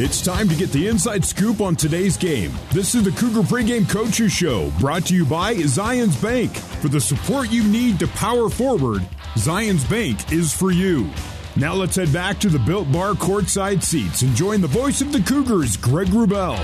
It's 0.00 0.22
time 0.22 0.48
to 0.48 0.54
get 0.54 0.70
the 0.70 0.86
inside 0.86 1.24
scoop 1.24 1.60
on 1.60 1.74
today's 1.74 2.16
game. 2.16 2.52
This 2.70 2.94
is 2.94 3.02
the 3.02 3.10
Cougar 3.10 3.40
Pregame 3.40 3.90
Coaches 3.90 4.30
Show, 4.30 4.70
brought 4.78 5.06
to 5.06 5.14
you 5.16 5.24
by 5.24 5.56
Zions 5.56 6.22
Bank. 6.22 6.54
For 6.54 6.86
the 6.86 7.00
support 7.00 7.50
you 7.50 7.64
need 7.64 7.98
to 7.98 8.06
power 8.06 8.48
forward, 8.48 9.02
Zions 9.34 9.90
Bank 9.90 10.30
is 10.32 10.54
for 10.54 10.70
you. 10.70 11.10
Now 11.56 11.74
let's 11.74 11.96
head 11.96 12.12
back 12.12 12.38
to 12.38 12.48
the 12.48 12.60
Built 12.60 12.92
Bar 12.92 13.14
courtside 13.14 13.82
seats 13.82 14.22
and 14.22 14.36
join 14.36 14.60
the 14.60 14.68
voice 14.68 15.00
of 15.00 15.10
the 15.10 15.20
Cougars, 15.20 15.76
Greg 15.76 16.06
Wrubell. 16.06 16.56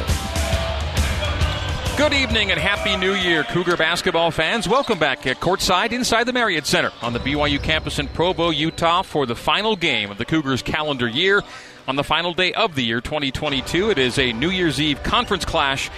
Good 1.97 2.13
evening 2.13 2.53
and 2.53 2.61
Happy 2.61 2.97
New 2.97 3.15
Year, 3.15 3.43
Cougar 3.43 3.77
basketball 3.77 4.31
fans. 4.31 4.69
Welcome 4.69 5.01
back 5.01 5.27
at 5.27 5.41
courtside 5.41 5.91
inside 5.91 6.25
the 6.25 6.33
Marriott 6.33 6.67
Center 6.67 6.93
on 7.03 7.13
the 7.13 7.19
BYU 7.19 7.61
campus 7.61 7.99
in 7.99 8.07
Provo, 8.07 8.51
Utah 8.51 9.03
for 9.03 9.27
the 9.27 9.35
final 9.35 9.75
game 9.75 10.13
of 10.13 10.19
the 10.19 10.25
Cougars 10.25 10.63
calendar 10.63 11.09
year 11.09 11.43
on 11.87 11.97
the 11.97 12.05
final 12.05 12.35
day 12.35 12.53
of 12.53 12.75
the 12.75 12.85
year 12.85 13.01
2022. 13.01 13.91
It 13.91 13.99
is 13.99 14.19
a 14.19 14.33
New 14.33 14.51
Year's 14.51 14.81
Eve 14.81 15.03
conference 15.03 15.45
clash 15.45 15.91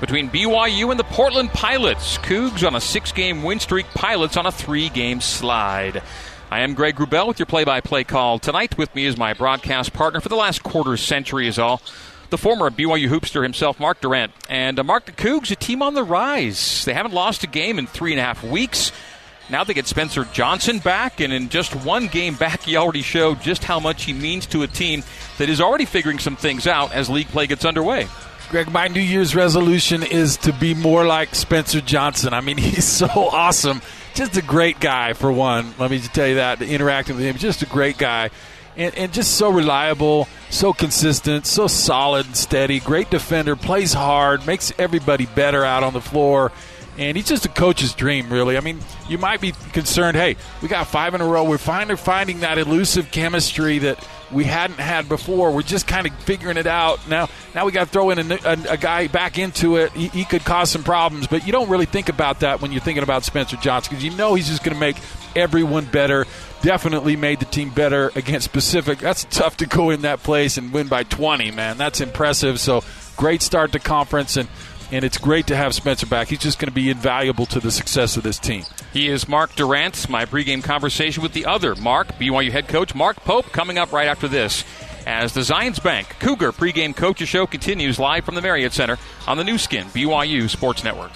between 0.00 0.30
BYU 0.30 0.90
and 0.90 0.98
the 0.98 1.04
Portland 1.04 1.50
Pilots. 1.50 2.18
Cougs 2.18 2.66
on 2.66 2.74
a 2.74 2.80
six 2.80 3.12
game 3.12 3.42
win 3.42 3.60
streak, 3.60 3.86
Pilots 3.94 4.36
on 4.36 4.46
a 4.46 4.52
three 4.52 4.88
game 4.88 5.20
slide. 5.20 6.02
I 6.50 6.60
am 6.60 6.74
Greg 6.74 6.96
Wrubell 6.96 7.28
with 7.28 7.38
your 7.38 7.46
play 7.46 7.64
by 7.64 7.80
play 7.80 8.04
call. 8.04 8.38
Tonight 8.38 8.78
with 8.78 8.94
me 8.94 9.06
is 9.06 9.16
my 9.16 9.34
broadcast 9.34 9.92
partner 9.92 10.20
for 10.20 10.28
the 10.28 10.36
last 10.36 10.62
quarter 10.62 10.96
century, 10.96 11.48
is 11.48 11.58
all. 11.58 11.80
The 12.30 12.38
former 12.38 12.70
BYU 12.70 13.08
hoopster 13.08 13.42
himself, 13.42 13.78
Mark 13.78 14.00
Durrant. 14.00 14.32
And 14.48 14.78
uh, 14.78 14.84
Mark, 14.84 15.06
the 15.06 15.12
Cougs, 15.12 15.50
a 15.50 15.56
team 15.56 15.82
on 15.82 15.94
the 15.94 16.02
rise. 16.02 16.84
They 16.84 16.94
haven't 16.94 17.14
lost 17.14 17.44
a 17.44 17.46
game 17.46 17.78
in 17.78 17.86
three 17.86 18.12
and 18.12 18.20
a 18.20 18.24
half 18.24 18.42
weeks. 18.42 18.92
Now 19.50 19.62
they 19.62 19.74
get 19.74 19.86
Spencer 19.86 20.24
Johnson 20.24 20.78
back, 20.78 21.20
and 21.20 21.32
in 21.32 21.50
just 21.50 21.74
one 21.84 22.06
game 22.06 22.34
back, 22.34 22.62
he 22.62 22.76
already 22.76 23.02
showed 23.02 23.40
just 23.42 23.62
how 23.62 23.78
much 23.78 24.04
he 24.04 24.12
means 24.12 24.46
to 24.46 24.62
a 24.62 24.66
team 24.66 25.02
that 25.38 25.50
is 25.50 25.60
already 25.60 25.84
figuring 25.84 26.18
some 26.18 26.36
things 26.36 26.66
out 26.66 26.92
as 26.92 27.10
league 27.10 27.28
play 27.28 27.46
gets 27.46 27.64
underway. 27.64 28.08
Greg, 28.50 28.70
my 28.70 28.88
New 28.88 29.00
Year's 29.00 29.34
resolution 29.34 30.02
is 30.02 30.36
to 30.38 30.52
be 30.52 30.74
more 30.74 31.04
like 31.04 31.34
Spencer 31.34 31.80
Johnson. 31.80 32.32
I 32.32 32.40
mean, 32.40 32.56
he's 32.58 32.86
so 32.86 33.08
awesome. 33.08 33.82
Just 34.14 34.36
a 34.36 34.42
great 34.42 34.80
guy, 34.80 35.12
for 35.12 35.30
one. 35.30 35.74
Let 35.78 35.90
me 35.90 35.98
just 35.98 36.14
tell 36.14 36.28
you 36.28 36.36
that. 36.36 36.62
Interacting 36.62 37.16
with 37.16 37.24
him, 37.24 37.36
just 37.36 37.62
a 37.62 37.66
great 37.66 37.98
guy. 37.98 38.30
And, 38.76 38.94
and, 38.96 39.12
just 39.12 39.36
so 39.36 39.50
reliable, 39.50 40.26
so 40.50 40.72
consistent, 40.72 41.46
so 41.46 41.68
solid 41.68 42.26
and 42.26 42.36
steady. 42.36 42.80
Great 42.80 43.08
defender, 43.08 43.54
plays 43.54 43.92
hard, 43.92 44.48
makes 44.48 44.72
everybody 44.78 45.26
better 45.26 45.64
out 45.64 45.84
on 45.84 45.92
the 45.92 46.00
floor 46.00 46.50
and 46.98 47.16
he's 47.16 47.26
just 47.26 47.44
a 47.44 47.48
coach's 47.48 47.94
dream, 47.94 48.32
really. 48.32 48.56
I 48.56 48.60
mean, 48.60 48.78
you 49.08 49.18
might 49.18 49.40
be 49.40 49.52
concerned, 49.72 50.16
hey, 50.16 50.36
we 50.62 50.68
got 50.68 50.86
five 50.86 51.14
in 51.14 51.20
a 51.20 51.26
row. 51.26 51.44
We're 51.44 51.58
finally 51.58 51.96
finding 51.96 52.40
that 52.40 52.58
elusive 52.58 53.10
chemistry 53.10 53.78
that 53.78 54.06
we 54.30 54.44
hadn't 54.44 54.78
had 54.78 55.08
before. 55.08 55.52
We're 55.52 55.62
just 55.62 55.86
kind 55.86 56.06
of 56.06 56.14
figuring 56.20 56.56
it 56.56 56.66
out 56.66 57.08
now. 57.08 57.28
Now 57.54 57.64
we 57.66 57.72
got 57.72 57.84
to 57.84 57.90
throw 57.90 58.10
in 58.10 58.18
a, 58.18 58.34
a, 58.44 58.58
a, 58.70 58.76
guy 58.76 59.06
back 59.06 59.38
into 59.38 59.76
it. 59.76 59.92
He, 59.92 60.08
he, 60.08 60.24
could 60.24 60.44
cause 60.44 60.70
some 60.70 60.82
problems, 60.82 61.26
but 61.26 61.46
you 61.46 61.52
don't 61.52 61.68
really 61.68 61.86
think 61.86 62.08
about 62.08 62.40
that 62.40 62.60
when 62.60 62.72
you're 62.72 62.80
thinking 62.80 63.02
about 63.02 63.24
Spencer 63.24 63.56
Johnson 63.56 63.90
because 63.90 64.04
you 64.04 64.10
know 64.16 64.34
he's 64.34 64.48
just 64.48 64.64
going 64.64 64.74
to 64.74 64.80
make 64.80 64.96
everyone 65.36 65.84
better. 65.86 66.26
Definitely 66.62 67.16
made 67.16 67.40
the 67.40 67.46
team 67.46 67.70
better 67.70 68.10
against 68.14 68.52
Pacific. 68.52 68.98
That's 68.98 69.24
tough 69.24 69.58
to 69.58 69.66
go 69.66 69.90
in 69.90 70.02
that 70.02 70.22
place 70.22 70.56
and 70.56 70.72
win 70.72 70.88
by 70.88 71.04
20, 71.04 71.50
man. 71.50 71.78
That's 71.78 72.00
impressive. 72.00 72.58
So 72.58 72.82
great 73.16 73.42
start 73.42 73.72
to 73.72 73.78
conference 73.78 74.36
and 74.36 74.48
and 74.92 75.04
it's 75.04 75.18
great 75.18 75.46
to 75.48 75.56
have 75.56 75.74
Spencer 75.74 76.06
back. 76.06 76.28
He's 76.28 76.38
just 76.38 76.58
going 76.58 76.68
to 76.68 76.74
be 76.74 76.90
invaluable 76.90 77.46
to 77.46 77.60
the 77.60 77.70
success 77.70 78.16
of 78.16 78.22
this 78.22 78.38
team. 78.38 78.64
He 78.92 79.08
is 79.08 79.28
Mark 79.28 79.54
Durrant. 79.54 80.08
My 80.08 80.24
pregame 80.24 80.62
conversation 80.62 81.22
with 81.22 81.32
the 81.32 81.46
other 81.46 81.74
Mark, 81.74 82.08
BYU 82.14 82.50
head 82.50 82.68
coach 82.68 82.94
Mark 82.94 83.16
Pope, 83.16 83.46
coming 83.46 83.78
up 83.78 83.92
right 83.92 84.08
after 84.08 84.28
this. 84.28 84.64
As 85.06 85.34
the 85.34 85.42
Zions 85.42 85.82
Bank 85.82 86.16
Cougar 86.18 86.52
pregame 86.52 86.96
coaches 86.96 87.28
show 87.28 87.46
continues 87.46 87.98
live 87.98 88.24
from 88.24 88.34
the 88.36 88.42
Marriott 88.42 88.72
Center 88.72 88.98
on 89.26 89.36
the 89.36 89.44
Nu 89.44 89.58
Skin 89.58 89.86
BYU 89.88 90.48
Sports 90.48 90.82
Network. 90.82 91.12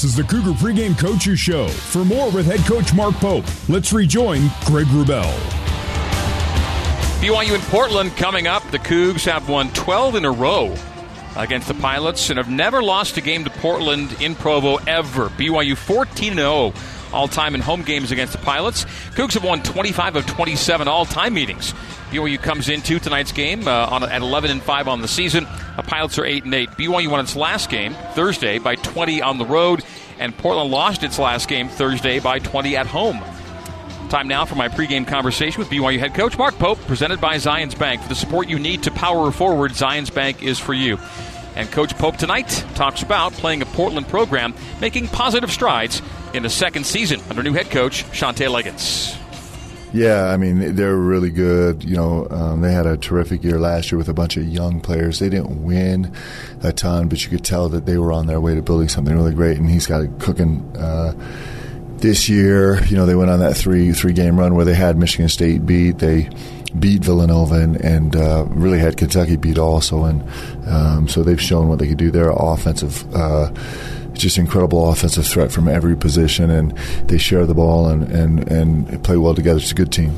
This 0.00 0.12
is 0.12 0.16
the 0.16 0.24
Cougar 0.24 0.52
Pregame 0.52 0.98
Coaches 0.98 1.38
Show. 1.38 1.68
For 1.68 2.06
more 2.06 2.30
with 2.30 2.46
head 2.46 2.60
coach 2.60 2.94
Mark 2.94 3.14
Pope, 3.16 3.44
let's 3.68 3.92
rejoin 3.92 4.50
Greg 4.64 4.86
Wrubell. 4.86 5.30
BYU 7.20 7.54
in 7.54 7.60
Portland 7.60 8.16
coming 8.16 8.46
up. 8.46 8.62
The 8.70 8.78
Cougs 8.78 9.26
have 9.26 9.50
won 9.50 9.70
12 9.74 10.14
in 10.14 10.24
a 10.24 10.30
row 10.30 10.74
against 11.36 11.68
the 11.68 11.74
Pilots 11.74 12.30
and 12.30 12.38
have 12.38 12.48
never 12.48 12.82
lost 12.82 13.18
a 13.18 13.20
game 13.20 13.44
to 13.44 13.50
Portland 13.50 14.16
in 14.22 14.34
Provo 14.34 14.76
ever. 14.86 15.28
BYU 15.28 15.76
14 15.76 16.32
0 16.32 16.72
all 17.12 17.28
time 17.28 17.54
in 17.54 17.60
home 17.60 17.82
games 17.82 18.10
against 18.10 18.32
the 18.32 18.38
Pilots. 18.38 18.86
Cougs 19.16 19.34
have 19.34 19.44
won 19.44 19.62
25 19.62 20.16
of 20.16 20.26
27 20.26 20.88
all 20.88 21.04
time 21.04 21.34
meetings. 21.34 21.74
BYU 22.10 22.42
comes 22.42 22.68
into 22.68 22.98
tonight's 22.98 23.30
game 23.30 23.68
uh, 23.68 23.86
on, 23.86 24.02
at 24.02 24.20
11 24.20 24.50
and 24.50 24.62
5 24.62 24.88
on 24.88 25.00
the 25.00 25.08
season. 25.08 25.46
The 25.76 25.82
Pilots 25.82 26.18
are 26.18 26.24
8 26.24 26.44
and 26.44 26.52
8. 26.54 26.70
BYU 26.70 27.08
won 27.08 27.20
its 27.20 27.36
last 27.36 27.70
game 27.70 27.94
Thursday 28.14 28.58
by 28.58 28.74
20 28.74 29.22
on 29.22 29.38
the 29.38 29.46
road, 29.46 29.84
and 30.18 30.36
Portland 30.36 30.70
lost 30.70 31.04
its 31.04 31.18
last 31.18 31.48
game 31.48 31.68
Thursday 31.68 32.18
by 32.18 32.40
20 32.40 32.76
at 32.76 32.88
home. 32.88 33.22
Time 34.08 34.26
now 34.26 34.44
for 34.44 34.56
my 34.56 34.68
pregame 34.68 35.06
conversation 35.06 35.60
with 35.60 35.70
BYU 35.70 36.00
head 36.00 36.14
coach 36.14 36.36
Mark 36.36 36.56
Pope, 36.58 36.80
presented 36.80 37.20
by 37.20 37.36
Zions 37.36 37.78
Bank. 37.78 38.02
For 38.02 38.08
the 38.08 38.16
support 38.16 38.48
you 38.48 38.58
need 38.58 38.82
to 38.82 38.90
power 38.90 39.30
forward, 39.30 39.70
Zions 39.70 40.12
Bank 40.12 40.42
is 40.42 40.58
for 40.58 40.74
you. 40.74 40.98
And 41.54 41.70
Coach 41.70 41.96
Pope 41.96 42.16
tonight 42.16 42.48
talks 42.74 43.02
about 43.02 43.32
playing 43.34 43.62
a 43.62 43.66
Portland 43.66 44.08
program 44.08 44.52
making 44.80 45.06
positive 45.08 45.52
strides 45.52 46.02
in 46.34 46.42
the 46.42 46.50
second 46.50 46.86
season 46.86 47.20
under 47.30 47.44
new 47.44 47.52
head 47.52 47.70
coach 47.70 48.04
Shantay 48.06 48.48
Legans. 48.48 49.19
Yeah, 49.92 50.26
I 50.26 50.36
mean 50.36 50.76
they're 50.76 50.96
really 50.96 51.30
good. 51.30 51.82
You 51.82 51.96
know, 51.96 52.28
um, 52.30 52.60
they 52.60 52.72
had 52.72 52.86
a 52.86 52.96
terrific 52.96 53.42
year 53.42 53.58
last 53.58 53.90
year 53.90 53.98
with 53.98 54.08
a 54.08 54.14
bunch 54.14 54.36
of 54.36 54.46
young 54.46 54.80
players. 54.80 55.18
They 55.18 55.28
didn't 55.28 55.64
win 55.64 56.14
a 56.62 56.72
ton, 56.72 57.08
but 57.08 57.22
you 57.24 57.30
could 57.30 57.44
tell 57.44 57.68
that 57.70 57.86
they 57.86 57.98
were 57.98 58.12
on 58.12 58.26
their 58.26 58.40
way 58.40 58.54
to 58.54 58.62
building 58.62 58.88
something 58.88 59.14
really 59.14 59.34
great. 59.34 59.58
And 59.58 59.68
he's 59.68 59.86
got 59.86 60.02
it 60.02 60.10
cooking. 60.18 60.76
Uh, 60.76 61.14
this 61.98 62.28
year, 62.30 62.82
you 62.86 62.96
know, 62.96 63.04
they 63.04 63.14
went 63.14 63.30
on 63.30 63.40
that 63.40 63.56
three 63.56 63.92
three 63.92 64.12
game 64.12 64.38
run 64.38 64.54
where 64.54 64.64
they 64.64 64.74
had 64.74 64.96
Michigan 64.96 65.28
State 65.28 65.66
beat. 65.66 65.98
They 65.98 66.30
beat 66.78 67.02
Villanova 67.04 67.54
and, 67.56 67.76
and 67.76 68.16
uh, 68.16 68.44
really 68.48 68.78
had 68.78 68.96
Kentucky 68.96 69.36
beat 69.36 69.58
also, 69.58 70.04
and 70.04 70.22
um, 70.68 71.08
so 71.08 71.22
they've 71.22 71.40
shown 71.40 71.68
what 71.68 71.78
they 71.78 71.88
could 71.88 71.98
do. 71.98 72.10
Their 72.10 72.30
offensive. 72.30 73.04
Uh, 73.14 73.52
just 74.12 74.36
incredible 74.36 74.90
offensive 74.90 75.26
threat 75.26 75.50
from 75.50 75.66
every 75.66 75.96
position, 75.96 76.50
and 76.50 76.76
they 77.08 77.16
share 77.16 77.46
the 77.46 77.54
ball 77.54 77.88
and, 77.88 78.02
and, 78.10 78.50
and 78.50 79.02
play 79.02 79.16
well 79.16 79.34
together. 79.34 79.58
It's 79.58 79.72
a 79.72 79.74
good 79.74 79.92
team. 79.92 80.12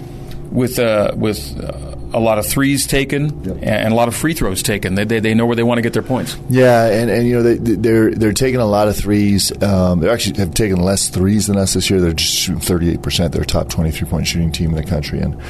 With 0.50 0.78
uh, 0.78 1.12
with 1.14 1.56
uh, 1.62 1.96
a 2.14 2.20
lot 2.20 2.38
of 2.38 2.46
threes 2.46 2.86
taken 2.86 3.42
yep. 3.44 3.58
and 3.62 3.92
a 3.92 3.96
lot 3.96 4.08
of 4.08 4.14
free 4.14 4.34
throws 4.34 4.62
taken. 4.62 4.94
They, 4.94 5.04
they, 5.04 5.20
they, 5.20 5.34
know 5.34 5.46
where 5.46 5.56
they 5.56 5.62
want 5.62 5.78
to 5.78 5.82
get 5.82 5.92
their 5.92 6.02
points. 6.02 6.36
Yeah, 6.48 6.86
and, 6.86 7.10
and 7.10 7.26
you 7.26 7.34
know 7.34 7.42
they, 7.42 7.56
they're 7.56 8.10
they're 8.10 8.32
taking 8.32 8.60
a 8.60 8.66
lot 8.66 8.88
of 8.88 8.96
threes. 8.96 9.50
Um, 9.62 10.00
they 10.00 10.08
actually 10.08 10.38
have 10.38 10.54
taken 10.54 10.80
less 10.80 11.08
threes 11.08 11.46
than 11.46 11.56
us 11.56 11.74
this 11.74 11.90
year. 11.90 12.00
They're 12.00 12.12
just 12.12 12.34
shooting 12.34 12.60
thirty 12.60 12.90
eight 12.90 13.02
percent. 13.02 13.32
They're 13.32 13.44
top 13.44 13.68
twenty 13.68 13.90
three 13.90 14.08
point 14.08 14.26
shooting 14.26 14.52
team 14.52 14.70
in 14.70 14.76
the 14.76 14.84
country, 14.84 15.20
and 15.20 15.40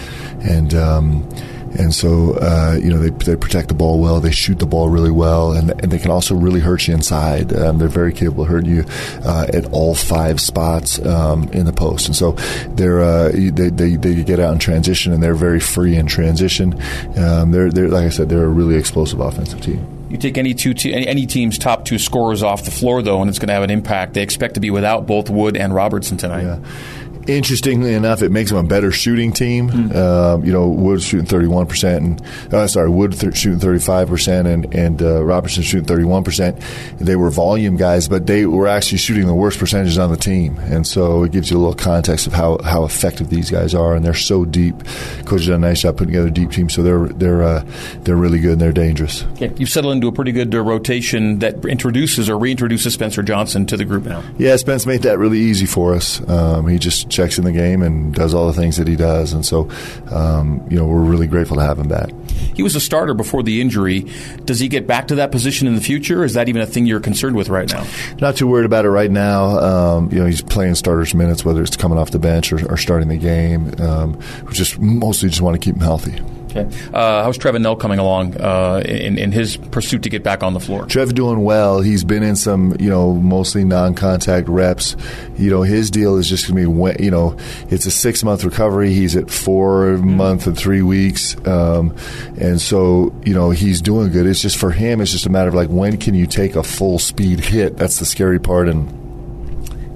and. 0.42 0.74
Um, 0.74 1.28
and 1.78 1.94
so 1.94 2.34
uh, 2.34 2.78
you 2.80 2.90
know 2.90 2.98
they, 2.98 3.10
they 3.10 3.36
protect 3.36 3.68
the 3.68 3.74
ball 3.74 4.00
well. 4.00 4.20
They 4.20 4.30
shoot 4.30 4.58
the 4.58 4.66
ball 4.66 4.88
really 4.88 5.10
well, 5.10 5.52
and, 5.52 5.70
and 5.82 5.90
they 5.90 5.98
can 5.98 6.10
also 6.10 6.34
really 6.34 6.60
hurt 6.60 6.86
you 6.88 6.94
inside. 6.94 7.52
Um, 7.54 7.78
they're 7.78 7.88
very 7.88 8.12
capable 8.12 8.44
of 8.44 8.48
hurting 8.48 8.70
you 8.70 8.84
uh, 9.24 9.46
at 9.52 9.66
all 9.72 9.94
five 9.94 10.40
spots 10.40 11.04
um, 11.04 11.48
in 11.52 11.66
the 11.66 11.72
post. 11.72 12.06
And 12.06 12.16
so 12.16 12.32
they're 12.74 13.00
uh, 13.00 13.30
they, 13.32 13.70
they, 13.70 13.96
they 13.96 14.22
get 14.22 14.40
out 14.40 14.52
in 14.52 14.58
transition, 14.58 15.12
and 15.12 15.22
they're 15.22 15.34
very 15.34 15.60
free 15.60 15.96
in 15.96 16.06
transition. 16.06 16.74
Um, 17.16 17.50
they're 17.50 17.70
they're 17.70 17.88
like 17.88 18.06
I 18.06 18.10
said, 18.10 18.28
they're 18.28 18.44
a 18.44 18.48
really 18.48 18.76
explosive 18.76 19.20
offensive 19.20 19.60
team. 19.60 19.86
You 20.10 20.18
take 20.18 20.36
any 20.36 20.52
two 20.52 20.74
te- 20.74 20.92
any 20.92 21.26
team's 21.26 21.56
top 21.56 21.86
two 21.86 21.98
scorers 21.98 22.42
off 22.42 22.64
the 22.64 22.70
floor 22.70 23.02
though, 23.02 23.22
and 23.22 23.30
it's 23.30 23.38
going 23.38 23.48
to 23.48 23.54
have 23.54 23.62
an 23.62 23.70
impact. 23.70 24.12
They 24.12 24.22
expect 24.22 24.54
to 24.54 24.60
be 24.60 24.70
without 24.70 25.06
both 25.06 25.30
Wood 25.30 25.56
and 25.56 25.74
Robertson 25.74 26.18
tonight. 26.18 26.42
Yeah 26.42 26.58
interestingly 27.28 27.94
enough, 27.94 28.22
it 28.22 28.30
makes 28.30 28.50
them 28.50 28.64
a 28.64 28.68
better 28.68 28.90
shooting 28.90 29.32
team. 29.32 29.70
Mm-hmm. 29.70 30.46
You 30.46 30.52
know, 30.52 30.68
Wood 30.68 31.02
shooting 31.02 31.26
31%, 31.26 31.96
and 31.96 32.54
uh, 32.54 32.66
sorry, 32.66 32.90
Wood 32.90 33.18
th- 33.18 33.36
shooting 33.36 33.58
35%, 33.58 34.46
and, 34.46 34.74
and 34.74 35.02
uh, 35.02 35.22
Robertson 35.22 35.62
shooting 35.62 35.86
31%. 35.86 36.98
They 36.98 37.16
were 37.16 37.30
volume 37.30 37.76
guys, 37.76 38.08
but 38.08 38.26
they 38.26 38.46
were 38.46 38.68
actually 38.68 38.98
shooting 38.98 39.26
the 39.26 39.34
worst 39.34 39.58
percentages 39.58 39.98
on 39.98 40.10
the 40.10 40.16
team. 40.16 40.58
And 40.58 40.86
so 40.86 41.22
it 41.24 41.32
gives 41.32 41.50
you 41.50 41.58
a 41.58 41.60
little 41.60 41.74
context 41.74 42.26
of 42.26 42.32
how, 42.32 42.58
how 42.62 42.84
effective 42.84 43.30
these 43.30 43.50
guys 43.50 43.74
are, 43.74 43.94
and 43.94 44.04
they're 44.04 44.14
so 44.14 44.44
deep. 44.44 44.74
Coach 45.24 45.46
done 45.46 45.64
a 45.64 45.68
nice 45.68 45.82
job 45.82 45.96
putting 45.96 46.12
together 46.12 46.28
a 46.28 46.30
deep 46.30 46.50
team, 46.50 46.68
so 46.68 46.82
they're 46.82 47.06
they're 47.08 47.42
uh, 47.42 47.64
they're 48.00 48.16
really 48.16 48.38
good 48.38 48.52
and 48.52 48.60
they're 48.60 48.72
dangerous. 48.72 49.24
Okay. 49.32 49.52
You've 49.56 49.68
settled 49.68 49.94
into 49.94 50.08
a 50.08 50.12
pretty 50.12 50.32
good 50.32 50.54
uh, 50.54 50.60
rotation 50.62 51.38
that 51.40 51.64
introduces 51.64 52.28
or 52.28 52.36
reintroduces 52.36 52.92
Spencer 52.92 53.22
Johnson 53.22 53.66
to 53.66 53.76
the 53.76 53.84
group 53.84 54.04
now. 54.04 54.22
Yeah, 54.38 54.56
Spence 54.56 54.86
made 54.86 55.02
that 55.02 55.18
really 55.18 55.38
easy 55.38 55.66
for 55.66 55.94
us. 55.94 56.26
Um, 56.28 56.68
he 56.68 56.78
just 56.78 57.10
checks 57.12 57.38
in 57.38 57.44
the 57.44 57.52
game 57.52 57.82
and 57.82 58.14
does 58.14 58.34
all 58.34 58.46
the 58.46 58.52
things 58.52 58.76
that 58.76 58.88
he 58.88 58.96
does. 58.96 59.32
And 59.32 59.44
so, 59.44 59.70
um, 60.10 60.66
you 60.70 60.78
know, 60.78 60.86
we're 60.86 61.02
really 61.02 61.26
grateful 61.26 61.56
to 61.56 61.62
have 61.62 61.78
him 61.78 61.88
back. 61.88 62.10
He 62.54 62.62
was 62.62 62.74
a 62.74 62.80
starter 62.80 63.14
before 63.14 63.42
the 63.42 63.60
injury. 63.60 64.06
Does 64.44 64.58
he 64.58 64.68
get 64.68 64.86
back 64.86 65.08
to 65.08 65.16
that 65.16 65.32
position 65.32 65.68
in 65.68 65.74
the 65.74 65.80
future? 65.80 66.24
is 66.24 66.34
that 66.34 66.48
even 66.48 66.62
a 66.62 66.66
thing 66.66 66.86
you're 66.86 67.00
concerned 67.00 67.36
with 67.36 67.48
right 67.48 67.70
now? 67.70 67.86
Not 68.20 68.36
too 68.36 68.46
worried 68.46 68.66
about 68.66 68.84
it 68.84 68.90
right 68.90 69.10
now. 69.10 69.58
Um, 69.58 70.10
you 70.12 70.18
know, 70.18 70.26
he's 70.26 70.42
playing 70.42 70.74
starters 70.74 71.14
minutes, 71.14 71.44
whether 71.44 71.62
it's 71.62 71.76
coming 71.76 71.98
off 71.98 72.10
the 72.10 72.18
bench 72.18 72.52
or, 72.52 72.70
or 72.70 72.76
starting 72.76 73.08
the 73.08 73.16
game. 73.16 73.74
Um, 73.80 74.18
we 74.46 74.52
just 74.52 74.78
mostly 74.78 75.28
just 75.28 75.40
want 75.40 75.60
to 75.60 75.64
keep 75.64 75.76
him 75.76 75.82
healthy. 75.82 76.20
Okay. 76.54 76.68
Uh, 76.92 77.22
how's 77.24 77.38
Trevin 77.38 77.62
Knell 77.62 77.76
coming 77.76 77.98
along 77.98 78.38
uh, 78.40 78.82
in, 78.84 79.18
in 79.18 79.32
his 79.32 79.56
pursuit 79.56 80.02
to 80.02 80.10
get 80.10 80.22
back 80.22 80.42
on 80.42 80.52
the 80.52 80.60
floor? 80.60 80.84
Trev 80.86 81.14
doing 81.14 81.42
well. 81.44 81.80
He's 81.80 82.04
been 82.04 82.22
in 82.22 82.36
some, 82.36 82.76
you 82.78 82.90
know, 82.90 83.14
mostly 83.14 83.64
non-contact 83.64 84.48
reps. 84.48 84.96
You 85.38 85.50
know, 85.50 85.62
his 85.62 85.90
deal 85.90 86.16
is 86.16 86.28
just 86.28 86.46
going 86.46 86.62
to 86.62 86.94
be, 86.94 87.04
you 87.04 87.10
know, 87.10 87.36
it's 87.70 87.86
a 87.86 87.90
six-month 87.90 88.44
recovery. 88.44 88.92
He's 88.92 89.16
at 89.16 89.30
4 89.30 89.96
mm-hmm. 89.96 90.16
month 90.16 90.46
and 90.46 90.58
three 90.58 90.82
weeks, 90.82 91.36
um, 91.46 91.96
and 92.38 92.60
so 92.60 93.14
you 93.24 93.34
know 93.34 93.50
he's 93.50 93.80
doing 93.80 94.10
good. 94.12 94.26
It's 94.26 94.40
just 94.40 94.56
for 94.56 94.70
him. 94.70 95.00
It's 95.00 95.12
just 95.12 95.26
a 95.26 95.30
matter 95.30 95.48
of 95.48 95.54
like 95.54 95.68
when 95.68 95.96
can 95.96 96.14
you 96.14 96.26
take 96.26 96.56
a 96.56 96.62
full 96.62 96.98
speed 96.98 97.40
hit? 97.40 97.76
That's 97.76 97.98
the 97.98 98.04
scary 98.04 98.38
part 98.38 98.68
and 98.68 99.01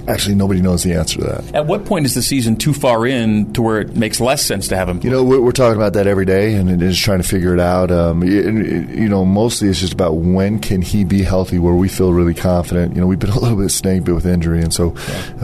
actually 0.09 0.35
nobody 0.35 0.61
knows 0.61 0.83
the 0.83 0.95
answer 0.95 1.19
to 1.21 1.25
that. 1.25 1.55
At 1.55 1.66
what 1.66 1.85
point 1.85 2.07
is 2.07 2.14
the 2.14 2.23
season 2.23 2.57
too 2.57 2.73
far 2.73 3.07
in 3.07 3.53
to 3.55 3.62
where 3.62 3.81
it 3.81 3.97
makes 3.97 4.21
less 4.21 4.45
sense 4.45 4.69
to 4.69 4.77
have 4.77 4.88
him? 4.88 5.01
You 5.03 5.11
know, 5.11 5.25
we're, 5.25 5.40
we're 5.40 5.53
talking 5.53 5.77
about 5.77 5.95
that 5.95 6.07
every 6.07 6.25
day, 6.25 6.55
and 6.55 6.79
just 6.81 7.03
trying 7.03 7.21
to 7.21 7.29
figure 7.29 7.55
it 7.55 7.61
out. 7.61 7.90
Um, 7.90 8.23
you 8.23 9.09
know, 9.09 9.25
mostly 9.25 9.69
it's 9.69 9.81
just 9.81 9.92
about 9.92 10.12
when 10.14 10.59
can 10.59 10.83
he 10.83 11.05
be 11.05 11.23
healthy, 11.23 11.59
where 11.59 11.75
we 11.75 11.88
feel 11.88 12.12
really 12.12 12.35
confident. 12.35 12.95
You 12.95 13.01
know, 13.01 13.07
we've 13.07 13.19
been 13.19 13.31
a 13.37 13.38
little 13.38 13.59
bit 13.59 13.71
snake 13.71 14.05
bit 14.05 14.14
with 14.14 14.27
injury, 14.27 14.61
and 14.61 14.73
so 14.73 14.95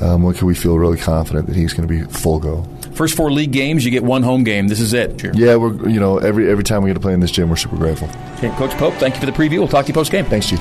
um, 0.01 0.23
when 0.23 0.35
can 0.35 0.47
we 0.47 0.55
feel 0.55 0.79
really 0.79 0.99
confident 0.99 1.47
that 1.47 1.57
he's 1.57 1.73
going 1.73 1.89
to 1.89 1.93
be 1.93 2.03
full 2.13 2.39
go? 2.39 2.67
First 2.95 3.17
four 3.17 3.33
league 3.33 3.53
games, 3.53 3.85
you 3.85 3.91
get 3.91 4.05
one 4.05 4.23
home 4.23 4.45
game. 4.45 4.69
This 4.69 4.81
is 4.81 4.93
it. 4.93 5.21
Sure. 5.21 5.33
Yeah, 5.35 5.57
we're 5.57 5.89
you 5.89 6.01
know 6.01 6.19
every 6.19 6.51
every 6.51 6.65
time 6.65 6.83
we 6.83 6.91
get 6.91 6.95
to 6.95 7.01
play 7.01 7.15
in 7.15 7.21
this 7.21 7.31
gym, 7.31 7.49
we're 7.49 7.57
super 7.57 7.77
grateful. 7.77 8.09
Okay, 8.37 8.51
Coach 8.57 8.73
Pope, 8.73 8.95
thank 8.95 9.15
you 9.15 9.21
for 9.21 9.27
the 9.27 9.33
preview. 9.33 9.59
We'll 9.59 9.69
talk 9.69 9.87
to 9.87 9.89
you 9.89 9.95
post 9.95 10.13
game. 10.13 10.25
Thanks, 10.27 10.49
Chief. 10.49 10.61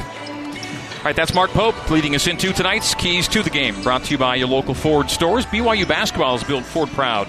All 1.01 1.05
right, 1.05 1.15
that's 1.15 1.33
Mark 1.33 1.49
Pope 1.49 1.89
leading 1.89 2.13
us 2.13 2.27
into 2.27 2.53
tonight's 2.53 2.93
Keys 2.93 3.27
to 3.29 3.41
the 3.41 3.49
Game, 3.49 3.81
brought 3.81 4.03
to 4.03 4.11
you 4.11 4.19
by 4.19 4.35
your 4.35 4.47
local 4.47 4.75
Ford 4.75 5.09
stores. 5.09 5.47
BYU 5.47 5.87
basketball 5.87 6.35
is 6.35 6.43
built 6.43 6.63
Ford 6.63 6.89
proud. 6.89 7.27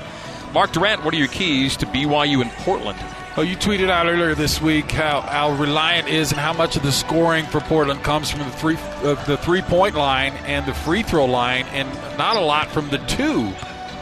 Mark 0.53 0.73
Durrant, 0.73 1.03
what 1.03 1.15
are 1.15 1.17
your 1.17 1.29
keys 1.29 1.79
to 1.79 1.87
BYU 1.87 2.43
in 2.43 2.51
Portland? 2.51 2.99
Oh, 3.35 3.41
you 3.41 3.57
tweeted 3.57 3.89
out 3.89 4.07
earlier 4.07 4.35
this 4.35 4.61
week 4.61 4.91
how, 4.91 5.23
how 5.23 5.53
reliant 5.53 6.07
is 6.09 6.33
and 6.33 6.39
how 6.39 6.53
much 6.53 6.77
of 6.77 6.83
the 6.83 6.93
scoring 6.93 7.47
for 7.47 7.61
Portland 7.61 8.03
comes 8.03 8.29
from 8.29 8.41
the 8.41 8.51
three 8.51 8.77
uh, 8.77 9.15
the 9.25 9.39
three 9.39 9.63
point 9.63 9.95
line 9.95 10.35
and 10.45 10.67
the 10.67 10.75
free 10.75 11.03
throw 11.03 11.25
line, 11.25 11.65
and 11.69 11.89
not 12.19 12.37
a 12.37 12.41
lot 12.41 12.69
from 12.69 12.91
the 12.91 12.99
two. 12.99 13.47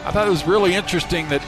I 0.05 0.11
thought 0.11 0.27
it 0.27 0.31
was 0.31 0.49
really 0.49 0.75
interesting 0.75 1.29
that 1.29 1.43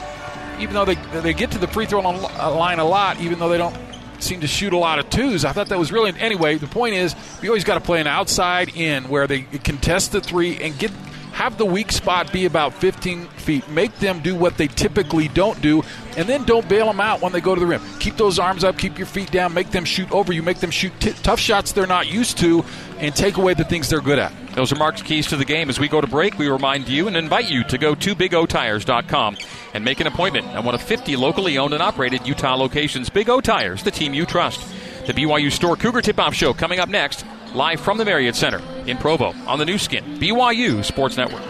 even 0.61 0.75
though 0.75 0.85
they 0.85 0.95
they 1.19 1.33
get 1.33 1.51
to 1.51 1.57
the 1.57 1.67
free 1.67 1.87
throw 1.87 1.99
line 1.99 2.79
a 2.79 2.85
lot, 2.85 3.19
even 3.19 3.37
though 3.37 3.49
they 3.49 3.57
don't 3.57 3.75
seem 4.19 4.41
to 4.41 4.47
shoot 4.47 4.73
a 4.73 4.77
lot 4.77 4.99
of 4.99 5.09
twos. 5.09 5.45
I 5.45 5.51
thought 5.51 5.69
that 5.69 5.79
was 5.79 5.91
really 5.91 6.13
anyway. 6.19 6.57
The 6.57 6.67
point 6.67 6.95
is, 6.95 7.15
we 7.41 7.47
always 7.47 7.63
got 7.63 7.75
to 7.75 7.81
play 7.81 8.01
an 8.01 8.07
outside 8.07 8.75
in 8.75 9.09
where 9.09 9.27
they 9.27 9.41
contest 9.41 10.11
the 10.11 10.21
three 10.21 10.57
and 10.57 10.77
get 10.77 10.91
have 11.33 11.57
the 11.57 11.65
weak 11.65 11.91
spot 11.91 12.31
be 12.31 12.45
about 12.45 12.73
15 12.73 13.27
feet. 13.27 13.67
Make 13.69 13.93
them 13.99 14.21
do 14.21 14.35
what 14.35 14.57
they 14.57 14.67
typically 14.67 15.27
don't 15.27 15.61
do, 15.61 15.83
and 16.15 16.27
then 16.29 16.43
don't 16.43 16.67
bail 16.69 16.85
them 16.85 16.99
out 16.99 17.21
when 17.21 17.33
they 17.33 17.41
go 17.41 17.55
to 17.55 17.59
the 17.59 17.65
rim. 17.65 17.81
Keep 17.99 18.17
those 18.17 18.39
arms 18.39 18.63
up, 18.63 18.77
keep 18.77 18.97
your 18.97 19.07
feet 19.07 19.31
down, 19.31 19.53
make 19.53 19.71
them 19.71 19.83
shoot 19.83 20.11
over 20.11 20.31
you, 20.31 20.43
make 20.43 20.59
them 20.59 20.71
shoot 20.71 20.93
t- 20.99 21.11
tough 21.23 21.39
shots 21.39 21.71
they're 21.71 21.87
not 21.87 22.07
used 22.07 22.37
to, 22.37 22.63
and 22.99 23.15
take 23.15 23.37
away 23.37 23.53
the 23.53 23.63
things 23.63 23.89
they're 23.89 23.99
good 23.99 24.19
at. 24.19 24.31
Those 24.53 24.71
are 24.71 24.75
Mark's 24.75 25.01
keys 25.01 25.27
to 25.27 25.35
the 25.35 25.45
game. 25.45 25.69
As 25.69 25.79
we 25.79 25.87
go 25.87 25.99
to 25.99 26.07
break, 26.07 26.37
we 26.37 26.47
remind 26.47 26.87
you 26.87 27.07
and 27.07 27.17
invite 27.17 27.49
you 27.49 27.63
to 27.65 27.77
go 27.79 27.95
to 27.95 28.15
BigOTires.com 28.15 29.37
and 29.73 29.83
make 29.83 29.99
an 29.99 30.07
appointment 30.07 30.45
at 30.47 30.63
one 30.63 30.75
of 30.75 30.81
50 30.81 31.15
locally 31.15 31.57
owned 31.57 31.73
and 31.73 31.81
operated 31.81 32.27
Utah 32.27 32.55
locations. 32.55 33.09
Big 33.09 33.29
O 33.29 33.41
Tires, 33.41 33.81
the 33.81 33.91
team 33.91 34.13
you 34.13 34.25
trust. 34.25 34.61
The 35.07 35.13
BYU 35.13 35.51
Store 35.51 35.75
Cougar 35.75 36.01
Tip 36.01 36.19
Off 36.19 36.33
Show 36.33 36.53
coming 36.53 36.79
up 36.79 36.87
next, 36.87 37.25
live 37.53 37.79
from 37.79 37.97
the 37.97 38.05
Marriott 38.05 38.35
Center 38.35 38.61
in 38.87 38.97
Provo 38.97 39.33
on 39.47 39.59
the 39.59 39.65
Nu 39.65 39.77
Skin, 39.77 40.03
BYU 40.17 40.83
Sports 40.83 41.17
Network. 41.17 41.43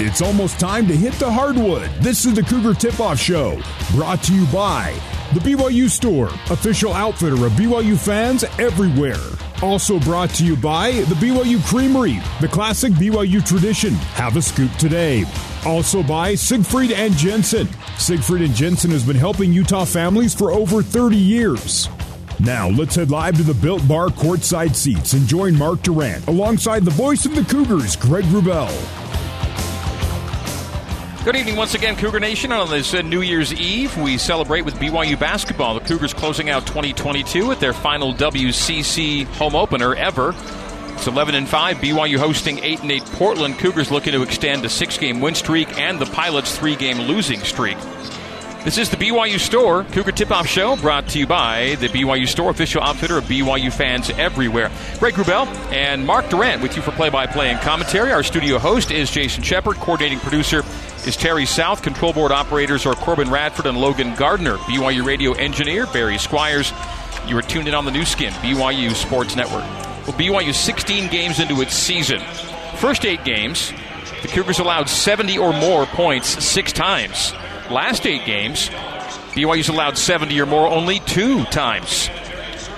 It's 0.00 0.20
almost 0.20 0.60
time 0.60 0.86
to 0.88 0.94
hit 0.94 1.14
the 1.14 1.30
hardwood. 1.30 1.88
This 2.00 2.24
is 2.26 2.34
the 2.34 2.42
Cougar 2.42 2.74
Tip 2.74 3.00
Off 3.00 3.18
Show, 3.18 3.60
brought 3.92 4.22
to 4.24 4.34
you 4.34 4.44
by 4.52 4.94
the 5.32 5.40
BYU 5.40 5.88
Store, 5.88 6.28
official 6.50 6.92
outfitter 6.92 7.46
of 7.46 7.52
BYU 7.52 7.98
fans 7.98 8.44
everywhere. 8.58 9.16
Also 9.62 9.98
brought 10.00 10.30
to 10.30 10.44
you 10.44 10.56
by 10.56 10.92
the 10.92 11.14
BYU 11.14 11.64
Creamery, 11.64 12.20
the 12.40 12.48
classic 12.48 12.92
BYU 12.92 13.44
tradition. 13.44 13.94
Have 14.14 14.36
a 14.36 14.42
scoop 14.42 14.70
today. 14.72 15.24
Also 15.66 16.02
by 16.02 16.34
Siegfried 16.34 16.92
and 16.92 17.14
Jensen. 17.14 17.68
Siegfried 17.96 18.42
and 18.42 18.54
Jensen 18.54 18.90
has 18.90 19.04
been 19.04 19.16
helping 19.16 19.52
Utah 19.52 19.86
families 19.86 20.34
for 20.34 20.52
over 20.52 20.82
30 20.82 21.16
years. 21.16 21.88
Now 22.38 22.68
let's 22.68 22.94
head 22.96 23.10
live 23.10 23.36
to 23.36 23.42
the 23.42 23.54
Built 23.54 23.86
Bar 23.88 24.08
courtside 24.08 24.74
seats 24.74 25.14
and 25.14 25.26
join 25.26 25.56
Mark 25.56 25.80
Durrant 25.82 26.26
alongside 26.26 26.84
the 26.84 26.90
voice 26.90 27.24
of 27.24 27.34
the 27.34 27.44
Cougars, 27.44 27.96
Greg 27.96 28.24
Wrubell. 28.24 28.70
Good 31.24 31.36
evening 31.36 31.56
once 31.56 31.72
again, 31.72 31.96
Cougar 31.96 32.20
Nation. 32.20 32.52
On 32.52 32.68
this 32.68 32.92
uh, 32.92 33.00
New 33.00 33.22
Year's 33.22 33.54
Eve, 33.54 33.96
we 33.96 34.18
celebrate 34.18 34.60
with 34.60 34.74
BYU 34.74 35.18
basketball. 35.18 35.72
The 35.72 35.80
Cougars 35.80 36.12
closing 36.12 36.50
out 36.50 36.66
2022 36.66 37.46
with 37.48 37.60
their 37.60 37.72
final 37.72 38.12
WCC 38.12 39.24
home 39.24 39.54
opener 39.54 39.94
ever. 39.94 40.34
It's 41.04 41.12
11 41.12 41.34
and 41.34 41.46
5. 41.46 41.76
BYU 41.76 42.16
hosting 42.16 42.60
8 42.60 42.80
and 42.80 42.90
8 42.90 43.04
Portland. 43.04 43.58
Cougars 43.58 43.90
looking 43.90 44.14
to 44.14 44.22
extend 44.22 44.64
a 44.64 44.70
six 44.70 44.96
game 44.96 45.20
win 45.20 45.34
streak 45.34 45.78
and 45.78 45.98
the 45.98 46.06
Pilots' 46.06 46.56
three 46.56 46.76
game 46.76 46.98
losing 46.98 47.40
streak. 47.40 47.76
This 48.64 48.78
is 48.78 48.88
the 48.88 48.96
BYU 48.96 49.38
Store 49.38 49.84
Cougar 49.84 50.12
Tip 50.12 50.30
Off 50.30 50.46
Show 50.46 50.76
brought 50.76 51.06
to 51.08 51.18
you 51.18 51.26
by 51.26 51.76
the 51.78 51.88
BYU 51.88 52.26
Store, 52.26 52.50
official 52.50 52.80
outfitter 52.80 53.18
of 53.18 53.24
BYU 53.24 53.70
fans 53.70 54.08
everywhere. 54.12 54.70
Greg 54.98 55.12
Wrubell 55.12 55.46
and 55.74 56.06
Mark 56.06 56.30
Durrant 56.30 56.62
with 56.62 56.74
you 56.74 56.80
for 56.80 56.92
play 56.92 57.10
by 57.10 57.26
play 57.26 57.50
and 57.50 57.60
commentary. 57.60 58.10
Our 58.10 58.22
studio 58.22 58.58
host 58.58 58.90
is 58.90 59.10
Jason 59.10 59.42
Shepard. 59.42 59.76
Coordinating 59.76 60.20
producer 60.20 60.62
is 61.06 61.18
Terry 61.18 61.44
South. 61.44 61.82
Control 61.82 62.14
board 62.14 62.32
operators 62.32 62.86
are 62.86 62.94
Corbin 62.94 63.30
Radford 63.30 63.66
and 63.66 63.76
Logan 63.76 64.14
Gardner. 64.14 64.56
BYU 64.56 65.04
radio 65.04 65.32
engineer 65.32 65.84
Barry 65.84 66.16
Squires. 66.16 66.72
You 67.26 67.36
are 67.36 67.42
tuned 67.42 67.68
in 67.68 67.74
on 67.74 67.84
the 67.84 67.90
Nu 67.90 68.06
Skin, 68.06 68.32
BYU 68.32 68.94
Sports 68.94 69.36
Network. 69.36 69.83
Well, 70.06 70.16
BYU 70.16 70.54
16 70.54 71.10
games 71.10 71.40
into 71.40 71.60
its 71.60 71.74
season. 71.74 72.20
First 72.76 73.04
eight 73.04 73.24
games, 73.24 73.72
the 74.22 74.28
Cougars 74.28 74.58
allowed 74.58 74.88
70 74.88 75.38
or 75.38 75.52
more 75.52 75.86
points 75.86 76.44
six 76.44 76.72
times 76.72 77.32
last 77.70 78.06
eight 78.06 78.24
games, 78.24 78.68
BYU's 79.34 79.68
allowed 79.68 79.98
70 79.98 80.40
or 80.40 80.46
more 80.46 80.66
only 80.66 81.00
two 81.00 81.44
times. 81.44 82.08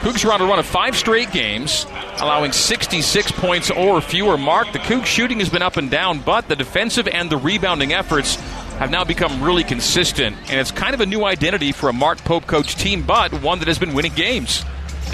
Cougs 0.00 0.24
are 0.24 0.32
on 0.32 0.40
a 0.40 0.44
run 0.44 0.58
of 0.58 0.66
five 0.66 0.96
straight 0.96 1.32
games, 1.32 1.86
allowing 2.18 2.52
66 2.52 3.32
points 3.32 3.70
or 3.70 4.00
fewer. 4.00 4.38
Mark, 4.38 4.72
the 4.72 4.78
Cougs 4.78 5.06
shooting 5.06 5.40
has 5.40 5.48
been 5.48 5.62
up 5.62 5.76
and 5.76 5.90
down, 5.90 6.20
but 6.20 6.48
the 6.48 6.56
defensive 6.56 7.08
and 7.08 7.30
the 7.30 7.36
rebounding 7.36 7.92
efforts 7.92 8.36
have 8.78 8.90
now 8.90 9.04
become 9.04 9.42
really 9.42 9.64
consistent, 9.64 10.36
and 10.50 10.60
it's 10.60 10.70
kind 10.70 10.94
of 10.94 11.00
a 11.00 11.06
new 11.06 11.24
identity 11.24 11.72
for 11.72 11.88
a 11.88 11.92
Mark 11.92 12.18
Pope 12.18 12.46
coach 12.46 12.76
team, 12.76 13.02
but 13.02 13.32
one 13.42 13.58
that 13.58 13.68
has 13.68 13.78
been 13.78 13.94
winning 13.94 14.12
games. 14.12 14.64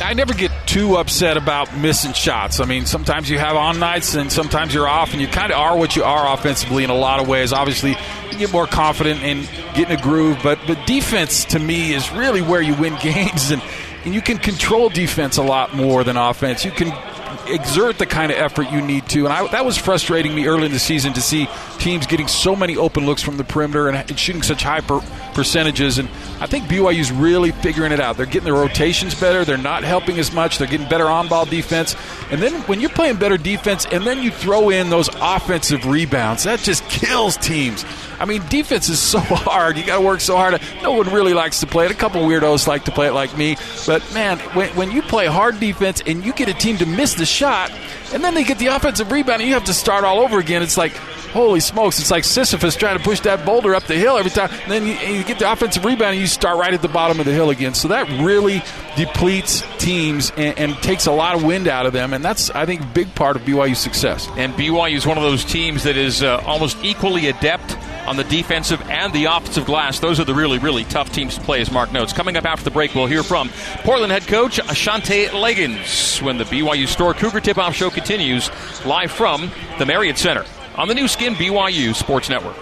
I 0.03 0.15
never 0.15 0.35
get 0.35 0.51
too 0.67 0.97
upset 0.97 1.37
about 1.37 1.77
missing 1.77 2.13
shots. 2.13 2.61
I 2.61 2.65
mean, 2.65 2.87
sometimes 2.87 3.31
you 3.31 3.39
have 3.39 3.57
on 3.57 3.79
nights 3.79 4.15
and 4.15 4.31
sometimes 4.31 4.75
you're 4.75 4.89
off, 4.89 5.13
and 5.13 5.21
you 5.21 5.29
kind 5.29 5.53
of 5.53 5.59
are 5.59 5.77
what 5.77 5.97
you 5.97 6.05
are 6.05 6.35
offensively 6.35 6.85
in 6.85 6.91
a 6.91 6.95
lot 6.95 7.21
of 7.21 7.29
ways. 7.29 7.53
Obviously, 7.53 7.97
you 8.31 8.39
get 8.39 8.53
more 8.53 8.67
confident 8.67 9.23
in 9.23 9.43
getting 9.75 9.97
a 9.97 10.01
groove, 10.01 10.39
but 10.43 10.59
the 10.67 10.75
defense 10.87 11.45
to 11.47 11.59
me 11.59 11.95
is 11.95 12.11
really 12.13 12.43
where 12.43 12.61
you 12.61 12.75
win 12.75 12.97
games, 13.01 13.51
and, 13.51 13.63
and 14.05 14.15
you 14.15 14.21
can 14.21 14.39
control 14.39 14.89
defense 14.89 15.37
a 15.37 15.43
lot 15.43 15.75
more 15.75 16.05
than 16.05 16.17
offense. 16.17 16.65
You 16.65 16.73
can 16.73 16.91
exert 17.49 17.99
the 17.99 18.07
kind 18.07 18.33
of 18.33 18.39
effort 18.39 18.71
you 18.71 18.81
need 18.81 19.09
to. 19.11 19.25
And 19.25 19.33
I, 19.33 19.47
that 19.49 19.65
was 19.65 19.77
frustrating 19.77 20.35
me 20.35 20.47
early 20.47 20.67
in 20.67 20.73
the 20.73 20.79
season 20.79 21.13
to 21.15 21.21
see 21.21 21.49
teams 21.79 22.07
getting 22.07 22.29
so 22.29 22.55
many 22.55 22.77
open 22.77 23.07
looks 23.07 23.23
from 23.23 23.37
the 23.37 23.45
perimeter 23.45 23.89
and, 23.89 23.97
and 23.97 24.19
shooting 24.19 24.43
such 24.43 24.63
high 24.63 24.81
per, 24.81 25.01
percentages. 25.35 25.99
And 25.99 26.09
I 26.41 26.47
think 26.47 26.65
BYU's 26.65 27.11
really 27.13 27.53
figuring 27.53 27.93
it 27.93 28.01
out. 28.01 28.17
They're 28.17 28.27
getting 28.27 28.45
their 28.45 28.55
rotations 28.55 29.15
better. 29.15 29.45
They're 29.45 29.59
not 29.59 29.85
helping 29.85 30.19
as 30.19 30.33
much. 30.33 30.59
They're 30.59 30.69
getting 30.69 30.89
better 30.89 31.07
on 31.07 31.29
ball 31.29 31.45
defense. 31.45 31.97
And 32.31 32.43
then 32.43 32.53
when 32.63 32.81
you're 32.81 32.91
playing 32.91 33.17
better 33.17 33.37
defense 33.37 33.87
and 33.87 34.05
then 34.05 34.23
you 34.23 34.31
throw 34.31 34.71
in 34.71 34.91
those 34.91 35.09
offensive 35.21 35.87
rebounds, 35.87 36.45
that 36.45 36.61
just 36.61 36.89
kills 36.89 37.37
teams. 37.37 37.85
I 38.23 38.25
mean, 38.25 38.47
defense 38.47 38.89
is 38.89 39.01
so 39.01 39.19
hard. 39.21 39.77
You 39.77 39.85
got 39.85 39.99
to 39.99 40.05
work 40.05 40.21
so 40.21 40.37
hard. 40.37 40.63
No 40.81 40.93
one 40.93 41.13
really 41.13 41.35
likes 41.35 41.59
to 41.61 41.67
play 41.67 41.87
it. 41.87 41.91
A 41.91 41.95
couple 41.95 42.23
weirdos 42.23 42.69
like 42.69 42.85
to 42.85 42.93
play 42.93 43.09
it 43.09 43.13
like 43.13 43.37
me. 43.37 43.57
But 43.85 44.15
man, 44.15 44.39
when, 44.55 44.69
when 44.77 44.93
you 44.93 45.03
play 45.03 45.27
hard 45.27 45.59
defense 45.59 46.05
and 46.07 46.25
you 46.25 46.33
get 46.33 46.49
a 46.49 46.55
team 46.55 46.77
to 46.77 46.87
miss 46.87 47.15
the 47.15 47.27
shot, 47.27 47.73
and 48.15 48.23
then 48.23 48.35
they 48.35 48.45
get 48.45 48.59
the 48.59 48.69
offensive 48.69 49.11
rebound 49.11 49.41
and 49.41 49.49
you 49.49 49.55
have 49.55 49.65
to 49.65 49.75
start 49.75 50.05
all 50.05 50.21
over 50.21 50.39
again, 50.39 50.63
it's 50.63 50.77
like, 50.77 50.93
holy 51.33 51.59
smokes, 51.59 51.99
it's 51.99 52.13
like 52.13 52.23
Sisyphus 52.23 52.77
trying 52.77 52.97
to 52.97 53.03
push 53.03 53.21
that 53.21 53.45
boulder 53.45 53.75
up 53.75 53.85
the 53.85 53.97
hill 53.97 54.17
every 54.17 54.31
time. 54.31 54.51
And 54.51 54.71
then 54.71 54.87
you, 54.87 55.17
you, 55.17 55.25
get 55.25 55.41
the 55.41 55.51
offensive 55.51 55.85
rebound 55.85 56.13
and 56.13 56.21
you 56.21 56.29
start 56.29 56.59
right 56.59 56.73
at 56.73 56.83
the 56.83 56.89
bottom 56.89 57.19
of 57.19 57.27
the 57.27 57.33
hill 57.33 57.51
again. 57.51 57.75
So 57.75 57.89
that 57.89 58.09
really 58.23 58.63
depletes 58.97 59.65
teams 59.79 60.31
and, 60.37 60.57
and 60.59 60.77
takes 60.77 61.07
a 61.07 61.13
lot 61.13 61.35
of 61.35 61.43
wind 61.43 61.67
out 61.67 61.87
of 61.87 61.93
them. 61.93 62.13
And 62.13 62.25
that's, 62.25 62.51
I 62.51 62.67
think, 62.67 62.83
a 62.83 62.87
big 62.87 63.13
part 63.17 63.35
of 63.35 63.43
BYU's 63.43 63.79
success. 63.79 64.29
And 64.37 64.53
BYU 64.55 64.95
is 64.95 65.07
one 65.07 65.17
of 65.17 65.25
those 65.25 65.45
teams 65.45 65.83
that 65.85 65.97
is 65.97 66.23
uh, 66.23 66.41
almost 66.47 66.77
equally 66.85 67.27
adept 67.27 67.77
on 68.07 68.17
the 68.17 68.25
defensive 68.25 68.81
and 68.91 69.13
the 69.13 69.27
offensive 69.27 69.65
glass. 69.65 70.01
Those 70.01 70.21
are 70.21 70.25
the 70.25 70.35
really, 70.35 70.59
really 70.59 70.85
tough 70.85 71.13
teams 71.13 71.37
to 71.37 71.41
play, 71.41 71.61
as 71.61 71.71
Mark 71.71 71.93
notes. 71.93 72.13
Coming 72.13 72.37
up 72.37 72.45
after 72.45 72.65
the 72.65 72.71
break, 72.71 72.95
we'll 72.95 73.07
hear 73.07 73.23
from 73.23 73.49
Portland 73.85 74.13
head 74.13 74.27
coach 74.27 74.59
Shantay 74.59 75.29
Legans 75.29 76.21
when 76.23 76.39
the 76.39 76.45
BYU 76.45 76.87
Store 76.87 77.15
Cougar 77.15 77.41
Tip 77.41 77.59
Off 77.59 77.75
Show 77.75 77.91
continues 77.91 78.51
live 78.85 79.11
from 79.11 79.51
the 79.79 79.87
Marriott 79.87 80.19
Center 80.19 80.45
on 80.77 80.89
the 80.89 80.95
Nu 80.95 81.09
Skin 81.09 81.35
BYU 81.35 81.95
Sports 81.95 82.29
Network. 82.29 82.57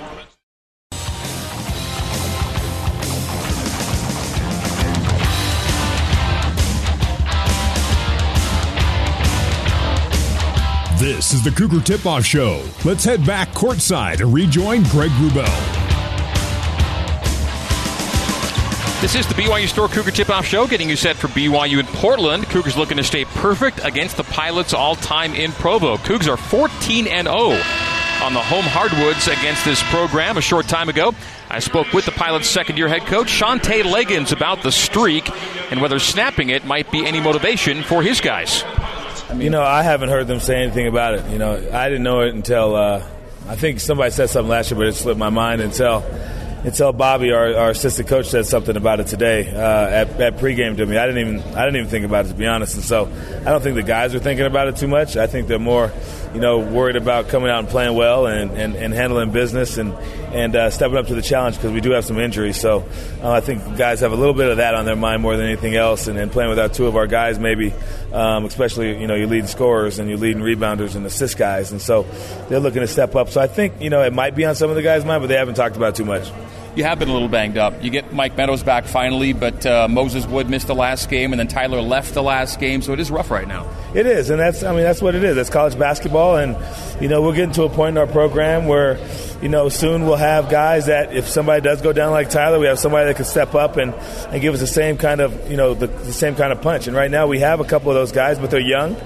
This 11.01 11.33
is 11.33 11.43
the 11.43 11.51
Cougar 11.51 11.81
Tip 11.81 12.05
Off 12.05 12.27
Show. 12.27 12.63
Let's 12.85 13.05
head 13.05 13.25
back 13.25 13.49
courtside 13.53 14.21
and 14.21 14.35
rejoin 14.35 14.83
Greg 14.83 15.11
Wrubell. 15.13 15.47
This 19.01 19.15
is 19.15 19.27
the 19.27 19.33
BYU 19.33 19.67
Store 19.67 19.89
Cougar 19.89 20.11
Tip 20.11 20.29
Off 20.29 20.45
Show, 20.45 20.67
getting 20.67 20.91
you 20.91 20.97
set 20.97 21.17
for 21.17 21.29
BYU 21.29 21.81
in 21.81 21.87
Portland. 21.87 22.45
Cougars 22.51 22.77
looking 22.77 22.99
to 22.99 23.03
stay 23.03 23.25
perfect 23.25 23.81
against 23.83 24.19
the 24.19 24.25
Pilots 24.25 24.75
all 24.75 24.95
time 24.95 25.33
in 25.33 25.53
Provo. 25.53 25.97
Cougs 25.97 26.29
are 26.29 26.37
14 26.37 27.07
and 27.07 27.27
0 27.27 27.39
on 28.23 28.35
the 28.35 28.43
home 28.43 28.67
hardwoods 28.67 29.27
against 29.27 29.65
this 29.65 29.83
program 29.85 30.37
a 30.37 30.43
short 30.43 30.69
time 30.69 30.91
ago. 30.91 31.15
I 31.49 31.61
spoke 31.61 31.95
with 31.95 32.05
the 32.05 32.13
Pilots' 32.13 32.51
second 32.51 32.77
year 32.77 32.89
head 32.89 33.07
coach, 33.07 33.29
Shantay 33.29 33.85
Legans, 33.85 34.33
about 34.33 34.63
the 34.63 34.71
streak 34.71 35.31
and 35.71 35.81
whether 35.81 35.99
snapping 35.99 36.51
it 36.51 36.67
might 36.67 36.91
be 36.93 37.07
any 37.07 37.21
motivation 37.21 37.83
for 37.85 38.03
his 38.03 38.21
guys. 38.21 38.65
You 39.37 39.51
know, 39.51 39.63
I 39.63 39.83
haven't 39.83 40.09
heard 40.09 40.27
them 40.27 40.41
say 40.41 40.63
anything 40.63 40.87
about 40.87 41.15
it. 41.15 41.31
You 41.31 41.39
know, 41.39 41.55
I 41.73 41.89
didn't 41.89 42.03
know 42.03 42.21
it 42.21 42.35
until 42.35 42.75
uh, 42.75 43.07
I 43.47 43.57
think 43.57 43.81
somebody 43.81 44.11
said 44.11 44.29
something 44.31 44.51
last 44.51 44.71
year, 44.71 44.79
but 44.79 44.89
it 44.89 44.95
slipped 44.95 45.19
my 45.19 45.31
mind 45.31 45.61
until 45.61 46.05
until 46.65 46.93
Bobby, 46.93 47.33
our, 47.33 47.55
our 47.55 47.71
assistant 47.71 48.09
coach, 48.09 48.27
said 48.27 48.47
something 48.47 48.77
about 48.77 49.01
it 49.01 49.07
today 49.07 49.49
uh, 49.49 49.89
at, 49.89 50.21
at 50.21 50.37
pregame 50.37 50.77
to 50.77 50.87
me. 50.87 50.97
I 50.97 51.07
didn't 51.07 51.27
even 51.27 51.55
I 51.55 51.65
didn't 51.65 51.77
even 51.77 51.89
think 51.89 52.05
about 52.05 52.27
it 52.27 52.29
to 52.29 52.35
be 52.35 52.47
honest. 52.47 52.75
And 52.75 52.85
so 52.85 53.11
I 53.41 53.45
don't 53.45 53.63
think 53.63 53.77
the 53.77 53.83
guys 53.83 54.15
are 54.15 54.19
thinking 54.19 54.47
about 54.47 54.69
it 54.69 54.77
too 54.77 54.89
much. 54.89 55.17
I 55.17 55.27
think 55.27 55.49
they're 55.49 55.59
more, 55.59 55.93
you 56.35 56.41
know, 56.41 56.59
worried 56.59 56.97
about 56.97 57.29
coming 57.29 57.51
out 57.51 57.61
and 57.61 57.69
playing 57.69 57.97
well 57.97 58.27
and, 58.27 58.51
and, 58.53 58.75
and 58.77 58.93
handling 58.93 59.31
business 59.31 59.79
and 59.79 59.95
and 60.33 60.55
uh, 60.55 60.71
stepping 60.71 60.97
up 60.97 61.07
to 61.07 61.15
the 61.15 61.23
challenge 61.23 61.57
because 61.57 61.73
we 61.73 61.81
do 61.81 61.91
have 61.91 62.05
some 62.05 62.19
injuries. 62.19 62.61
So 62.61 62.87
uh, 63.23 63.33
I 63.33 63.41
think 63.41 63.77
guys 63.77 64.01
have 64.01 64.13
a 64.13 64.17
little 64.17 64.35
bit 64.35 64.49
of 64.49 64.59
that 64.59 64.75
on 64.75 64.85
their 64.85 64.97
mind 64.97 65.23
more 65.23 65.37
than 65.37 65.47
anything 65.47 65.75
else. 65.75 66.07
And, 66.07 66.19
and 66.19 66.31
playing 66.31 66.51
without 66.51 66.75
two 66.75 66.87
of 66.87 66.97
our 66.97 67.07
guys, 67.07 67.39
maybe, 67.39 67.73
um, 68.13 68.45
especially 68.45 69.01
you 69.01 69.07
know, 69.07 69.15
your 69.15 69.27
leading 69.27 69.49
scorers 69.49 69.99
and 69.99 70.09
your 70.09 70.19
leading 70.19 70.43
rebounders 70.43 70.95
and 70.95 71.05
assist 71.07 71.37
guys. 71.37 71.73
And 71.73 71.81
so 71.81 72.03
they're 72.49 72.61
looking 72.61 72.83
to 72.83 72.87
step 72.87 73.17
up. 73.17 73.31
So 73.31 73.41
I 73.41 73.47
think 73.47 73.81
you 73.81 73.91
know 73.91 74.03
it 74.03 74.13
might 74.13 74.37
be 74.37 74.45
on 74.45 74.55
some 74.55 74.71
of 74.71 74.77
the 74.77 74.83
guys' 74.83 75.05
mind, 75.05 75.23
but 75.23 75.29
they 75.29 75.37
haven't 75.37 75.55
talked 75.55 75.77
about 75.77 75.95
it 75.95 75.97
too 75.97 76.05
much. 76.05 76.31
You 76.77 76.85
have 76.85 76.99
been 76.99 77.09
a 77.09 77.13
little 77.13 77.29
banged 77.29 77.59
up. 77.59 77.83
You 77.83 77.91
get 77.91 78.13
Mike 78.13 78.37
Meadows 78.37 78.63
back 78.63 78.85
finally, 78.85 79.33
but 79.33 79.67
uh, 79.67 79.89
Moses 79.89 80.27
Wood 80.27 80.49
missed 80.49 80.67
the 80.67 80.75
last 80.75 81.11
game, 81.11 81.33
and 81.33 81.41
then 81.41 81.49
Tyler 81.49 81.81
left 81.81 82.15
the 82.15 82.23
last 82.23 82.61
game, 82.61 82.81
so 82.83 82.93
it 82.93 83.01
is 83.01 83.11
rough 83.11 83.31
right 83.31 83.47
now. 83.47 83.69
It 83.95 84.07
is, 84.07 84.31
and 84.31 84.39
that's 84.39 84.63
I 84.63 84.73
mean 84.73 84.83
that's 84.83 85.03
what 85.03 85.15
it 85.15 85.25
is. 85.25 85.37
That's 85.37 85.51
college 85.51 85.79
basketball, 85.79 86.37
and 86.37 86.57
you 87.03 87.09
know 87.09 87.23
we're 87.23 87.35
getting 87.35 87.53
to 87.55 87.65
a 87.65 87.69
point 87.69 87.97
in 87.97 87.99
our 87.99 88.07
program 88.07 88.67
where 88.67 88.99
you 89.43 89.49
know 89.49 89.69
soon 89.69 90.07
we'll 90.07 90.17
have 90.17 90.49
guys 90.49 90.87
that 90.87 91.15
if 91.15 91.29
somebody 91.29 91.61
does 91.61 91.83
go 91.83 91.93
down 91.93 92.13
like 92.13 92.31
Tyler, 92.31 92.59
we 92.59 92.67
have 92.67 92.79
somebody 92.79 93.07
that 93.07 93.17
can 93.17 93.25
step 93.25 93.55
up 93.55 93.77
and, 93.77 93.93
and 93.95 94.41
give 94.41 94.55
us 94.55 94.61
the 94.61 94.67
same 94.67 94.97
kind 94.97 95.21
of 95.21 95.51
you 95.51 95.57
know 95.57 95.75
the, 95.75 95.89
the 95.89 96.13
same 96.13 96.37
kind 96.37 96.53
of 96.53 96.63
punch. 96.63 96.87
And 96.87 96.97
right 96.97 97.11
now 97.11 97.27
we 97.27 97.41
have 97.41 97.61
a 97.61 97.65
couple 97.65 97.91
of 97.91 97.97
those 97.97 98.13
guys, 98.13 98.39
but 98.39 98.51
they're 98.51 98.61
young 98.61 98.97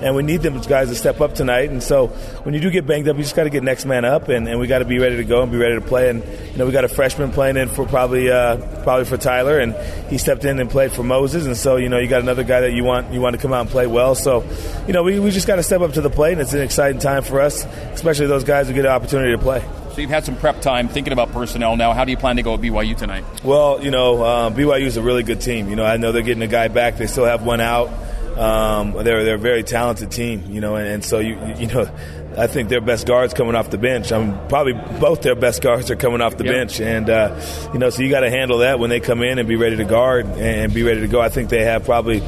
and 0.00 0.14
we 0.14 0.22
need 0.22 0.42
them 0.42 0.58
guys 0.60 0.88
to 0.88 0.94
step 0.94 1.20
up 1.20 1.34
tonight. 1.34 1.70
And 1.70 1.82
so 1.82 2.08
when 2.42 2.54
you 2.54 2.60
do 2.60 2.70
get 2.70 2.86
banged 2.86 3.08
up, 3.08 3.16
you 3.16 3.22
just 3.22 3.36
got 3.36 3.44
to 3.44 3.50
get 3.50 3.62
next 3.62 3.84
man 3.84 4.04
up, 4.04 4.28
and, 4.28 4.48
and 4.48 4.58
we 4.58 4.66
got 4.66 4.78
to 4.78 4.84
be 4.84 4.98
ready 4.98 5.16
to 5.16 5.24
go 5.24 5.42
and 5.42 5.50
be 5.50 5.58
ready 5.58 5.74
to 5.74 5.80
play. 5.80 6.08
And 6.08 6.24
you 6.24 6.58
know 6.58 6.66
we 6.66 6.72
got 6.72 6.84
a 6.84 6.88
freshman 6.88 7.32
playing 7.32 7.56
in 7.56 7.68
for 7.68 7.86
probably 7.86 8.30
uh, 8.30 8.56
probably 8.82 9.04
for 9.04 9.16
Tyler, 9.16 9.58
and 9.58 9.74
he 10.10 10.18
stepped 10.18 10.44
in 10.44 10.58
and 10.58 10.70
played 10.70 10.92
for 10.92 11.02
Moses. 11.02 11.46
And 11.46 11.56
so 11.56 11.76
you 11.76 11.88
know 11.88 11.98
you 11.98 12.08
got 12.08 12.22
another 12.22 12.44
guy 12.44 12.62
that 12.62 12.72
you 12.72 12.84
want 12.84 13.12
you 13.12 13.20
want 13.20 13.36
to 13.36 13.42
come 13.42 13.52
out 13.52 13.62
and 13.62 13.70
play 13.70 13.86
well. 13.86 14.14
So 14.14 14.44
you 14.86 14.92
know 14.92 15.02
we, 15.02 15.18
we 15.18 15.30
just 15.30 15.46
got 15.46 15.56
to 15.56 15.62
step 15.62 15.80
up 15.80 15.92
to 15.94 16.00
the 16.00 16.10
plate, 16.10 16.32
and 16.32 16.40
it's 16.40 16.52
an 16.52 16.62
exciting 16.62 17.00
time 17.00 17.22
for 17.22 17.40
us, 17.40 17.64
especially 17.92 18.26
those 18.26 18.44
guys 18.44 18.68
who 18.68 18.74
get 18.74 18.84
an 18.84 18.92
opportunity 18.92 19.32
to 19.32 19.38
play. 19.38 19.64
So 19.92 20.00
you've 20.00 20.10
had 20.10 20.24
some 20.24 20.36
prep 20.36 20.60
time 20.60 20.88
thinking 20.88 21.12
about 21.12 21.32
personnel 21.32 21.76
now. 21.76 21.92
How 21.92 22.04
do 22.04 22.12
you 22.12 22.16
plan 22.16 22.36
to 22.36 22.42
go 22.42 22.54
at 22.54 22.60
BYU 22.60 22.96
tonight? 22.96 23.24
Well, 23.42 23.82
you 23.82 23.90
know, 23.90 24.22
uh, 24.22 24.50
BYU 24.50 24.82
is 24.82 24.96
a 24.96 25.02
really 25.02 25.24
good 25.24 25.40
team. 25.40 25.68
You 25.68 25.74
know, 25.74 25.84
I 25.84 25.96
know 25.96 26.12
they're 26.12 26.22
getting 26.22 26.44
a 26.44 26.48
guy 26.48 26.68
back. 26.68 26.96
They 26.96 27.08
still 27.08 27.24
have 27.24 27.44
one 27.44 27.60
out. 27.60 27.90
Um, 28.38 28.92
they're 28.92 29.24
they're 29.24 29.34
a 29.34 29.38
very 29.38 29.62
talented 29.62 30.10
team, 30.10 30.44
you 30.50 30.60
know, 30.60 30.76
and, 30.76 30.86
and, 30.86 31.04
so 31.04 31.18
you 31.18 31.38
you 31.58 31.66
know, 31.66 31.90
I 32.36 32.46
think 32.46 32.68
their 32.68 32.80
best 32.80 33.06
guards 33.06 33.34
coming 33.34 33.54
off 33.54 33.70
the 33.70 33.78
bench. 33.78 34.12
I 34.12 34.24
mean, 34.24 34.38
probably 34.48 34.74
both 35.00 35.22
their 35.22 35.34
best 35.34 35.62
guards 35.62 35.90
are 35.90 35.96
coming 35.96 36.20
off 36.20 36.36
the 36.36 36.44
yep. 36.44 36.54
bench, 36.54 36.80
and 36.80 37.10
uh, 37.10 37.40
you 37.72 37.78
know, 37.78 37.90
so 37.90 38.02
you 38.02 38.10
got 38.10 38.20
to 38.20 38.30
handle 38.30 38.58
that 38.58 38.78
when 38.78 38.90
they 38.90 39.00
come 39.00 39.22
in 39.22 39.38
and 39.38 39.48
be 39.48 39.56
ready 39.56 39.76
to 39.76 39.84
guard 39.84 40.26
and 40.26 40.72
be 40.72 40.82
ready 40.82 41.00
to 41.00 41.08
go. 41.08 41.20
I 41.20 41.28
think 41.28 41.50
they 41.50 41.64
have 41.64 41.84
probably 41.84 42.22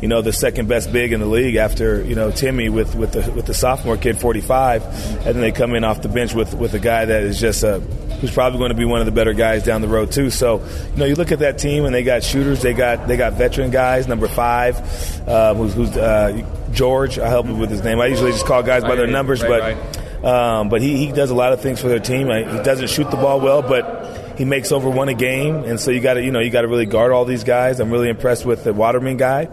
you 0.00 0.08
know, 0.08 0.22
the 0.22 0.32
second 0.32 0.68
best 0.68 0.92
big 0.92 1.12
in 1.12 1.20
the 1.20 1.26
league 1.26 1.56
after, 1.56 2.02
you 2.02 2.14
know, 2.14 2.30
Timme 2.30 2.70
with, 2.70 2.94
with 2.94 3.12
the 3.12 3.30
with 3.32 3.46
the 3.46 3.54
sophomore 3.54 3.96
kid 3.96 4.18
45 4.18 4.82
and 4.84 5.24
then 5.24 5.40
they 5.40 5.52
come 5.52 5.74
in 5.74 5.84
off 5.84 6.02
the 6.02 6.08
bench 6.08 6.34
with 6.34 6.54
with 6.54 6.74
a 6.74 6.78
guy 6.78 7.04
that 7.04 7.22
is 7.22 7.40
just 7.40 7.62
a 7.64 7.80
who's 8.20 8.30
probably 8.30 8.58
going 8.58 8.70
to 8.70 8.76
be 8.76 8.84
one 8.84 9.00
of 9.00 9.06
the 9.06 9.12
better 9.12 9.32
guys 9.32 9.62
down 9.62 9.80
the 9.80 9.88
road 9.88 10.12
too. 10.12 10.30
So, 10.30 10.64
you 10.92 10.96
know, 10.96 11.04
you 11.04 11.14
look 11.14 11.32
at 11.32 11.40
that 11.40 11.58
team 11.58 11.84
and 11.84 11.94
they 11.94 12.04
got 12.04 12.22
shooters, 12.22 12.62
they 12.62 12.74
got 12.74 13.08
they 13.08 13.16
got 13.16 13.34
veteran 13.34 13.70
guys. 13.70 14.06
Number 14.06 14.28
five, 14.28 14.76
uh, 15.28 15.54
who's, 15.54 15.74
who's 15.74 15.96
uh, 15.96 16.44
George. 16.72 17.18
I 17.18 17.28
help 17.28 17.46
him 17.46 17.58
with 17.58 17.70
his 17.70 17.82
name. 17.82 18.00
I 18.00 18.06
usually 18.06 18.32
just 18.32 18.46
call 18.46 18.62
guys 18.62 18.82
by 18.82 18.94
their 18.94 19.06
numbers, 19.06 19.40
but. 19.42 20.06
Um, 20.18 20.68
but 20.68 20.82
he, 20.82 20.96
he 20.96 21.12
does 21.12 21.30
a 21.30 21.34
lot 21.36 21.52
of 21.52 21.60
things 21.60 21.80
for 21.80 21.86
their 21.86 22.00
team. 22.00 22.26
He 22.26 22.62
doesn't 22.64 22.90
shoot 22.90 23.08
the 23.08 23.16
ball 23.16 23.38
well, 23.38 23.62
but 23.62 24.36
he 24.36 24.44
makes 24.44 24.72
over 24.72 24.90
one 24.90 25.08
a 25.08 25.14
game, 25.14 25.56
and 25.64 25.78
so 25.78 25.90
you 25.90 26.00
got 26.00 26.14
to 26.14 26.22
you 26.22 26.32
know 26.32 26.40
you 26.40 26.50
got 26.50 26.62
to 26.62 26.68
really 26.68 26.86
guard 26.86 27.12
all 27.12 27.24
these 27.24 27.44
guys. 27.44 27.78
I'm 27.78 27.90
really 27.90 28.08
impressed 28.08 28.44
with 28.44 28.64
the 28.64 28.72
Waterman 28.72 29.16
guy. 29.16 29.48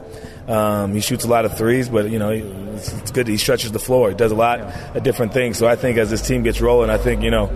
Um, 0.47 0.93
he 0.93 1.01
shoots 1.01 1.25
a 1.25 1.27
lot 1.27 1.45
of 1.45 1.57
threes, 1.57 1.89
but 1.89 2.09
you 2.11 2.19
know 2.19 2.29
it's, 2.29 2.93
it's, 2.93 3.11
good. 3.11 3.27
He 3.27 3.37
stretches 3.37 3.71
the 3.71 3.79
floor. 3.79 4.09
He 4.09 4.15
does 4.15 4.31
a 4.31 4.35
lot 4.35 4.59
of 4.59 5.01
different 5.01 5.33
things. 5.33 5.57
So 5.57 5.67
I 5.67 5.75
think 5.75 5.97
as 5.97 6.11
this 6.11 6.21
team 6.21 6.43
gets 6.43 6.61
rolling, 6.61 6.91
I 6.91 6.97
think 6.97 7.23
you 7.23 7.31
know 7.31 7.49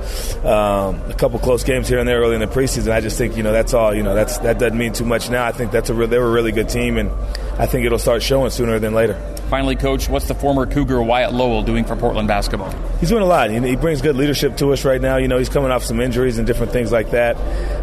um, 0.43 0.99
a 1.09 1.15
couple 1.15 1.37
close 1.39 1.63
games 1.63 1.87
here 1.87 1.99
and 1.99 2.07
there 2.07 2.19
early 2.19 2.33
in 2.33 2.41
the 2.41 2.47
preseason. 2.47 2.91
I 2.91 3.01
just 3.01 3.17
think 3.17 3.37
you 3.37 3.43
know 3.43 3.51
that's 3.51 3.75
all. 3.75 3.93
You 3.93 4.01
know 4.01 4.15
that's 4.15 4.39
that 4.39 4.57
doesn't 4.57 4.77
mean 4.77 4.93
too 4.93 5.05
much 5.05 5.29
now. 5.29 5.45
I 5.45 5.51
think 5.51 5.71
that's 5.71 5.89
a 5.89 5.93
re- 5.93 6.07
they're 6.07 6.25
a 6.25 6.31
really 6.31 6.51
good 6.51 6.69
team, 6.69 6.97
and 6.97 7.11
I 7.59 7.67
think 7.67 7.85
it'll 7.85 7.99
start 7.99 8.23
showing 8.23 8.49
sooner 8.49 8.79
than 8.79 8.93
later. 8.93 9.38
Finally, 9.50 9.76
coach, 9.76 10.08
what's 10.08 10.28
the 10.28 10.36
former 10.36 10.68
Cougar 10.68 11.02
Wyatt 11.02 11.34
Lowell 11.34 11.64
doing 11.64 11.84
for 11.84 11.95
Portland 11.95 12.28
basketball? 12.28 12.72
He's 13.00 13.10
doing 13.10 13.24
a 13.24 13.26
lot. 13.26 13.50
He, 13.50 13.76
brings 13.76 14.00
good 14.00 14.16
leadership 14.16 14.58
to 14.58 14.72
us 14.74 14.86
right 14.86 15.02
now. 15.02 15.18
You 15.18 15.28
know, 15.28 15.39
he's 15.39 15.50
coming 15.50 15.72
off 15.72 15.84
some 15.84 16.00
injuries 16.00 16.38
and 16.38 16.45
different 16.45 16.72
things 16.72 16.91
like 16.91 17.10
that. 17.12 17.36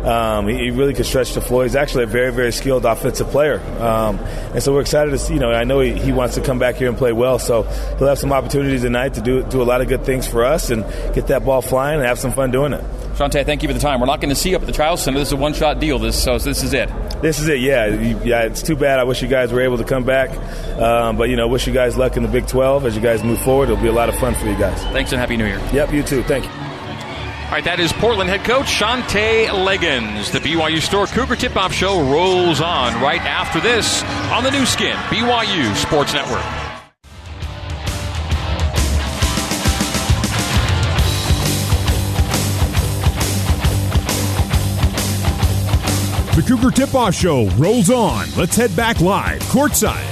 Um, 0.05 0.47
he, 0.47 0.57
he, 0.57 0.71
really 0.71 0.95
could 0.95 1.07
stretch 1.07 1.33
the 1.33 1.41
floor. 1.41 1.65
He's 1.65 1.75
actually 1.75 2.05
a 2.05 2.07
very, 2.07 2.31
very 2.31 2.53
skilled 2.53 2.85
offensive 2.85 3.29
player, 3.31 3.59
um, 3.81 4.19
and 4.55 4.63
so 4.63 4.73
we're 4.73 4.81
excited 4.81 5.11
to 5.11 5.19
see. 5.19 5.35
You 5.35 5.41
know, 5.41 5.51
I 5.51 5.65
know 5.65 5.81
he, 5.81 5.93
he 5.95 6.13
wants 6.13 6.37
to 6.37 6.41
come 6.41 6.61
back 6.61 6.77
here 6.77 6.89
and 6.89 6.97
play 6.97 7.13
well, 7.13 7.41
so 7.41 7.65
he'll 7.99 8.07
have 8.07 8.19
some 8.19 8.33
opportunities 8.33 8.83
tonight 8.83 9.15
to 9.15 9.21
do 9.21 9.43
do 9.43 9.61
a 9.61 9.65
lot 9.65 9.81
of 9.81 9.89
good 9.89 10.05
things 10.05 10.29
for 10.29 10.45
us 10.45 10.71
and 10.71 10.85
get 11.15 11.27
that 11.29 11.45
ball 11.45 11.63
flying 11.63 11.99
and 11.99 12.07
have 12.07 12.21
some 12.21 12.33
fun 12.33 12.53
doing 12.53 12.75
it. 12.75 12.85
Shantay, 13.17 13.47
thank 13.47 13.63
you 13.63 13.69
for 13.69 13.73
the 13.73 13.81
time. 13.81 13.99
We're 13.99 14.07
not 14.07 14.21
going 14.21 14.29
to 14.29 14.35
see 14.35 14.51
you 14.51 14.57
up 14.57 14.63
at 14.63 14.67
the 14.67 14.75
Trial 14.75 14.99
Center. 14.99 15.19
This 15.19 15.29
is 15.29 15.33
a 15.33 15.37
one-shot 15.37 15.81
deal. 15.81 15.99
This 15.99 16.23
so 16.23 16.39
this 16.39 16.63
is 16.63 16.75
it. 16.75 16.91
This 17.23 17.39
is 17.39 17.49
it. 17.49 17.61
Yeah, 17.61 17.87
yeah. 17.87 18.43
It's 18.43 18.63
too 18.63 18.77
bad. 18.77 18.99
I 18.99 19.05
wish 19.05 19.23
you 19.23 19.29
guys 19.29 19.53
were 19.53 19.63
able 19.63 19.79
to 19.79 19.85
come 19.85 20.05
back, 20.05 20.37
um, 20.79 21.17
but 21.17 21.31
you 21.31 21.37
know, 21.37 21.49
wish 21.49 21.67
you 21.67 21.73
guys 21.73 21.97
luck 21.97 22.19
in 22.19 22.23
the 22.23 22.29
Big 22.29 22.47
12 22.47 22.85
as 22.85 22.95
you 22.95 23.01
guys 23.01 23.25
move 23.25 23.41
forward. 23.41 23.71
It'll 23.71 23.83
be 23.83 23.89
a 23.89 23.93
lot 23.93 24.11
of 24.11 24.17
fun 24.17 24.35
for 24.35 24.47
you 24.47 24.59
guys. 24.59 24.83
Thanks 24.93 25.13
and 25.13 25.19
happy 25.19 25.39
New 25.39 25.47
Year. 25.47 25.61
Yep, 25.73 25.95
you 25.95 26.03
too. 26.03 26.23
Thank 26.25 26.45
you. 26.45 26.51
All 26.51 27.53
right, 27.53 27.65
that 27.65 27.81
is 27.81 27.91
Portland 27.95 28.29
head 28.29 28.45
coach 28.45 28.67
Shantay 28.67 29.47
Legans. 29.47 30.31
The 30.31 30.41
BYU 30.41 30.83
Store 30.83 31.07
Cougar 31.07 31.37
Tip-Off 31.37 31.73
Show 31.73 32.03
rolls 32.11 32.61
on 32.61 33.01
right 33.01 33.23
after 33.23 33.61
this 33.61 34.03
on 34.31 34.45
the 34.45 34.51
Nu 34.51 34.67
Skin, 34.67 34.97
BYU 35.09 35.75
Sports 35.77 36.13
Network. 36.13 36.66
The 46.37 46.43
Cougar 46.43 46.73
Tip 46.73 46.95
Off 46.95 47.15
Show 47.15 47.49
rolls 47.53 47.89
on. 47.89 48.29
Let's 48.37 48.57
head 48.57 48.77
back 48.77 49.01
live, 49.01 49.41
courtside. 49.45 50.05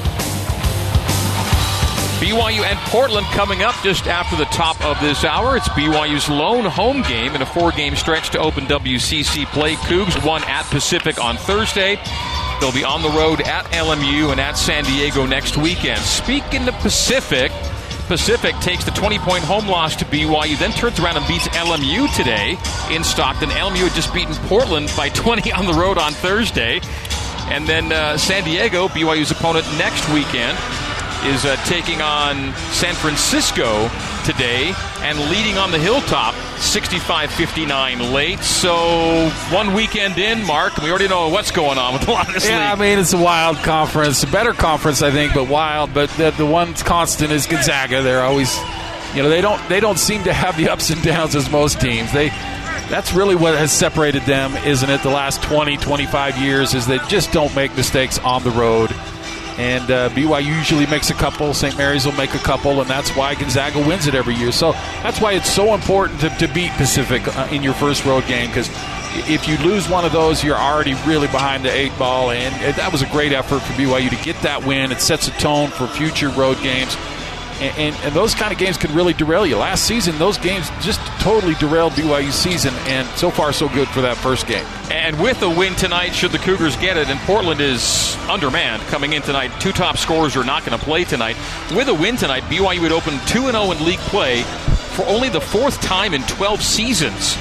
BYU 2.18 2.62
and 2.62 2.78
Portland 2.88 3.26
coming 3.26 3.62
up 3.62 3.74
just 3.82 4.06
after 4.06 4.34
the 4.34 4.46
top 4.46 4.82
of 4.86 4.98
this 5.02 5.22
hour. 5.22 5.54
It's 5.58 5.68
BYU's 5.68 6.30
lone 6.30 6.64
home 6.64 7.02
game 7.02 7.34
in 7.34 7.42
a 7.42 7.46
four 7.46 7.72
game 7.72 7.94
stretch 7.94 8.30
to 8.30 8.38
open 8.38 8.64
WCC 8.64 9.44
play. 9.48 9.74
Cougs 9.74 10.24
won 10.24 10.42
at 10.44 10.64
Pacific 10.70 11.22
on 11.22 11.36
Thursday. 11.36 12.00
They'll 12.58 12.72
be 12.72 12.84
on 12.84 13.02
the 13.02 13.10
road 13.10 13.42
at 13.42 13.66
LMU 13.66 14.30
and 14.30 14.40
at 14.40 14.56
San 14.56 14.84
Diego 14.84 15.26
next 15.26 15.58
weekend. 15.58 16.00
Speaking 16.00 16.66
of 16.66 16.74
Pacific, 16.76 17.52
Pacific 18.06 18.54
takes 18.56 18.84
the 18.84 18.90
20 18.90 19.18
point 19.18 19.44
home 19.44 19.68
loss 19.68 19.96
to 19.96 20.04
BYU, 20.04 20.58
then 20.58 20.72
turns 20.72 21.00
around 21.00 21.16
and 21.16 21.26
beats 21.26 21.48
LMU 21.48 22.14
today 22.14 22.58
in 22.94 23.02
Stockton. 23.02 23.48
LMU 23.50 23.88
had 23.88 23.92
just 23.92 24.12
beaten 24.12 24.34
Portland 24.46 24.92
by 24.96 25.08
20 25.10 25.52
on 25.52 25.66
the 25.66 25.72
road 25.72 25.98
on 25.98 26.12
Thursday. 26.12 26.80
And 27.48 27.66
then 27.66 27.92
uh, 27.92 28.16
San 28.16 28.44
Diego, 28.44 28.88
BYU's 28.88 29.30
opponent 29.30 29.66
next 29.76 30.08
weekend, 30.12 30.56
is 31.24 31.44
uh, 31.44 31.56
taking 31.64 32.00
on 32.02 32.54
San 32.72 32.94
Francisco 32.94 33.88
today 34.24 34.72
and 35.00 35.18
leading 35.30 35.58
on 35.58 35.70
the 35.70 35.78
hilltop 35.78 36.34
65 36.58 37.30
59 37.30 38.12
late. 38.12 38.40
So 38.40 39.28
one 39.50 39.74
weekend 39.74 40.18
in, 40.18 40.46
Mark, 40.46 40.76
we 40.78 40.90
already 40.90 41.08
know 41.08 41.28
what's 41.28 41.50
going 41.50 41.78
on 41.78 41.94
with 41.94 42.08
a 42.08 42.10
lot 42.10 42.28
of 42.28 42.34
this 42.34 42.48
yeah, 42.48 42.72
league. 42.72 42.78
I 42.78 42.82
mean, 42.82 42.98
it's 42.98 43.12
a 43.12 43.18
wild 43.18 43.58
conference, 43.58 44.22
a 44.22 44.26
better 44.26 44.52
conference, 44.52 45.02
I 45.02 45.10
think, 45.10 45.34
but 45.34 45.48
wild. 45.48 45.92
But 45.94 46.10
the, 46.10 46.30
the 46.30 46.46
one 46.46 46.74
constant 46.74 47.30
is 47.32 47.46
Gonzaga. 47.46 48.02
They're 48.02 48.22
always, 48.22 48.56
you 49.14 49.22
know, 49.22 49.28
they 49.28 49.40
don't 49.40 49.68
they 49.68 49.80
don't 49.80 49.98
seem 49.98 50.24
to 50.24 50.32
have 50.32 50.56
the 50.56 50.70
ups 50.70 50.90
and 50.90 51.02
downs 51.02 51.36
as 51.36 51.50
most 51.50 51.80
teams. 51.80 52.12
They 52.12 52.30
that's 52.88 53.12
really 53.12 53.34
what 53.34 53.54
has 53.56 53.72
separated 53.72 54.22
them, 54.22 54.54
isn't 54.66 54.88
it? 54.88 55.02
The 55.02 55.10
last 55.10 55.42
20, 55.42 55.78
25 55.78 56.38
years 56.38 56.74
is 56.74 56.86
they 56.86 56.98
just 57.08 57.32
don't 57.32 57.54
make 57.54 57.74
mistakes 57.76 58.18
on 58.18 58.42
the 58.42 58.50
road 58.50 58.90
and 59.58 59.90
uh, 59.90 60.08
BYU 60.10 60.46
usually 60.46 60.86
makes 60.86 61.10
a 61.10 61.14
couple. 61.14 61.54
St. 61.54 61.76
Mary's 61.76 62.06
will 62.06 62.12
make 62.12 62.34
a 62.34 62.38
couple, 62.38 62.80
and 62.80 62.90
that's 62.90 63.10
why 63.16 63.34
Gonzaga 63.34 63.78
wins 63.86 64.06
it 64.06 64.14
every 64.14 64.34
year. 64.34 64.52
So 64.52 64.72
that's 65.02 65.20
why 65.20 65.32
it's 65.32 65.50
so 65.50 65.74
important 65.74 66.20
to, 66.20 66.30
to 66.30 66.48
beat 66.52 66.70
Pacific 66.72 67.26
uh, 67.36 67.48
in 67.50 67.62
your 67.62 67.74
first 67.74 68.04
road 68.04 68.26
game 68.26 68.48
because 68.48 68.68
if 69.16 69.46
you 69.46 69.56
lose 69.58 69.88
one 69.88 70.04
of 70.04 70.12
those, 70.12 70.42
you're 70.42 70.56
already 70.56 70.94
really 71.06 71.28
behind 71.28 71.64
the 71.64 71.70
eight 71.70 71.96
ball. 71.98 72.30
And 72.30 72.74
that 72.74 72.90
was 72.90 73.02
a 73.02 73.06
great 73.06 73.32
effort 73.32 73.60
for 73.60 73.72
BYU 73.74 74.10
to 74.10 74.24
get 74.24 74.40
that 74.42 74.64
win. 74.64 74.90
It 74.90 75.00
sets 75.00 75.28
a 75.28 75.30
tone 75.32 75.70
for 75.70 75.86
future 75.86 76.30
road 76.30 76.60
games. 76.62 76.96
And, 77.60 77.78
and, 77.78 77.96
and, 78.04 78.14
those 78.14 78.34
kind 78.34 78.52
of 78.52 78.58
games 78.58 78.76
can 78.76 78.94
really 78.94 79.12
derail 79.12 79.46
you. 79.46 79.56
Last 79.56 79.84
season, 79.84 80.18
those 80.18 80.38
games 80.38 80.68
just 80.80 81.00
totally 81.20 81.54
derailed 81.54 81.92
BYU's 81.92 82.34
season, 82.34 82.74
and 82.86 83.06
so 83.16 83.30
far, 83.30 83.52
so 83.52 83.68
good 83.68 83.88
for 83.88 84.00
that 84.00 84.16
first 84.16 84.46
game. 84.46 84.66
And 84.90 85.20
with 85.20 85.42
a 85.42 85.48
win 85.48 85.74
tonight, 85.74 86.10
should 86.10 86.32
the 86.32 86.38
Cougars 86.38 86.76
get 86.76 86.96
it, 86.96 87.08
and 87.08 87.18
Portland 87.20 87.60
is 87.60 88.16
undermanned 88.28 88.82
coming 88.82 89.12
in 89.12 89.22
tonight, 89.22 89.52
two 89.60 89.72
top 89.72 89.96
scorers 89.98 90.36
are 90.36 90.44
not 90.44 90.64
going 90.64 90.78
to 90.78 90.84
play 90.84 91.04
tonight. 91.04 91.36
With 91.76 91.88
a 91.88 91.94
win 91.94 92.16
tonight, 92.16 92.42
BYU 92.44 92.80
would 92.80 92.92
open 92.92 93.18
2 93.26 93.50
0 93.50 93.70
in 93.70 93.84
league 93.84 93.98
play 94.00 94.42
for 94.42 95.04
only 95.06 95.28
the 95.28 95.40
fourth 95.40 95.80
time 95.80 96.14
in 96.14 96.22
12 96.22 96.62
seasons 96.62 97.36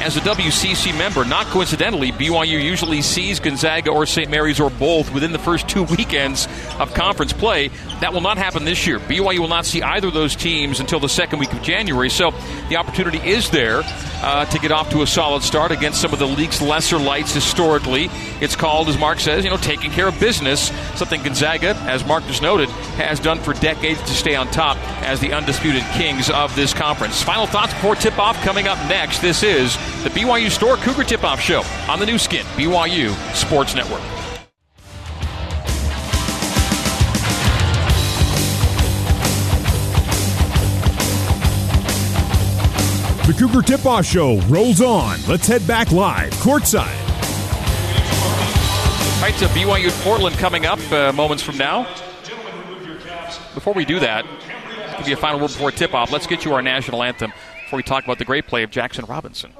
as 0.00 0.16
a 0.16 0.20
WCC 0.20 0.96
member. 0.96 1.24
Not 1.24 1.46
coincidentally, 1.46 2.12
BYU 2.12 2.62
usually 2.62 3.02
sees 3.02 3.40
Gonzaga 3.40 3.90
or 3.90 4.06
St. 4.06 4.30
Mary's 4.30 4.60
or 4.60 4.70
both 4.70 5.12
within 5.12 5.32
the 5.32 5.38
first 5.38 5.68
two 5.68 5.82
weekends 5.98 6.46
of 6.78 6.94
conference 6.94 7.32
play. 7.32 7.68
That 8.00 8.12
will 8.12 8.20
not 8.20 8.38
happen 8.38 8.64
this 8.64 8.86
year. 8.86 8.98
BYU 8.98 9.40
will 9.40 9.48
not 9.48 9.66
see 9.66 9.82
either 9.82 10.08
of 10.08 10.14
those 10.14 10.36
teams 10.36 10.80
until 10.80 11.00
the 11.00 11.08
second 11.08 11.38
week 11.38 11.52
of 11.52 11.62
January. 11.62 12.10
So 12.10 12.30
the 12.68 12.76
opportunity 12.76 13.18
is 13.18 13.50
there 13.50 13.82
uh, 14.22 14.44
to 14.46 14.58
get 14.58 14.72
off 14.72 14.90
to 14.90 15.02
a 15.02 15.06
solid 15.06 15.42
start 15.42 15.72
against 15.72 16.00
some 16.00 16.12
of 16.12 16.18
the 16.18 16.26
league's 16.26 16.62
lesser 16.62 16.98
lights 16.98 17.34
historically. 17.34 18.08
It's 18.40 18.47
called, 18.58 18.88
as 18.88 18.98
Mark 18.98 19.20
says, 19.20 19.44
you 19.44 19.50
know, 19.50 19.56
taking 19.56 19.90
care 19.90 20.08
of 20.08 20.18
business, 20.20 20.72
something 20.96 21.22
Gonzaga, 21.22 21.74
as 21.86 22.04
Mark 22.04 22.24
just 22.26 22.42
noted, 22.42 22.68
has 22.98 23.20
done 23.20 23.38
for 23.38 23.54
decades 23.54 24.00
to 24.02 24.10
stay 24.10 24.34
on 24.34 24.48
top 24.48 24.76
as 25.02 25.20
the 25.20 25.32
undisputed 25.32 25.82
kings 25.94 26.28
of 26.30 26.54
this 26.54 26.74
conference. 26.74 27.22
Final 27.22 27.46
thoughts 27.46 27.72
before 27.74 27.94
tip 27.94 28.18
off 28.18 28.36
coming 28.42 28.68
up 28.68 28.78
next. 28.88 29.20
This 29.20 29.42
is 29.42 29.76
the 30.02 30.10
BYU 30.10 30.50
Store 30.50 30.76
Cougar 30.76 31.04
Tip 31.04 31.24
Off 31.24 31.40
Show 31.40 31.62
on 31.88 31.98
the 32.00 32.06
Nu 32.06 32.18
Skin, 32.18 32.44
BYU 32.56 33.14
Sports 33.34 33.74
Network. 33.74 34.02
The 43.26 43.34
Cougar 43.34 43.60
Tip 43.60 43.84
Off 43.84 44.06
Show 44.06 44.40
rolls 44.48 44.80
on. 44.80 45.18
Let's 45.28 45.46
head 45.46 45.66
back 45.66 45.92
live, 45.92 46.32
courtside. 46.34 46.97
Right, 49.28 49.38
to 49.40 49.46
BYU 49.48 49.90
Portland 50.04 50.36
coming 50.38 50.64
up 50.64 50.78
uh, 50.90 51.12
moments 51.12 51.42
from 51.42 51.58
now. 51.58 51.82
Before 53.52 53.74
we 53.74 53.84
do 53.84 54.00
that, 54.00 54.24
give 54.96 55.06
you 55.06 55.12
a 55.12 55.18
final 55.18 55.38
word 55.38 55.48
before 55.48 55.70
tip 55.70 55.92
off. 55.92 56.10
Let's 56.10 56.26
get 56.26 56.46
you 56.46 56.54
our 56.54 56.62
national 56.62 57.02
anthem 57.02 57.34
before 57.62 57.76
we 57.76 57.82
talk 57.82 58.04
about 58.04 58.18
the 58.18 58.24
great 58.24 58.46
play 58.46 58.62
of 58.62 58.70
Jackson 58.70 59.04
Robinson. 59.04 59.52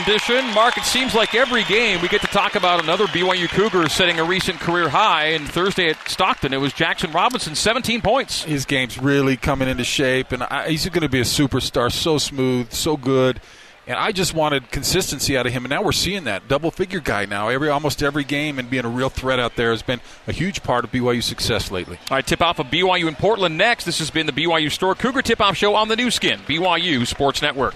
Rendition. 0.00 0.44
Mark, 0.54 0.78
it 0.78 0.84
seems 0.84 1.14
like 1.14 1.34
every 1.34 1.64
game 1.64 2.00
we 2.00 2.08
get 2.08 2.20
to 2.20 2.26
talk 2.28 2.54
about 2.54 2.82
another 2.82 3.06
BYU 3.06 3.48
Cougar 3.48 3.88
setting 3.88 4.18
a 4.18 4.24
recent 4.24 4.58
career 4.60 4.88
high. 4.88 5.26
And 5.26 5.48
Thursday 5.48 5.90
at 5.90 6.08
Stockton, 6.08 6.52
it 6.52 6.58
was 6.60 6.72
Jackson 6.72 7.12
Robinson, 7.12 7.54
17 7.54 8.00
points. 8.00 8.44
His 8.44 8.64
game's 8.64 8.98
really 8.98 9.36
coming 9.36 9.68
into 9.68 9.84
shape, 9.84 10.32
and 10.32 10.42
I, 10.42 10.68
he's 10.70 10.88
going 10.88 11.02
to 11.02 11.08
be 11.08 11.20
a 11.20 11.24
superstar. 11.24 11.92
So 11.92 12.18
smooth, 12.18 12.72
so 12.72 12.96
good. 12.96 13.40
And 13.86 13.98
I 13.98 14.12
just 14.12 14.34
wanted 14.34 14.70
consistency 14.70 15.36
out 15.36 15.46
of 15.46 15.52
him, 15.52 15.64
and 15.64 15.70
now 15.70 15.82
we're 15.82 15.92
seeing 15.92 16.24
that 16.24 16.46
double 16.46 16.70
figure 16.70 17.00
guy 17.00 17.24
now. 17.26 17.48
Every 17.48 17.68
almost 17.68 18.02
every 18.02 18.24
game, 18.24 18.58
and 18.58 18.70
being 18.70 18.84
a 18.84 18.88
real 18.88 19.08
threat 19.08 19.40
out 19.40 19.56
there 19.56 19.70
has 19.70 19.82
been 19.82 20.00
a 20.26 20.32
huge 20.32 20.62
part 20.62 20.84
of 20.84 20.92
BYU's 20.92 21.24
success 21.24 21.70
lately. 21.70 21.98
All 22.10 22.16
right, 22.16 22.26
tip 22.26 22.40
off 22.40 22.58
of 22.58 22.66
BYU 22.66 23.08
in 23.08 23.16
Portland 23.16 23.58
next. 23.58 23.84
This 23.84 23.98
has 23.98 24.10
been 24.10 24.26
the 24.26 24.32
BYU 24.32 24.70
Store 24.70 24.94
Cougar 24.94 25.22
Tip 25.22 25.40
Off 25.40 25.56
Show 25.56 25.74
on 25.74 25.88
the 25.88 25.96
Nu 25.96 26.10
Skin, 26.10 26.38
BYU 26.40 27.06
Sports 27.06 27.42
Network. 27.42 27.74